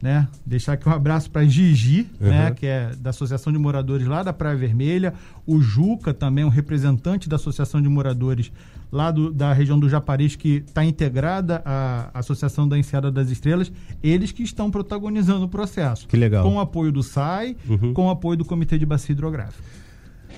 né? 0.00 0.28
Deixar 0.44 0.74
aqui 0.74 0.88
um 0.88 0.92
abraço 0.92 1.30
para 1.30 1.44
Gigi, 1.44 2.08
uhum. 2.20 2.28
né? 2.28 2.50
Que 2.52 2.66
é 2.66 2.90
da 2.98 3.10
Associação 3.10 3.52
de 3.52 3.58
Moradores 3.58 4.06
lá 4.06 4.22
da 4.22 4.32
Praia 4.32 4.56
Vermelha. 4.56 5.14
O 5.46 5.60
Juca 5.60 6.12
também, 6.12 6.44
um 6.44 6.48
representante 6.48 7.28
da 7.28 7.36
Associação 7.36 7.80
de 7.80 7.88
Moradores 7.88 8.52
lá 8.90 9.10
do, 9.10 9.32
da 9.32 9.52
região 9.52 9.78
do 9.78 9.88
Japaris, 9.88 10.36
que 10.36 10.64
está 10.66 10.84
integrada 10.84 11.62
à 11.64 12.10
Associação 12.14 12.68
da 12.68 12.78
Enseada 12.78 13.10
das 13.10 13.30
Estrelas. 13.30 13.72
Eles 14.02 14.32
que 14.32 14.42
estão 14.42 14.70
protagonizando 14.70 15.44
o 15.44 15.48
processo. 15.48 16.06
Que 16.06 16.16
legal. 16.16 16.44
Com 16.44 16.56
o 16.56 16.60
apoio 16.60 16.92
do 16.92 17.02
SAI, 17.02 17.56
uhum. 17.68 17.92
com 17.92 18.06
o 18.06 18.10
apoio 18.10 18.36
do 18.36 18.44
Comitê 18.44 18.78
de 18.78 18.86
Bacia 18.86 19.12
Hidrográfica. 19.12 19.62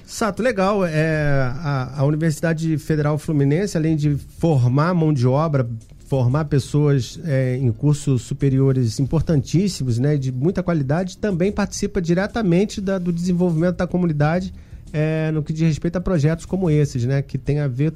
Sato, 0.05 0.43
legal. 0.43 0.87
É, 0.87 1.53
a, 1.57 2.01
a 2.01 2.05
Universidade 2.05 2.79
Federal 2.79 3.19
Fluminense, 3.19 3.77
além 3.77 3.95
de 3.95 4.17
formar 4.17 4.95
mão 4.95 5.13
de 5.13 5.27
obra 5.27 5.69
formar 6.09 6.47
pessoas 6.47 7.21
é, 7.25 7.59
em 7.59 7.71
cursos 7.71 8.23
superiores 8.23 8.99
importantíssimos, 8.99 9.99
né, 9.99 10.17
de 10.17 10.33
muita 10.33 10.63
qualidade, 10.63 11.19
também 11.19 11.53
participa 11.53 12.01
diretamente 12.01 12.81
da, 12.81 12.99
do 12.99 13.13
desenvolvimento 13.13 13.77
da 13.77 13.87
comunidade 13.87 14.55
é, 14.91 15.31
no 15.31 15.43
que 15.43 15.53
diz 15.53 15.69
respeito 15.69 15.97
a 15.97 16.01
projetos 16.01 16.47
como 16.47 16.71
esses, 16.71 17.05
né, 17.05 17.21
que 17.21 17.37
tem 17.37 17.61
a 17.61 17.69
ver 17.69 17.93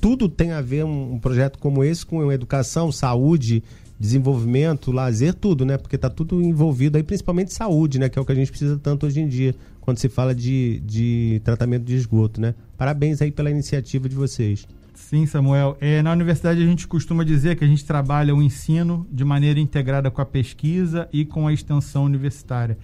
tudo 0.00 0.28
tem 0.28 0.50
a 0.50 0.60
ver 0.60 0.84
um, 0.84 1.14
um 1.14 1.18
projeto 1.18 1.58
como 1.58 1.84
esse 1.84 2.04
com 2.04 2.32
educação, 2.32 2.90
saúde 2.90 3.62
desenvolvimento, 4.00 4.90
lazer, 4.90 5.34
tudo, 5.34 5.66
né? 5.66 5.76
Porque 5.76 5.98
tá 5.98 6.08
tudo 6.08 6.40
envolvido 6.40 6.96
aí, 6.96 7.02
principalmente 7.02 7.52
saúde, 7.52 7.98
né? 7.98 8.08
Que 8.08 8.18
é 8.18 8.22
o 8.22 8.24
que 8.24 8.32
a 8.32 8.34
gente 8.34 8.48
precisa 8.48 8.78
tanto 8.82 9.04
hoje 9.04 9.20
em 9.20 9.28
dia, 9.28 9.54
quando 9.78 9.98
se 9.98 10.08
fala 10.08 10.34
de, 10.34 10.80
de 10.86 11.42
tratamento 11.44 11.84
de 11.84 11.96
esgoto, 11.96 12.40
né? 12.40 12.54
Parabéns 12.78 13.20
aí 13.20 13.30
pela 13.30 13.50
iniciativa 13.50 14.08
de 14.08 14.16
vocês. 14.16 14.66
Sim, 15.10 15.26
Samuel. 15.26 15.76
É, 15.80 16.00
na 16.02 16.12
universidade 16.12 16.62
a 16.62 16.64
gente 16.64 16.86
costuma 16.86 17.24
dizer 17.24 17.56
que 17.56 17.64
a 17.64 17.66
gente 17.66 17.84
trabalha 17.84 18.32
o 18.32 18.40
ensino 18.40 19.08
de 19.10 19.24
maneira 19.24 19.58
integrada 19.58 20.08
com 20.08 20.22
a 20.22 20.24
pesquisa 20.24 21.08
e 21.12 21.24
com 21.24 21.48
a 21.48 21.52
extensão 21.52 22.04
universitária. 22.04 22.78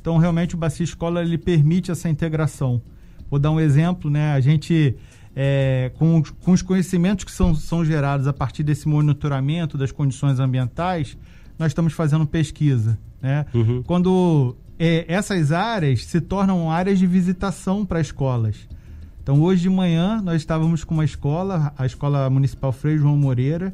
Então, 0.00 0.16
realmente, 0.16 0.54
o 0.54 0.58
Bacia 0.58 0.84
Escola 0.84 1.22
ele 1.22 1.36
permite 1.36 1.90
essa 1.90 2.08
integração. 2.08 2.80
Vou 3.28 3.40
dar 3.40 3.50
um 3.50 3.58
exemplo, 3.58 4.08
né? 4.08 4.32
A 4.32 4.38
gente 4.38 4.94
é, 5.34 5.90
com, 5.96 6.22
com, 6.44 6.52
os 6.52 6.62
conhecimentos 6.62 7.24
que 7.24 7.32
são, 7.32 7.52
são 7.52 7.84
gerados 7.84 8.28
a 8.28 8.32
partir 8.32 8.62
desse 8.62 8.86
monitoramento 8.86 9.76
das 9.76 9.90
condições 9.90 10.38
ambientais, 10.38 11.18
nós 11.58 11.72
estamos 11.72 11.94
fazendo 11.94 12.24
pesquisa. 12.24 12.96
Né? 13.20 13.44
Uhum. 13.52 13.82
Quando 13.82 14.56
é, 14.78 15.04
essas 15.08 15.50
áreas 15.50 16.04
se 16.04 16.20
tornam 16.20 16.70
áreas 16.70 17.00
de 17.00 17.08
visitação 17.08 17.84
para 17.84 18.00
escolas. 18.00 18.68
Então, 19.22 19.40
hoje 19.40 19.62
de 19.62 19.70
manhã, 19.70 20.20
nós 20.20 20.36
estávamos 20.36 20.82
com 20.82 20.94
uma 20.94 21.04
escola, 21.04 21.72
a 21.78 21.86
Escola 21.86 22.28
Municipal 22.28 22.72
Frei 22.72 22.98
João 22.98 23.16
Moreira, 23.16 23.72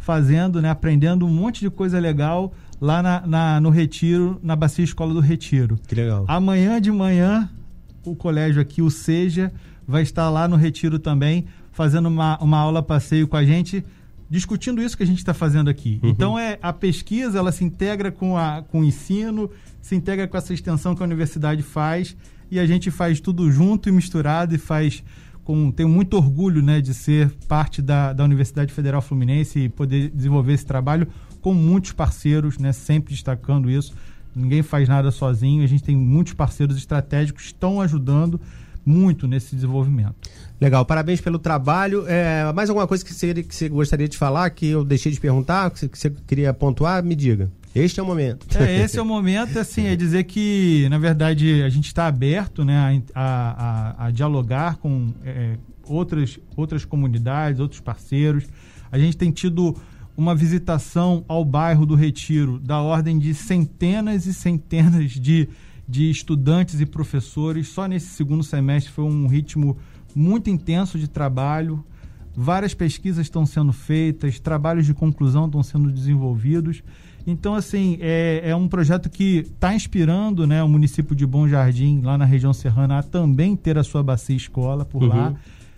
fazendo, 0.00 0.60
né, 0.60 0.70
aprendendo 0.70 1.24
um 1.24 1.30
monte 1.30 1.60
de 1.60 1.70
coisa 1.70 2.00
legal 2.00 2.52
lá 2.80 3.00
na, 3.00 3.24
na, 3.24 3.60
no 3.60 3.70
Retiro, 3.70 4.40
na 4.42 4.56
Bacia 4.56 4.84
Escola 4.84 5.14
do 5.14 5.20
Retiro. 5.20 5.78
Que 5.86 5.94
legal. 5.94 6.24
Amanhã 6.26 6.80
de 6.80 6.90
manhã, 6.90 7.48
o 8.04 8.16
colégio 8.16 8.60
aqui, 8.60 8.82
o 8.82 8.90
Seja, 8.90 9.52
vai 9.86 10.02
estar 10.02 10.28
lá 10.30 10.48
no 10.48 10.56
Retiro 10.56 10.98
também, 10.98 11.46
fazendo 11.70 12.08
uma, 12.08 12.36
uma 12.38 12.58
aula 12.58 12.82
passeio 12.82 13.28
com 13.28 13.36
a 13.36 13.44
gente, 13.44 13.84
discutindo 14.28 14.82
isso 14.82 14.96
que 14.96 15.04
a 15.04 15.06
gente 15.06 15.18
está 15.18 15.32
fazendo 15.32 15.70
aqui. 15.70 16.00
Uhum. 16.02 16.08
Então, 16.08 16.36
é, 16.36 16.58
a 16.60 16.72
pesquisa 16.72 17.38
ela 17.38 17.52
se 17.52 17.62
integra 17.62 18.10
com, 18.10 18.36
a, 18.36 18.64
com 18.68 18.80
o 18.80 18.84
ensino, 18.84 19.48
se 19.80 19.94
integra 19.94 20.26
com 20.26 20.36
essa 20.36 20.52
extensão 20.52 20.96
que 20.96 21.02
a 21.04 21.06
universidade 21.06 21.62
faz, 21.62 22.16
e 22.50 22.58
a 22.58 22.66
gente 22.66 22.90
faz 22.90 23.20
tudo 23.20 23.50
junto 23.50 23.88
e 23.88 23.92
misturado 23.92 24.54
e 24.54 24.58
faz 24.58 25.02
com. 25.44 25.70
Tenho 25.70 25.88
muito 25.88 26.14
orgulho 26.14 26.62
né, 26.62 26.80
de 26.80 26.92
ser 26.92 27.30
parte 27.46 27.80
da, 27.80 28.12
da 28.12 28.24
Universidade 28.24 28.72
Federal 28.72 29.00
Fluminense 29.00 29.58
e 29.58 29.68
poder 29.68 30.10
desenvolver 30.10 30.52
esse 30.52 30.66
trabalho 30.66 31.08
com 31.40 31.54
muitos 31.54 31.92
parceiros, 31.92 32.58
né, 32.58 32.72
sempre 32.72 33.14
destacando 33.14 33.70
isso. 33.70 33.94
Ninguém 34.34 34.62
faz 34.62 34.88
nada 34.88 35.10
sozinho, 35.10 35.64
a 35.64 35.66
gente 35.66 35.82
tem 35.82 35.96
muitos 35.96 36.34
parceiros 36.34 36.76
estratégicos 36.76 37.42
que 37.42 37.48
estão 37.48 37.80
ajudando 37.80 38.40
muito 38.84 39.26
nesse 39.26 39.54
desenvolvimento. 39.54 40.14
Legal, 40.60 40.84
parabéns 40.84 41.20
pelo 41.20 41.38
trabalho. 41.38 42.04
É, 42.06 42.50
mais 42.52 42.70
alguma 42.70 42.86
coisa 42.86 43.04
que 43.04 43.12
você, 43.12 43.34
que 43.42 43.54
você 43.54 43.68
gostaria 43.68 44.08
de 44.08 44.16
falar, 44.16 44.50
que 44.50 44.66
eu 44.66 44.84
deixei 44.84 45.12
de 45.12 45.20
perguntar, 45.20 45.70
que 45.70 45.78
você, 45.78 45.88
que 45.88 45.98
você 45.98 46.10
queria 46.26 46.52
pontuar? 46.54 47.02
Me 47.02 47.14
diga. 47.14 47.50
Este 47.74 48.00
é 48.00 48.02
o 48.02 48.06
momento. 48.06 48.46
É, 48.58 48.82
esse 48.82 48.98
é 48.98 49.02
o 49.02 49.04
momento, 49.04 49.58
assim, 49.58 49.86
é 49.86 49.94
dizer 49.94 50.24
que, 50.24 50.86
na 50.90 50.98
verdade, 50.98 51.62
a 51.62 51.68
gente 51.68 51.86
está 51.86 52.06
aberto 52.06 52.64
né, 52.64 53.02
a, 53.14 53.96
a, 53.96 54.06
a 54.06 54.10
dialogar 54.10 54.76
com 54.76 55.12
é, 55.24 55.56
outras, 55.84 56.38
outras 56.56 56.84
comunidades, 56.84 57.60
outros 57.60 57.80
parceiros. 57.80 58.44
A 58.90 58.98
gente 58.98 59.16
tem 59.16 59.30
tido 59.30 59.76
uma 60.16 60.34
visitação 60.34 61.24
ao 61.28 61.44
bairro 61.44 61.86
do 61.86 61.94
Retiro 61.94 62.58
da 62.58 62.80
ordem 62.80 63.18
de 63.18 63.34
centenas 63.34 64.26
e 64.26 64.34
centenas 64.34 65.12
de 65.12 65.48
de 65.88 66.10
estudantes 66.10 66.80
e 66.80 66.86
professores. 66.86 67.68
Só 67.68 67.86
nesse 67.86 68.08
segundo 68.08 68.44
semestre 68.44 68.92
foi 68.92 69.04
um 69.04 69.26
ritmo 69.26 69.78
muito 70.14 70.50
intenso 70.50 70.98
de 70.98 71.08
trabalho. 71.08 71.82
Várias 72.36 72.74
pesquisas 72.74 73.26
estão 73.26 73.46
sendo 73.46 73.72
feitas, 73.72 74.38
trabalhos 74.38 74.84
de 74.84 74.92
conclusão 74.92 75.46
estão 75.46 75.62
sendo 75.62 75.90
desenvolvidos. 75.90 76.82
Então, 77.26 77.54
assim, 77.54 77.98
é, 78.00 78.42
é 78.44 78.56
um 78.56 78.68
projeto 78.68 79.10
que 79.10 79.38
está 79.40 79.74
inspirando 79.74 80.46
né, 80.46 80.62
o 80.62 80.68
município 80.68 81.14
de 81.14 81.26
Bom 81.26 81.46
Jardim, 81.46 82.00
lá 82.02 82.16
na 82.16 82.24
região 82.24 82.52
serrana, 82.52 82.98
a 82.98 83.02
também 83.02 83.54
ter 83.54 83.76
a 83.76 83.84
sua 83.84 84.02
bacia 84.02 84.36
escola 84.36 84.84
por 84.84 85.02
uhum. 85.02 85.08
lá. 85.08 85.34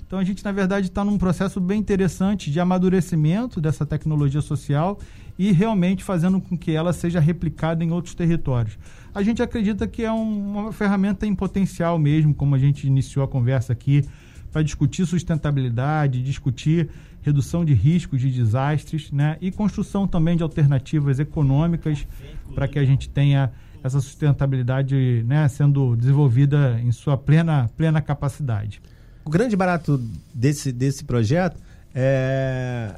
Então, 0.06 0.18
a 0.18 0.24
gente, 0.24 0.44
na 0.44 0.52
verdade, 0.52 0.88
está 0.88 1.04
num 1.04 1.18
processo 1.18 1.60
bem 1.60 1.78
interessante 1.78 2.50
de 2.50 2.58
amadurecimento 2.60 3.60
dessa 3.60 3.86
tecnologia 3.86 4.40
social 4.40 4.98
e 5.38 5.52
realmente 5.52 6.04
fazendo 6.04 6.40
com 6.40 6.56
que 6.56 6.72
ela 6.72 6.92
seja 6.92 7.20
replicada 7.20 7.82
em 7.82 7.90
outros 7.90 8.14
territórios 8.14 8.76
a 9.14 9.22
gente 9.22 9.42
acredita 9.42 9.86
que 9.86 10.04
é 10.04 10.12
um, 10.12 10.58
uma 10.58 10.72
ferramenta 10.72 11.26
em 11.26 11.34
potencial 11.34 11.98
mesmo, 11.98 12.34
como 12.34 12.54
a 12.54 12.58
gente 12.58 12.86
iniciou 12.86 13.24
a 13.24 13.28
conversa 13.28 13.72
aqui, 13.72 14.04
para 14.52 14.62
discutir 14.62 15.06
sustentabilidade, 15.06 16.22
discutir 16.22 16.88
redução 17.22 17.64
de 17.64 17.74
riscos 17.74 18.20
de 18.20 18.30
desastres, 18.30 19.10
né? 19.10 19.36
E 19.40 19.50
construção 19.50 20.06
também 20.06 20.36
de 20.36 20.42
alternativas 20.42 21.18
econômicas 21.18 22.06
para 22.54 22.66
que 22.66 22.78
a 22.78 22.84
gente 22.84 23.08
tenha 23.08 23.50
essa 23.82 24.00
sustentabilidade, 24.00 25.24
né, 25.26 25.48
sendo 25.48 25.96
desenvolvida 25.96 26.78
em 26.82 26.92
sua 26.92 27.16
plena 27.16 27.70
plena 27.76 28.02
capacidade. 28.02 28.80
O 29.24 29.30
grande 29.30 29.56
barato 29.56 30.00
desse 30.34 30.70
desse 30.70 31.04
projeto 31.04 31.58
é 31.94 32.94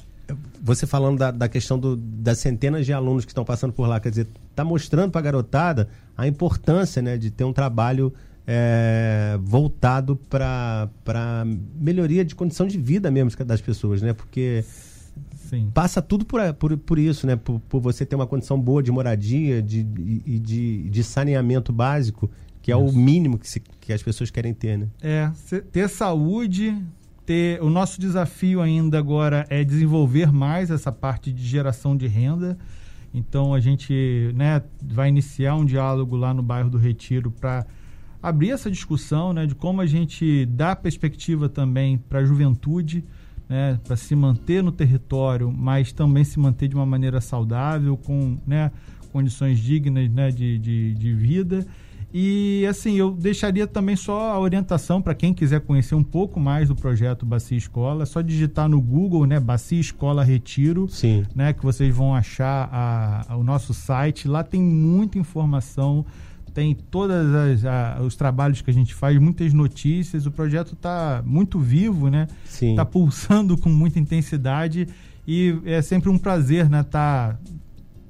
você 0.63 0.87
falando 0.87 1.19
da, 1.19 1.31
da 1.31 1.49
questão 1.49 1.79
do, 1.79 1.97
das 1.97 2.39
centenas 2.39 2.87
de 2.87 2.93
alunos 2.93 3.25
que 3.25 3.31
estão 3.31 3.45
passando 3.45 3.73
por 3.73 3.87
lá, 3.87 4.01
quer 4.01 4.11
dizer, 4.11 4.27
está 4.51 4.65
mostrando 4.65 5.11
para 5.11 5.21
a 5.21 5.25
garotada 5.25 5.89
a 6.17 6.27
importância 6.27 7.03
né, 7.03 7.17
de 7.17 7.31
ter 7.31 7.45
um 7.45 7.53
trabalho 7.53 8.13
é, 8.47 9.39
voltado 9.43 10.17
para 10.29 11.45
melhoria 11.77 12.25
de 12.25 12.35
condição 12.35 12.67
de 12.67 12.79
vida 12.79 13.11
mesmo 13.11 13.31
das 13.45 13.61
pessoas, 13.61 14.03
né? 14.03 14.13
Porque 14.13 14.65
Sim. 15.35 15.71
passa 15.73 16.03
tudo 16.03 16.25
por, 16.25 16.41
por, 16.55 16.77
por 16.77 16.99
isso, 16.99 17.27
né? 17.27 17.37
Por, 17.37 17.61
por, 17.61 17.81
você 17.81 18.05
ter 18.05 18.17
uma 18.17 18.27
condição 18.27 18.61
boa 18.61 18.83
de 18.83 18.91
moradia 18.91 19.63
de, 19.63 19.87
e 20.27 20.39
de, 20.39 20.89
de 20.91 21.05
saneamento 21.05 21.73
básico, 21.73 22.31
que 22.61 22.73
é 22.73 22.77
isso. 22.77 22.85
o 22.85 22.99
mínimo 22.99 23.39
que, 23.39 23.49
se, 23.49 23.61
que 23.61 23.93
as 23.93 24.03
pessoas 24.03 24.31
querem 24.31 24.53
ter, 24.53 24.77
né? 24.77 24.89
É, 25.01 25.31
ter 25.71 25.89
saúde, 25.89 26.77
ter... 27.25 27.63
O 27.63 27.71
nosso 27.71 28.01
desafio 28.01 28.61
ainda 28.61 28.99
agora 28.99 29.47
é 29.49 29.63
desenvolver 29.63 30.33
mais 30.33 30.71
essa 30.71 30.91
parte 30.91 31.33
de 31.33 31.45
geração 31.45 31.97
de 31.97 32.09
renda, 32.09 32.59
então 33.15 33.55
a 33.55 33.61
gente 33.61 34.33
né, 34.35 34.63
vai 34.83 35.09
iniciar 35.09 35.55
um 35.55 35.65
diálogo 35.65 36.17
lá 36.17 36.33
no 36.33 36.43
bairro 36.43 36.71
do 36.71 36.79
Retiro 36.79 37.31
para 37.31 37.67
abrir 38.23 38.51
essa 38.51 38.71
discussão 38.71 39.33
né, 39.33 39.47
de 39.47 39.55
como 39.55 39.81
a 39.81 39.87
gente 39.87 40.47
dá 40.47 40.77
perspectiva 40.77 41.49
também 41.49 41.99
para 41.99 42.21
a 42.21 42.25
juventude, 42.25 43.05
né, 43.49 43.79
para 43.85 43.97
se 43.97 44.15
manter 44.15 44.63
no 44.63 44.71
território, 44.71 45.53
mas 45.53 45.93
também 45.93 46.25
se 46.25 46.39
manter 46.39 46.69
de 46.69 46.75
uma 46.75 46.87
maneira 46.87 47.21
saudável, 47.21 47.97
com 47.97 48.39
né, 48.47 48.71
condições 49.13 49.59
dignas 49.59 50.09
né, 50.09 50.31
de, 50.31 50.59
de, 50.59 50.95
de 50.95 51.13
vida 51.13 51.67
e 52.15 52.67
assim, 52.69 52.97
eu 52.97 53.11
deixaria 53.11 53.67
também 53.67 53.97
só 53.97 54.33
a 54.33 54.39
orientação 54.39 55.01
para 55.01 55.15
quem 55.15 55.33
quiser 55.33 55.61
conhecer 55.61 55.95
um 55.95 56.03
pouco 56.05 56.39
mais 56.39 56.69
do 56.69 56.77
projeto 56.77 57.25
Bacia 57.25 57.57
Escola, 57.57 58.03
é 58.03 58.07
só 58.07 58.21
digitar 58.21 58.69
no 58.69 58.81
Google, 58.83 59.25
né, 59.25 59.41
Bacia 59.41 59.81
Escola 59.81 60.23
Retiro, 60.23 60.89
Sim. 60.91 61.25
né, 61.35 61.55
que 61.55 61.63
vocês 61.65 61.95
vão 61.95 62.15
achar 62.15 62.69
a, 62.71 63.33
a, 63.33 63.37
o 63.37 63.43
nosso 63.43 63.73
site. 63.73 64.29
Lá 64.29 64.45
tem 64.45 64.61
muita 64.61 65.19
informação, 65.19 66.05
tem 66.55 66.75
todos 66.75 67.17
os 68.05 68.15
trabalhos 68.17 68.61
que 68.61 68.71
a 68.71 68.75
gente 68.75 68.95
faz, 68.95 69.19
muitas 69.19 69.53
notícias. 69.53 70.27
O 70.27 70.31
projeto 70.31 70.75
está 70.75 71.23
muito 71.25 71.59
vivo, 71.59 72.09
né? 72.09 72.29
Está 72.71 72.85
pulsando 72.85 73.57
com 73.57 73.69
muita 73.69 73.99
intensidade 73.99 74.89
e 75.27 75.59
é 75.65 75.81
sempre 75.81 76.11
um 76.11 76.19
prazer, 76.19 76.69
né, 76.69 76.83
tá 76.83 77.39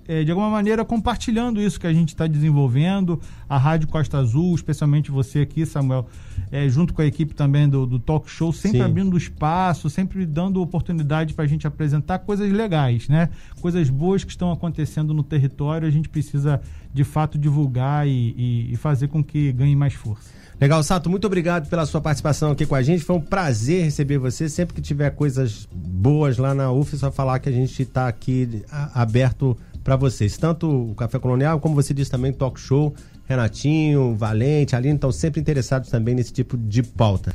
é, 0.08 0.24
de 0.24 0.30
alguma 0.30 0.50
maneira, 0.50 0.84
compartilhando 0.84 1.60
isso 1.60 1.78
que 1.78 1.86
a 1.86 1.92
gente 1.92 2.08
está 2.08 2.26
desenvolvendo. 2.26 3.20
A 3.48 3.56
Rádio 3.56 3.88
Costa 3.88 4.18
Azul, 4.18 4.54
especialmente 4.54 5.10
você 5.10 5.40
aqui, 5.40 5.64
Samuel, 5.64 6.06
é, 6.52 6.68
junto 6.68 6.92
com 6.92 7.00
a 7.00 7.06
equipe 7.06 7.34
também 7.34 7.66
do, 7.66 7.86
do 7.86 7.98
Talk 7.98 8.30
Show, 8.30 8.52
sempre 8.52 8.78
Sim. 8.78 8.84
abrindo 8.84 9.16
espaço, 9.16 9.88
sempre 9.88 10.26
dando 10.26 10.60
oportunidade 10.60 11.32
para 11.32 11.46
a 11.46 11.48
gente 11.48 11.66
apresentar 11.66 12.18
coisas 12.18 12.52
legais, 12.52 13.08
né? 13.08 13.30
Coisas 13.58 13.88
boas 13.88 14.22
que 14.22 14.30
estão 14.30 14.52
acontecendo 14.52 15.14
no 15.14 15.22
território, 15.22 15.88
a 15.88 15.90
gente 15.90 16.10
precisa, 16.10 16.60
de 16.92 17.04
fato, 17.04 17.38
divulgar 17.38 18.06
e, 18.06 18.34
e, 18.36 18.72
e 18.74 18.76
fazer 18.76 19.08
com 19.08 19.24
que 19.24 19.50
ganhe 19.52 19.74
mais 19.74 19.94
força. 19.94 20.30
Legal, 20.60 20.82
Sato, 20.82 21.08
muito 21.08 21.26
obrigado 21.26 21.68
pela 21.68 21.86
sua 21.86 22.00
participação 22.00 22.52
aqui 22.52 22.66
com 22.66 22.74
a 22.74 22.82
gente. 22.82 23.02
Foi 23.02 23.16
um 23.16 23.20
prazer 23.20 23.84
receber 23.84 24.18
você. 24.18 24.48
Sempre 24.48 24.74
que 24.74 24.82
tiver 24.82 25.10
coisas 25.10 25.66
boas 25.72 26.36
lá 26.36 26.54
na 26.54 26.70
UF, 26.70 26.96
só 26.96 27.10
falar 27.10 27.40
que 27.40 27.48
a 27.48 27.52
gente 27.52 27.82
está 27.82 28.06
aqui 28.06 28.62
aberto 28.94 29.56
para 29.82 29.96
vocês. 29.96 30.36
Tanto 30.36 30.90
o 30.90 30.94
Café 30.94 31.18
Colonial, 31.18 31.60
como 31.60 31.74
você 31.74 31.92
disse 31.92 32.10
também, 32.10 32.32
Talk 32.32 32.58
Show. 32.58 32.94
Renatinho, 33.24 34.14
Valente, 34.14 34.74
Aline 34.74 34.96
estão 34.96 35.12
sempre 35.12 35.40
interessados 35.40 35.88
também 35.88 36.14
nesse 36.14 36.32
tipo 36.32 36.56
de 36.56 36.82
pauta. 36.82 37.34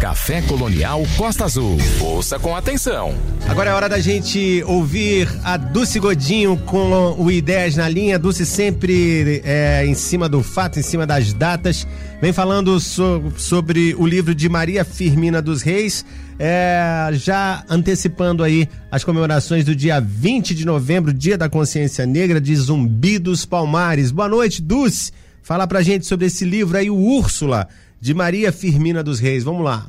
Café 0.00 0.42
Colonial 0.42 1.02
Costa 1.16 1.44
Azul. 1.44 1.78
Ouça 2.00 2.38
com 2.38 2.54
atenção. 2.54 3.14
Agora 3.48 3.70
é 3.70 3.72
hora 3.72 3.88
da 3.88 3.98
gente 4.00 4.62
ouvir 4.66 5.28
a 5.44 5.56
Dulce 5.56 5.98
Godinho 6.00 6.58
com 6.66 7.14
o 7.16 7.30
Ideias 7.30 7.76
na 7.76 7.88
linha. 7.88 8.18
Dulce 8.18 8.44
sempre 8.44 9.40
é, 9.44 9.86
em 9.86 9.94
cima 9.94 10.28
do 10.28 10.42
fato, 10.42 10.78
em 10.78 10.82
cima 10.82 11.06
das 11.06 11.32
datas. 11.32 11.86
Vem 12.20 12.32
falando 12.32 12.78
so, 12.80 13.22
sobre 13.36 13.94
o 13.94 14.06
livro 14.06 14.34
de 14.34 14.48
Maria 14.48 14.84
Firmina 14.84 15.40
dos 15.40 15.62
Reis. 15.62 16.04
É, 16.42 17.10
já 17.12 17.62
antecipando 17.68 18.42
aí 18.42 18.66
as 18.90 19.04
comemorações 19.04 19.62
do 19.62 19.76
dia 19.76 20.00
20 20.00 20.54
de 20.54 20.64
novembro, 20.64 21.12
Dia 21.12 21.36
da 21.36 21.50
Consciência 21.50 22.06
Negra 22.06 22.40
de 22.40 22.56
Zumbi 22.56 23.18
dos 23.18 23.44
Palmares. 23.44 24.10
Boa 24.10 24.26
noite, 24.26 24.62
Dulce. 24.62 25.12
Fala 25.42 25.66
pra 25.66 25.82
gente 25.82 26.06
sobre 26.06 26.28
esse 26.28 26.46
livro 26.46 26.78
aí, 26.78 26.88
o 26.88 26.96
Úrsula, 26.96 27.68
de 28.00 28.14
Maria 28.14 28.50
Firmina 28.52 29.02
dos 29.02 29.20
Reis. 29.20 29.44
Vamos 29.44 29.62
lá. 29.62 29.86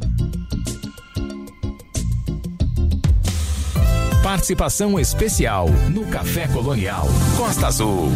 Participação 4.22 5.00
especial 5.00 5.70
no 5.90 6.06
Café 6.08 6.48
Colonial 6.50 7.08
Costa 7.38 7.68
Azul. 7.68 8.12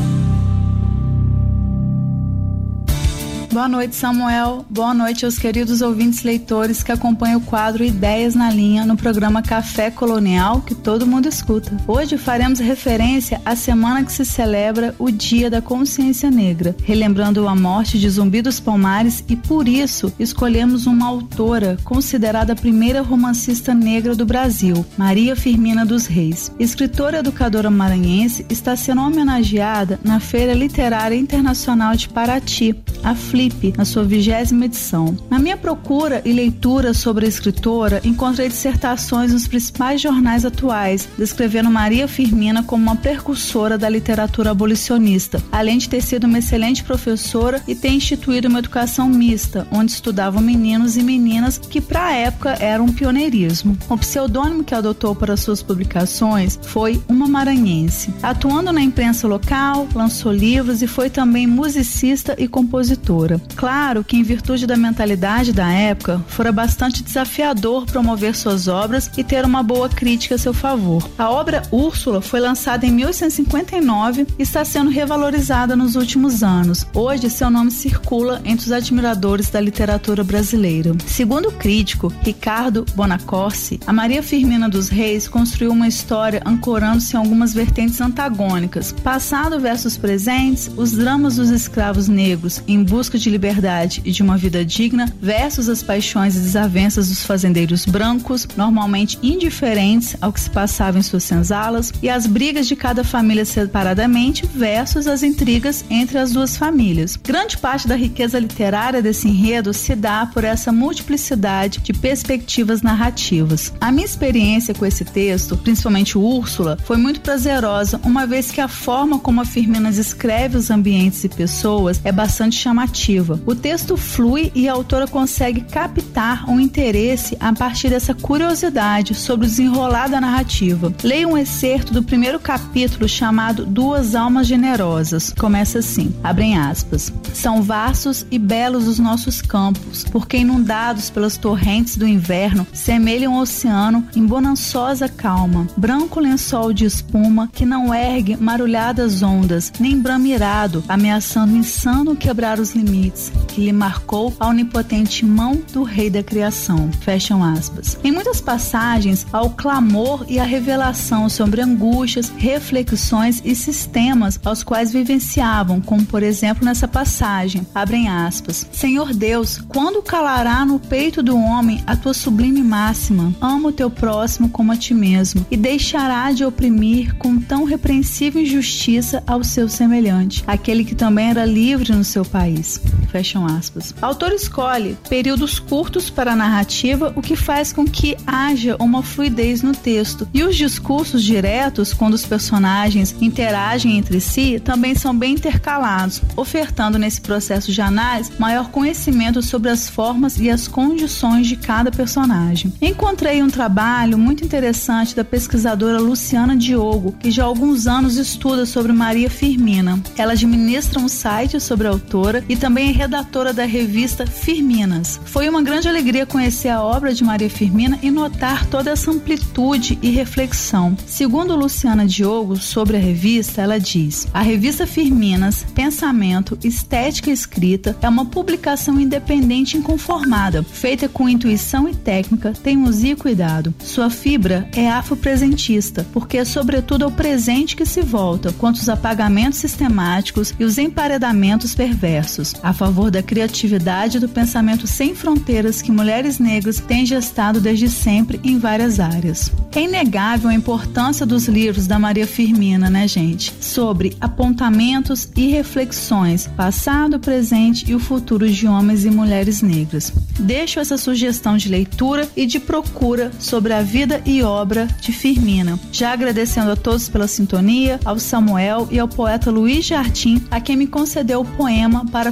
Boa 3.56 3.70
noite, 3.70 3.95
Samuel. 3.95 4.66
Boa 4.70 4.93
noite 4.93 5.24
aos 5.24 5.39
queridos 5.39 5.82
ouvintes 5.82 6.24
leitores 6.24 6.84
que 6.84 6.91
acompanham 6.91 7.39
o 7.39 7.41
quadro 7.41 7.86
Ideias 7.86 8.36
na 8.36 8.51
Linha 8.51 8.86
no 8.86 8.97
programa 8.97 9.41
Café 9.41 9.89
Colonial, 9.89 10.60
que 10.60 10.76
todo 10.76 11.08
mundo 11.08 11.30
escuta. 11.30 11.72
Hoje 11.88 12.18
faremos 12.18 12.60
referência 12.60 13.41
à 13.45 13.56
semana 13.56 14.03
que 14.03 14.12
se 14.12 14.26
celebra 14.26 14.93
o 14.99 15.10
Dia 15.10 15.49
da 15.49 15.62
Consciência 15.62 16.30
Negra, 16.30 16.76
relembrando 16.84 17.47
a 17.47 17.56
morte 17.56 17.97
de 17.97 18.10
Zumbi 18.10 18.41
dos 18.41 18.60
Palmares 18.60 19.24
e 19.30 19.38
por 19.38 19.70
isso 19.70 20.12
escolhemos 20.20 20.86
uma 20.86 21.08
autora 21.08 21.78
considerada 21.86 22.51
a 22.51 22.58
primeira 22.58 23.01
romancista 23.01 23.74
negra 23.74 24.16
do 24.16 24.26
Brasil, 24.26 24.86
Maria 24.97 25.34
Firmina 25.34 25.86
dos 25.86 26.08
Reis. 26.08 26.51
Escritora 26.60 27.20
educadora 27.20 27.72
maranhense, 27.72 28.45
está 28.49 28.76
sendo 28.76 28.99
homenageada 28.99 29.97
na 30.03 30.20
Feira 30.20 30.53
Literária 30.53 31.16
Internacional 31.16 31.95
de 31.95 32.10
Paraty, 32.10 32.76
a 33.01 33.16
FLI 33.16 33.45
na 33.78 33.86
sua 33.86 34.04
vigésima 34.04 34.66
edição. 34.66 35.18
Na 35.30 35.39
minha 35.39 35.58
procura 35.58 36.22
e 36.26 36.32
leitura 36.32 36.93
sobre 36.93 37.26
a 37.26 37.30
escritora, 37.30 38.02
encontrei 38.04 38.48
dissertações 38.48 39.34
nos 39.34 39.48
principais 39.48 40.02
jornais 40.02 40.46
atuais, 40.46 41.08
descrevendo 41.18 41.70
Maria 41.70 42.08
Firmina 42.08 42.64
como 42.64 42.84
uma 42.84 42.96
precursora 42.96 43.78
da 43.78 43.89
literatura 43.89 44.52
abolicionista, 44.52 45.41
além 45.52 45.78
de 45.78 45.89
ter 45.89 46.02
sido 46.02 46.26
uma 46.26 46.39
excelente 46.39 46.84
professora 46.84 47.62
e 47.68 47.76
ter 47.76 47.89
instituído 47.89 48.48
uma 48.48 48.60
educação 48.60 49.10
mista, 49.10 49.68
onde 49.72 49.91
estudavam 49.91 50.41
meninos 50.41 50.98
e 50.98 51.04
meninas 51.04 51.58
que, 51.58 51.82
para 51.82 52.06
a 52.06 52.14
época, 52.14 52.52
era 52.60 52.82
um 52.82 52.91
pioneirismo. 52.91 53.78
O 53.89 53.98
pseudônimo 53.98 54.64
que 54.64 54.76
adotou 54.76 55.16
para 55.16 55.38
suas 55.38 55.62
publicações 55.62 56.60
foi 56.62 57.02
Uma 57.08 57.28
Maranhense. 57.28 58.14
Atuando 58.22 58.72
na 58.72 58.82
imprensa 58.82 59.28
local, 59.28 59.88
lançou 59.93 60.32
livros 60.32 60.82
e 60.82 60.88
foi 60.88 61.10
também 61.10 61.48
musicista 61.48 62.36
e 62.38 62.48
compositora. 62.48 63.35
Claro 63.56 64.04
que, 64.04 64.18
em 64.18 64.24
virtude 64.24 64.68
da 64.68 64.76
mentalidade 64.78 65.54
da 65.54 65.72
época, 65.72 66.24
fora 66.28 66.52
bastante 66.52 67.04
desafiador 67.04 67.86
promover 67.86 68.36
suas 68.36 68.68
obras 68.68 69.10
e 69.18 69.24
ter 69.24 69.46
uma 69.46 69.64
boa 69.64 69.90
crítica 69.90 70.36
a 70.36 70.38
seu 70.38 70.54
favor. 70.54 71.10
A 71.18 71.30
obra 71.30 71.64
Úrsula 71.72 72.22
foi 72.22 72.40
lançada 72.40 72.86
em 72.86 72.92
1859 72.92 74.28
e 74.38 74.44
está 74.44 74.64
sendo 74.66 74.90
revalorizada 74.90 75.76
nos 75.76 75.96
últimos 75.96 76.44
anos. 76.44 76.86
Hoje, 76.94 77.30
seu 77.30 77.50
nome 77.50 77.72
circula 77.72 78.42
entre 78.46 78.66
os 78.66 78.72
admiradores 78.72 79.50
da 79.50 79.60
literatura 79.60 80.24
brasileira. 80.24 80.94
Segundo 81.06 81.50
o 81.50 81.52
crítico 81.52 82.12
Ricardo 82.22 82.86
Bonacorsi, 82.96 83.80
a 83.86 83.94
Maria 83.94 84.22
Firmina 84.22 84.70
dos 84.70 84.90
Reis 84.90 85.28
construiu 85.28 85.72
uma 85.72 85.88
história 85.88 86.42
ancorando-se 86.46 87.16
em 87.16 87.20
algumas 87.20 87.54
vertentes 87.54 88.00
antagônicas. 88.02 88.92
Passado 88.92 89.60
versus 89.60 89.98
presentes, 89.98 90.70
os 90.76 90.92
dramas 90.92 91.36
dos 91.38 91.50
escravos 91.50 92.08
negros 92.08 92.62
em 92.68 92.84
busca 92.84 93.18
de 93.18 93.24
de 93.26 93.30
liberdade 93.32 94.01
e 94.05 94.11
de 94.11 94.21
uma 94.21 94.38
vida 94.38 94.63
digna 94.63 95.11
versus 95.19 95.67
as 95.67 95.82
paixões 95.82 96.36
e 96.36 96.39
desavenças 96.39 97.09
dos 97.09 97.26
fazendeiros 97.26 97.84
brancos, 97.86 98.47
normalmente 98.55 99.17
indiferentes 99.23 100.15
ao 100.21 100.32
que 100.32 100.39
se 100.39 100.49
passava 100.49 100.99
em 100.99 101.01
suas 101.01 101.23
senzalas, 101.23 101.91
e 102.03 102.09
as 102.09 102.28
brigas 102.28 102.67
de 102.67 102.76
cada 102.76 103.03
família 103.03 103.43
separadamente 103.43 104.45
versus 104.45 105.07
as 105.07 105.23
intrigas 105.23 105.84
entre 105.89 106.19
as 106.19 106.34
duas 106.34 106.55
famílias. 106.55 107.15
Grande 107.15 107.57
parte 107.57 107.88
da 107.88 107.95
riqueza 107.95 108.38
literária 108.38 109.01
desse 109.01 109.28
enredo 109.28 109.73
se 109.73 109.95
dá 109.95 110.28
por 110.28 110.43
essa 110.43 110.71
multiplicidade 110.71 111.80
de 111.80 111.93
perspectivas 111.93 112.84
narrativas. 112.84 113.73
A 113.82 113.91
minha 113.91 114.05
experiência 114.05 114.73
com 114.73 114.86
esse 114.86 115.03
texto, 115.03 115.57
principalmente 115.57 116.17
Úrsula, 116.17 116.78
foi 116.86 116.97
muito 116.97 117.21
prazerosa, 117.21 117.99
uma 118.03 118.28
vez 118.28 118.51
que 118.51 118.61
a 118.61 118.67
forma 118.67 119.17
como 119.17 119.41
a 119.41 119.45
Firmina 119.45 119.91
descreve 119.91 120.57
os 120.57 120.69
ambientes 120.69 121.23
e 121.23 121.30
pessoas 121.30 121.99
é 122.03 122.11
bastante 122.11 122.55
chamativa 122.55 123.14
narrativa. 123.16 123.39
O 123.45 123.55
texto 123.55 123.95
flui 123.95 124.51
e 124.53 124.68
a 124.68 124.74
autora 124.74 125.07
consegue 125.07 125.61
captar 125.61 126.49
um 126.49 126.59
interesse 126.59 127.38
a 127.39 127.53
partir 127.53 127.89
dessa 127.89 128.13
curiosidade 128.13 129.13
sobre 129.13 129.45
o 129.45 129.49
desenrolar 129.49 130.07
da 130.07 130.20
narrativa. 130.20 130.93
Leia 131.03 131.28
um 131.28 131.38
excerto 131.38 131.93
do 131.93 132.03
primeiro 132.03 132.39
capítulo 132.39 133.07
chamado 133.07 133.66
Duas 133.66 134.16
Almas 134.16 134.47
Generosas. 134.47 135.34
Começa 135.38 135.80
assim, 135.80 136.13
abrem 136.24 136.57
aspas. 136.57 137.13
São 137.34 137.61
vastos 137.61 138.26
e 138.30 138.38
belos 138.38 138.88
os 138.88 138.99
nossos 138.99 139.41
campos, 139.41 140.05
porque 140.11 140.38
inundados 140.38 141.09
pelas 141.09 141.38
torrentes 141.38 141.95
do 141.95 142.07
inverno, 142.07 142.68
semelham 142.74 143.34
um 143.34 143.39
oceano 143.39 144.05
em 144.16 144.26
bonançosa 144.26 145.07
calma, 145.07 145.68
branco 145.78 146.20
lençol 146.20 146.74
de 146.74 146.86
espuma 146.86 147.49
que 147.53 147.66
não 147.66 147.93
ergue 147.93 148.38
marulhadas 148.38 149.22
ondas, 149.22 149.72
nem 149.80 149.99
bramirado, 149.99 150.84
ameaçando 150.88 151.55
insano 151.55 152.16
quebrar 152.16 152.59
os 152.59 152.74
limites 152.74 152.95
limites 152.96 153.45
que 153.56 153.62
lhe 153.62 153.72
marcou 153.72 154.34
a 154.38 154.49
onipotente 154.49 155.26
mão 155.26 155.62
do 155.72 155.84
Rei 155.84 156.10
da 156.10 156.22
Criação. 156.22 156.91
Fecham 156.99 157.41
aspas. 157.41 157.97
Em 158.03 158.12
muitas 158.12 158.41
passagens, 158.41 159.26
há 159.32 159.41
o 159.41 159.51
clamor 159.51 160.26
e 160.28 160.38
a 160.38 160.43
revelação 160.43 161.30
sobre 161.30 161.62
angústias, 161.62 162.34
reflexões 162.38 163.41
e 163.45 163.56
sistemas 163.56 164.38
aos 164.43 164.62
quais 164.62 164.91
vivenciavam, 164.91 165.80
como 165.80 166.06
por 166.06 166.22
exemplo 166.22 166.66
nessa 166.66 166.86
passagem, 166.86 167.66
abrem 167.74 168.10
aspas. 168.10 168.68
Senhor 168.74 169.14
Deus, 169.14 169.62
quando 169.70 170.03
calará 170.03 170.66
no 170.66 170.78
peito 170.78 171.24
do 171.24 171.38
homem 171.38 171.82
a 171.88 171.95
tua 171.95 172.14
sublime 172.14 172.62
máxima, 172.62 173.34
ama 173.39 173.70
o 173.70 173.72
teu 173.72 173.89
próximo 173.89 174.49
como 174.49 174.74
a 174.74 174.76
ti 174.76 174.93
mesmo, 174.93 175.45
e 175.49 175.56
deixará 175.56 176.30
de 176.34 176.43
oprimir 176.43 177.16
com 177.16 177.39
tão 177.39 177.64
repreensível 177.64 178.41
injustiça 178.41 179.24
ao 179.26 179.45
seu 179.45 179.70
semelhante, 179.70 180.43
aquele 180.45 180.84
que 180.84 180.93
também 180.93 181.30
era 181.30 181.45
livre 181.45 181.93
no 181.93 182.03
seu 182.03 182.26
país. 182.26 182.82
Fecham 183.10 183.45
aspas. 183.46 183.93
O 184.02 184.06
autor 184.06 184.32
escolhe 184.32 184.98
períodos 185.10 185.60
curtos 185.60 186.10
para 186.10 186.34
a 186.34 186.36
narrativa, 186.36 187.14
o 187.16 187.22
que 187.22 187.36
faz 187.36 187.72
com 187.72 187.86
que 187.86 188.18
haja 188.26 188.76
uma 188.80 189.04
fluidez 189.04 189.62
no 189.62 189.74
texto. 189.74 190.28
E 190.34 190.43
os 190.43 190.56
discursos 190.56 191.24
diretos, 191.24 191.93
quando 191.93 192.14
os 192.14 192.26
personagens 192.26 193.16
interagem 193.22 193.98
entre 193.98 194.20
si, 194.20 194.60
também 194.60 194.96
são 194.96 195.16
bem 195.16 195.34
intercalados, 195.34 196.22
ofertando 196.36 196.98
nesse 196.98 197.22
processo 197.22 197.72
de 197.72 197.82
análise 197.82 198.32
maior 198.39 198.70
conhecimento 198.70 199.41
sobre 199.41 199.70
as 199.70 199.89
formas 199.89 200.39
e 200.39 200.50
as 200.50 200.68
condições 200.68 201.48
de 201.48 201.56
cada 201.56 201.91
personagem. 201.91 202.74
Encontrei 202.82 203.41
um 203.41 203.50
trabalho 203.50 204.18
muito 204.18 204.43
interessante 204.43 205.16
da 205.16 205.24
pesquisadora 205.24 206.00
Luciana 206.00 206.56
Diogo, 206.56 207.14
que 207.20 207.32
já 207.32 207.43
há 207.43 207.46
alguns 207.46 207.88
anos 207.88 208.18
estuda 208.18 208.66
sobre 208.66 208.91
Maria 208.91 209.30
Firmina. 209.30 210.00
Ela 210.18 210.34
administra 210.34 211.00
um 211.00 211.08
site 211.08 211.60
sobre 211.60 211.88
a 211.88 211.91
autora 211.91 212.43
e 212.48 212.56
também 212.56 212.89
é 212.89 212.91
redatora 212.91 213.35
da 213.36 213.66
revista 213.66 214.26
Firminas. 214.26 215.20
Foi 215.26 215.50
uma 215.50 215.62
grande 215.62 215.90
alegria 215.90 216.26
conhecer 216.26 216.70
a 216.70 216.82
obra 216.82 217.14
de 217.14 217.22
Maria 217.22 217.50
Firmina 217.50 218.00
e 218.02 218.10
notar 218.10 218.66
toda 218.68 218.92
essa 218.92 219.12
amplitude 219.12 220.00
e 220.02 220.10
reflexão. 220.10 220.98
Segundo 221.06 221.54
Luciana 221.54 222.06
Diogo, 222.06 222.56
sobre 222.56 222.96
a 222.96 223.00
revista, 223.00 223.62
ela 223.62 223.78
diz: 223.78 224.26
A 224.34 224.42
revista 224.42 224.88
Firminas, 224.88 225.66
Pensamento, 225.76 226.58
Estética 226.64 227.30
e 227.30 227.34
Escrita 227.34 227.98
é 228.02 228.08
uma 228.08 228.26
publicação 228.26 229.00
independente 229.02 229.76
e 229.76 229.80
inconformada, 229.80 230.64
feita 230.64 231.10
com 231.10 231.28
intuição 231.28 231.90
e 231.90 231.94
técnica, 231.94 232.54
teimosia 232.54 233.12
e 233.12 233.18
cuidado. 233.18 233.74
Sua 233.80 234.10
fibra 234.10 234.70
é 234.74 234.90
afropresentista, 234.90 236.06
porque 236.14 236.38
é 236.38 236.46
sobretudo 236.46 237.04
ao 237.04 237.12
presente 237.12 237.76
que 237.76 237.86
se 237.86 238.02
volta, 238.02 238.54
quanto 238.54 238.78
os 238.78 238.88
apagamentos 238.88 239.60
sistemáticos 239.60 240.54
e 240.58 240.64
os 240.64 240.78
emparedamentos 240.78 241.76
perversos. 241.76 242.54
A 242.64 242.72
favor 242.72 243.12
da 243.12 243.24
criatividade 243.26 244.17
e 244.17 244.19
do 244.19 244.30
pensamento 244.30 244.88
sem 244.88 245.13
fronteiras 245.13 245.82
que 245.82 245.91
mulheres 245.91 246.39
negras 246.39 246.80
têm 246.80 247.05
gestado 247.05 247.59
desde 247.59 247.89
sempre 247.89 248.39
em 248.43 248.57
várias 248.57 248.99
áreas. 248.99 249.51
É 249.76 249.82
inegável 249.82 250.49
a 250.49 250.53
importância 250.53 251.26
dos 251.26 251.49
livros 251.49 251.86
da 251.86 251.99
Maria 251.99 252.26
Firmina, 252.26 252.89
né, 252.89 253.07
gente? 253.09 253.53
Sobre 253.59 254.15
apontamentos 254.21 255.30
e 255.36 255.47
reflexões, 255.47 256.47
passado, 256.47 257.19
presente 257.19 257.91
e 257.91 257.93
o 257.93 257.99
futuro 257.99 258.49
de 258.49 258.67
homens 258.67 259.03
e 259.03 259.09
mulheres 259.09 259.61
negras. 259.61 260.13
Deixo 260.39 260.80
essa 260.80 260.97
sugestão 260.97 261.57
de 261.57 261.67
leitura 261.67 262.30
e 262.38 262.45
de 262.45 262.59
procura 262.59 263.32
sobre 263.38 263.73
a 263.73 263.82
vida 263.82 264.21
e 264.26 264.41
obra 264.43 264.88
de 265.01 265.11
Firmina. 265.11 265.78
Já 265.91 266.13
agradecendo 266.13 266.71
a 266.71 266.76
todos 266.76 267.09
pela 267.09 267.28
sintonia, 267.28 267.99
ao 268.05 268.17
Samuel 268.17 268.88
e 268.91 268.97
ao 268.97 269.07
poeta 269.07 269.51
Luiz 269.51 269.86
Jardim, 269.86 270.41
a 270.49 270.61
quem 270.61 270.76
me 270.78 270.88
concedeu 270.88 271.41
o 271.41 271.45
poema 271.45 272.05
para 272.05 272.32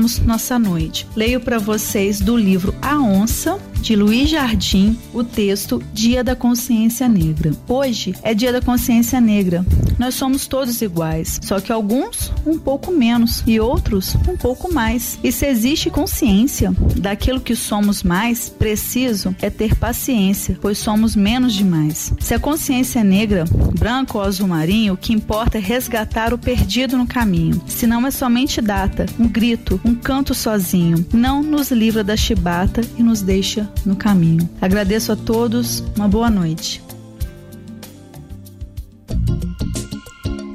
finalizarmos 0.00 0.18
nossa 0.20 0.58
noite. 0.58 1.06
Leio 1.14 1.40
para 1.40 1.58
vocês 1.58 2.20
do 2.20 2.36
livro 2.36 2.74
A 2.80 2.98
Onça, 2.98 3.58
de 3.80 3.96
Luiz 3.96 4.28
Jardim, 4.28 4.98
o 5.12 5.24
texto 5.24 5.82
Dia 5.92 6.22
da 6.22 6.36
Consciência 6.36 7.08
Negra. 7.08 7.52
Hoje 7.66 8.14
é 8.22 8.34
Dia 8.34 8.52
da 8.52 8.60
Consciência 8.60 9.20
Negra. 9.20 9.64
Nós 9.98 10.14
somos 10.14 10.46
todos 10.46 10.82
iguais, 10.82 11.40
só 11.42 11.60
que 11.60 11.72
alguns 11.72 12.32
um 12.46 12.58
pouco 12.58 12.92
menos 12.92 13.42
e 13.46 13.58
outros 13.58 14.14
um 14.28 14.36
pouco 14.36 14.72
mais. 14.72 15.18
E 15.24 15.32
se 15.32 15.46
existe 15.46 15.90
consciência 15.90 16.72
daquilo 16.96 17.40
que 17.40 17.56
somos 17.56 18.02
mais, 18.02 18.48
preciso 18.48 19.34
é 19.40 19.48
ter 19.48 19.74
paciência, 19.74 20.58
pois 20.60 20.78
somos 20.78 21.16
menos 21.16 21.54
demais. 21.54 22.12
Se 22.20 22.34
a 22.34 22.38
consciência 22.38 23.00
é 23.00 23.04
negra, 23.04 23.44
branco 23.78 24.18
ou 24.18 24.24
azul 24.24 24.48
marinho, 24.48 24.94
o 24.94 24.96
que 24.96 25.12
importa 25.12 25.58
é 25.58 25.60
resgatar 25.60 26.34
o 26.34 26.38
perdido 26.38 26.98
no 26.98 27.06
caminho. 27.06 27.60
Se 27.66 27.86
não 27.86 28.06
é 28.06 28.10
somente 28.10 28.60
data, 28.60 29.06
um 29.18 29.26
grito, 29.26 29.80
um 29.84 29.94
canto 29.94 30.34
sozinho, 30.34 31.04
não 31.12 31.42
nos 31.42 31.70
livra 31.70 32.04
da 32.04 32.16
chibata 32.16 32.82
e 32.98 33.02
nos 33.02 33.22
deixa 33.22 33.69
no 33.84 33.96
caminho. 33.96 34.48
Agradeço 34.60 35.12
a 35.12 35.16
todos, 35.16 35.82
uma 35.96 36.08
boa 36.08 36.30
noite. 36.30 36.82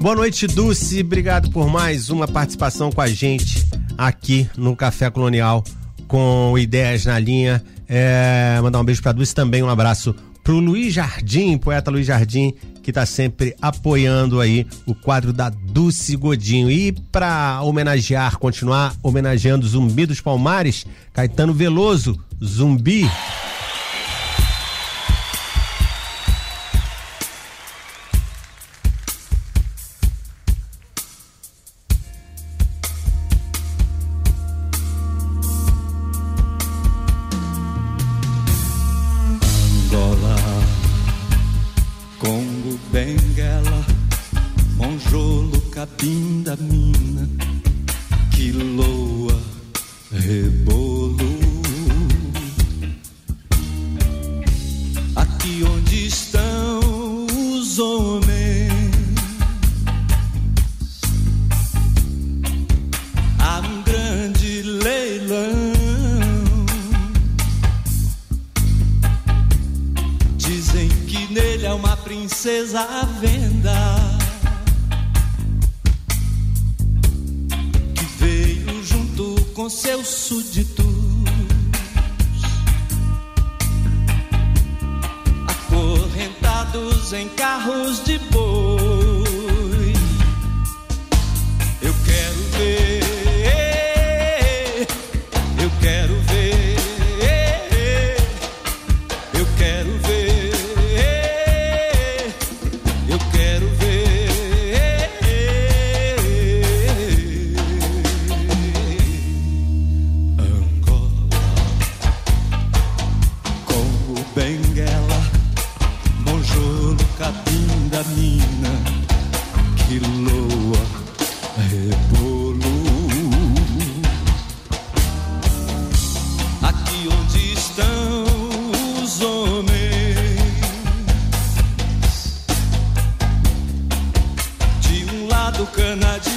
Boa 0.02 0.16
noite, 0.16 0.46
Dulce. 0.46 1.02
Obrigado 1.02 1.50
por 1.50 1.68
mais 1.68 2.10
uma 2.10 2.28
participação 2.28 2.92
com 2.92 3.02
a 3.02 3.08
gente 3.08 3.66
aqui 3.98 4.48
no 4.56 4.76
Café 4.76 5.10
Colonial 5.10 5.64
com 6.08 6.58
ideias 6.58 7.06
na 7.06 7.18
linha. 7.18 7.64
É, 7.88 8.60
mandar 8.62 8.80
um 8.80 8.84
beijo 8.84 9.02
para 9.02 9.12
Dulce 9.12 9.34
também, 9.34 9.64
um 9.64 9.70
abraço 9.70 10.16
pro 10.44 10.60
Luiz 10.60 10.94
Jardim, 10.94 11.58
poeta 11.58 11.90
Luiz 11.90 12.06
Jardim, 12.06 12.54
que 12.86 12.92
está 12.92 13.04
sempre 13.04 13.56
apoiando 13.60 14.40
aí 14.40 14.68
o 14.86 14.94
quadro 14.94 15.34
da 15.34 15.50
Dulce 15.50 16.16
Godinho. 16.16 16.70
E 16.70 16.92
para 16.92 17.60
homenagear, 17.64 18.38
continuar 18.38 18.94
homenageando 19.02 19.68
Zumbi 19.68 20.06
dos 20.06 20.22
Palmares, 20.22 20.86
Caetano 21.12 21.52
Veloso, 21.52 22.16
Zumbi. 22.44 23.10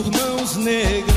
é 0.00 0.02
quem 0.02 1.02
manda. 1.02 1.13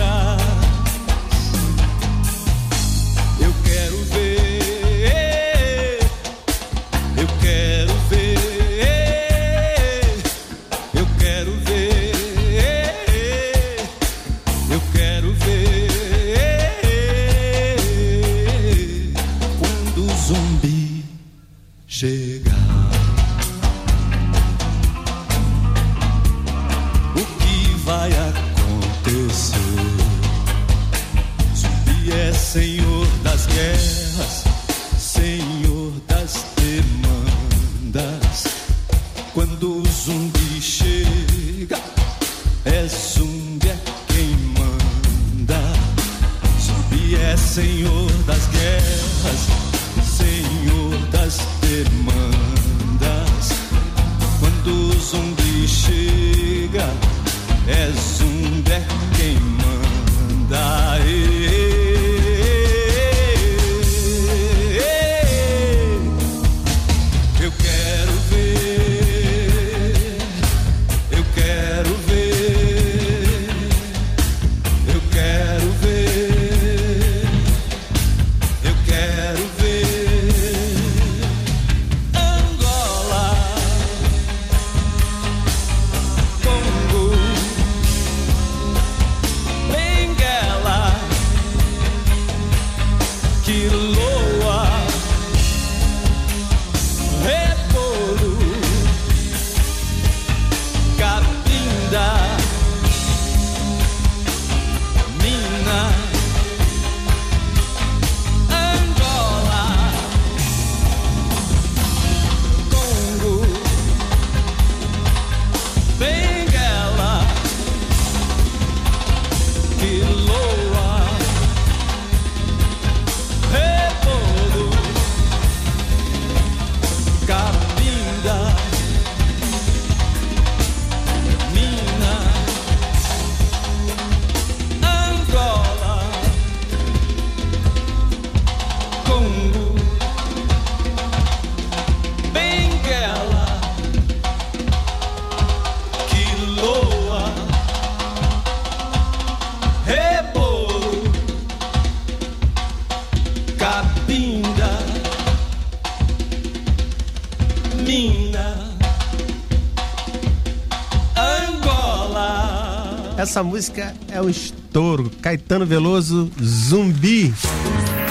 Essa 163.37 163.43
música 163.43 163.93
é 164.11 164.19
um 164.19 164.27
estouro. 164.27 165.11
Caetano 165.21 165.63
Veloso, 165.63 166.31
Zumbi. 166.41 167.31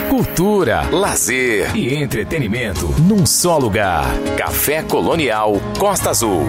Cultura, 0.08 0.88
lazer 0.88 1.76
e 1.76 1.96
entretenimento 1.96 2.86
num 3.02 3.26
só 3.26 3.58
lugar. 3.58 4.06
Café 4.38 4.84
Colonial 4.84 5.60
Costa 5.80 6.10
Azul. 6.10 6.44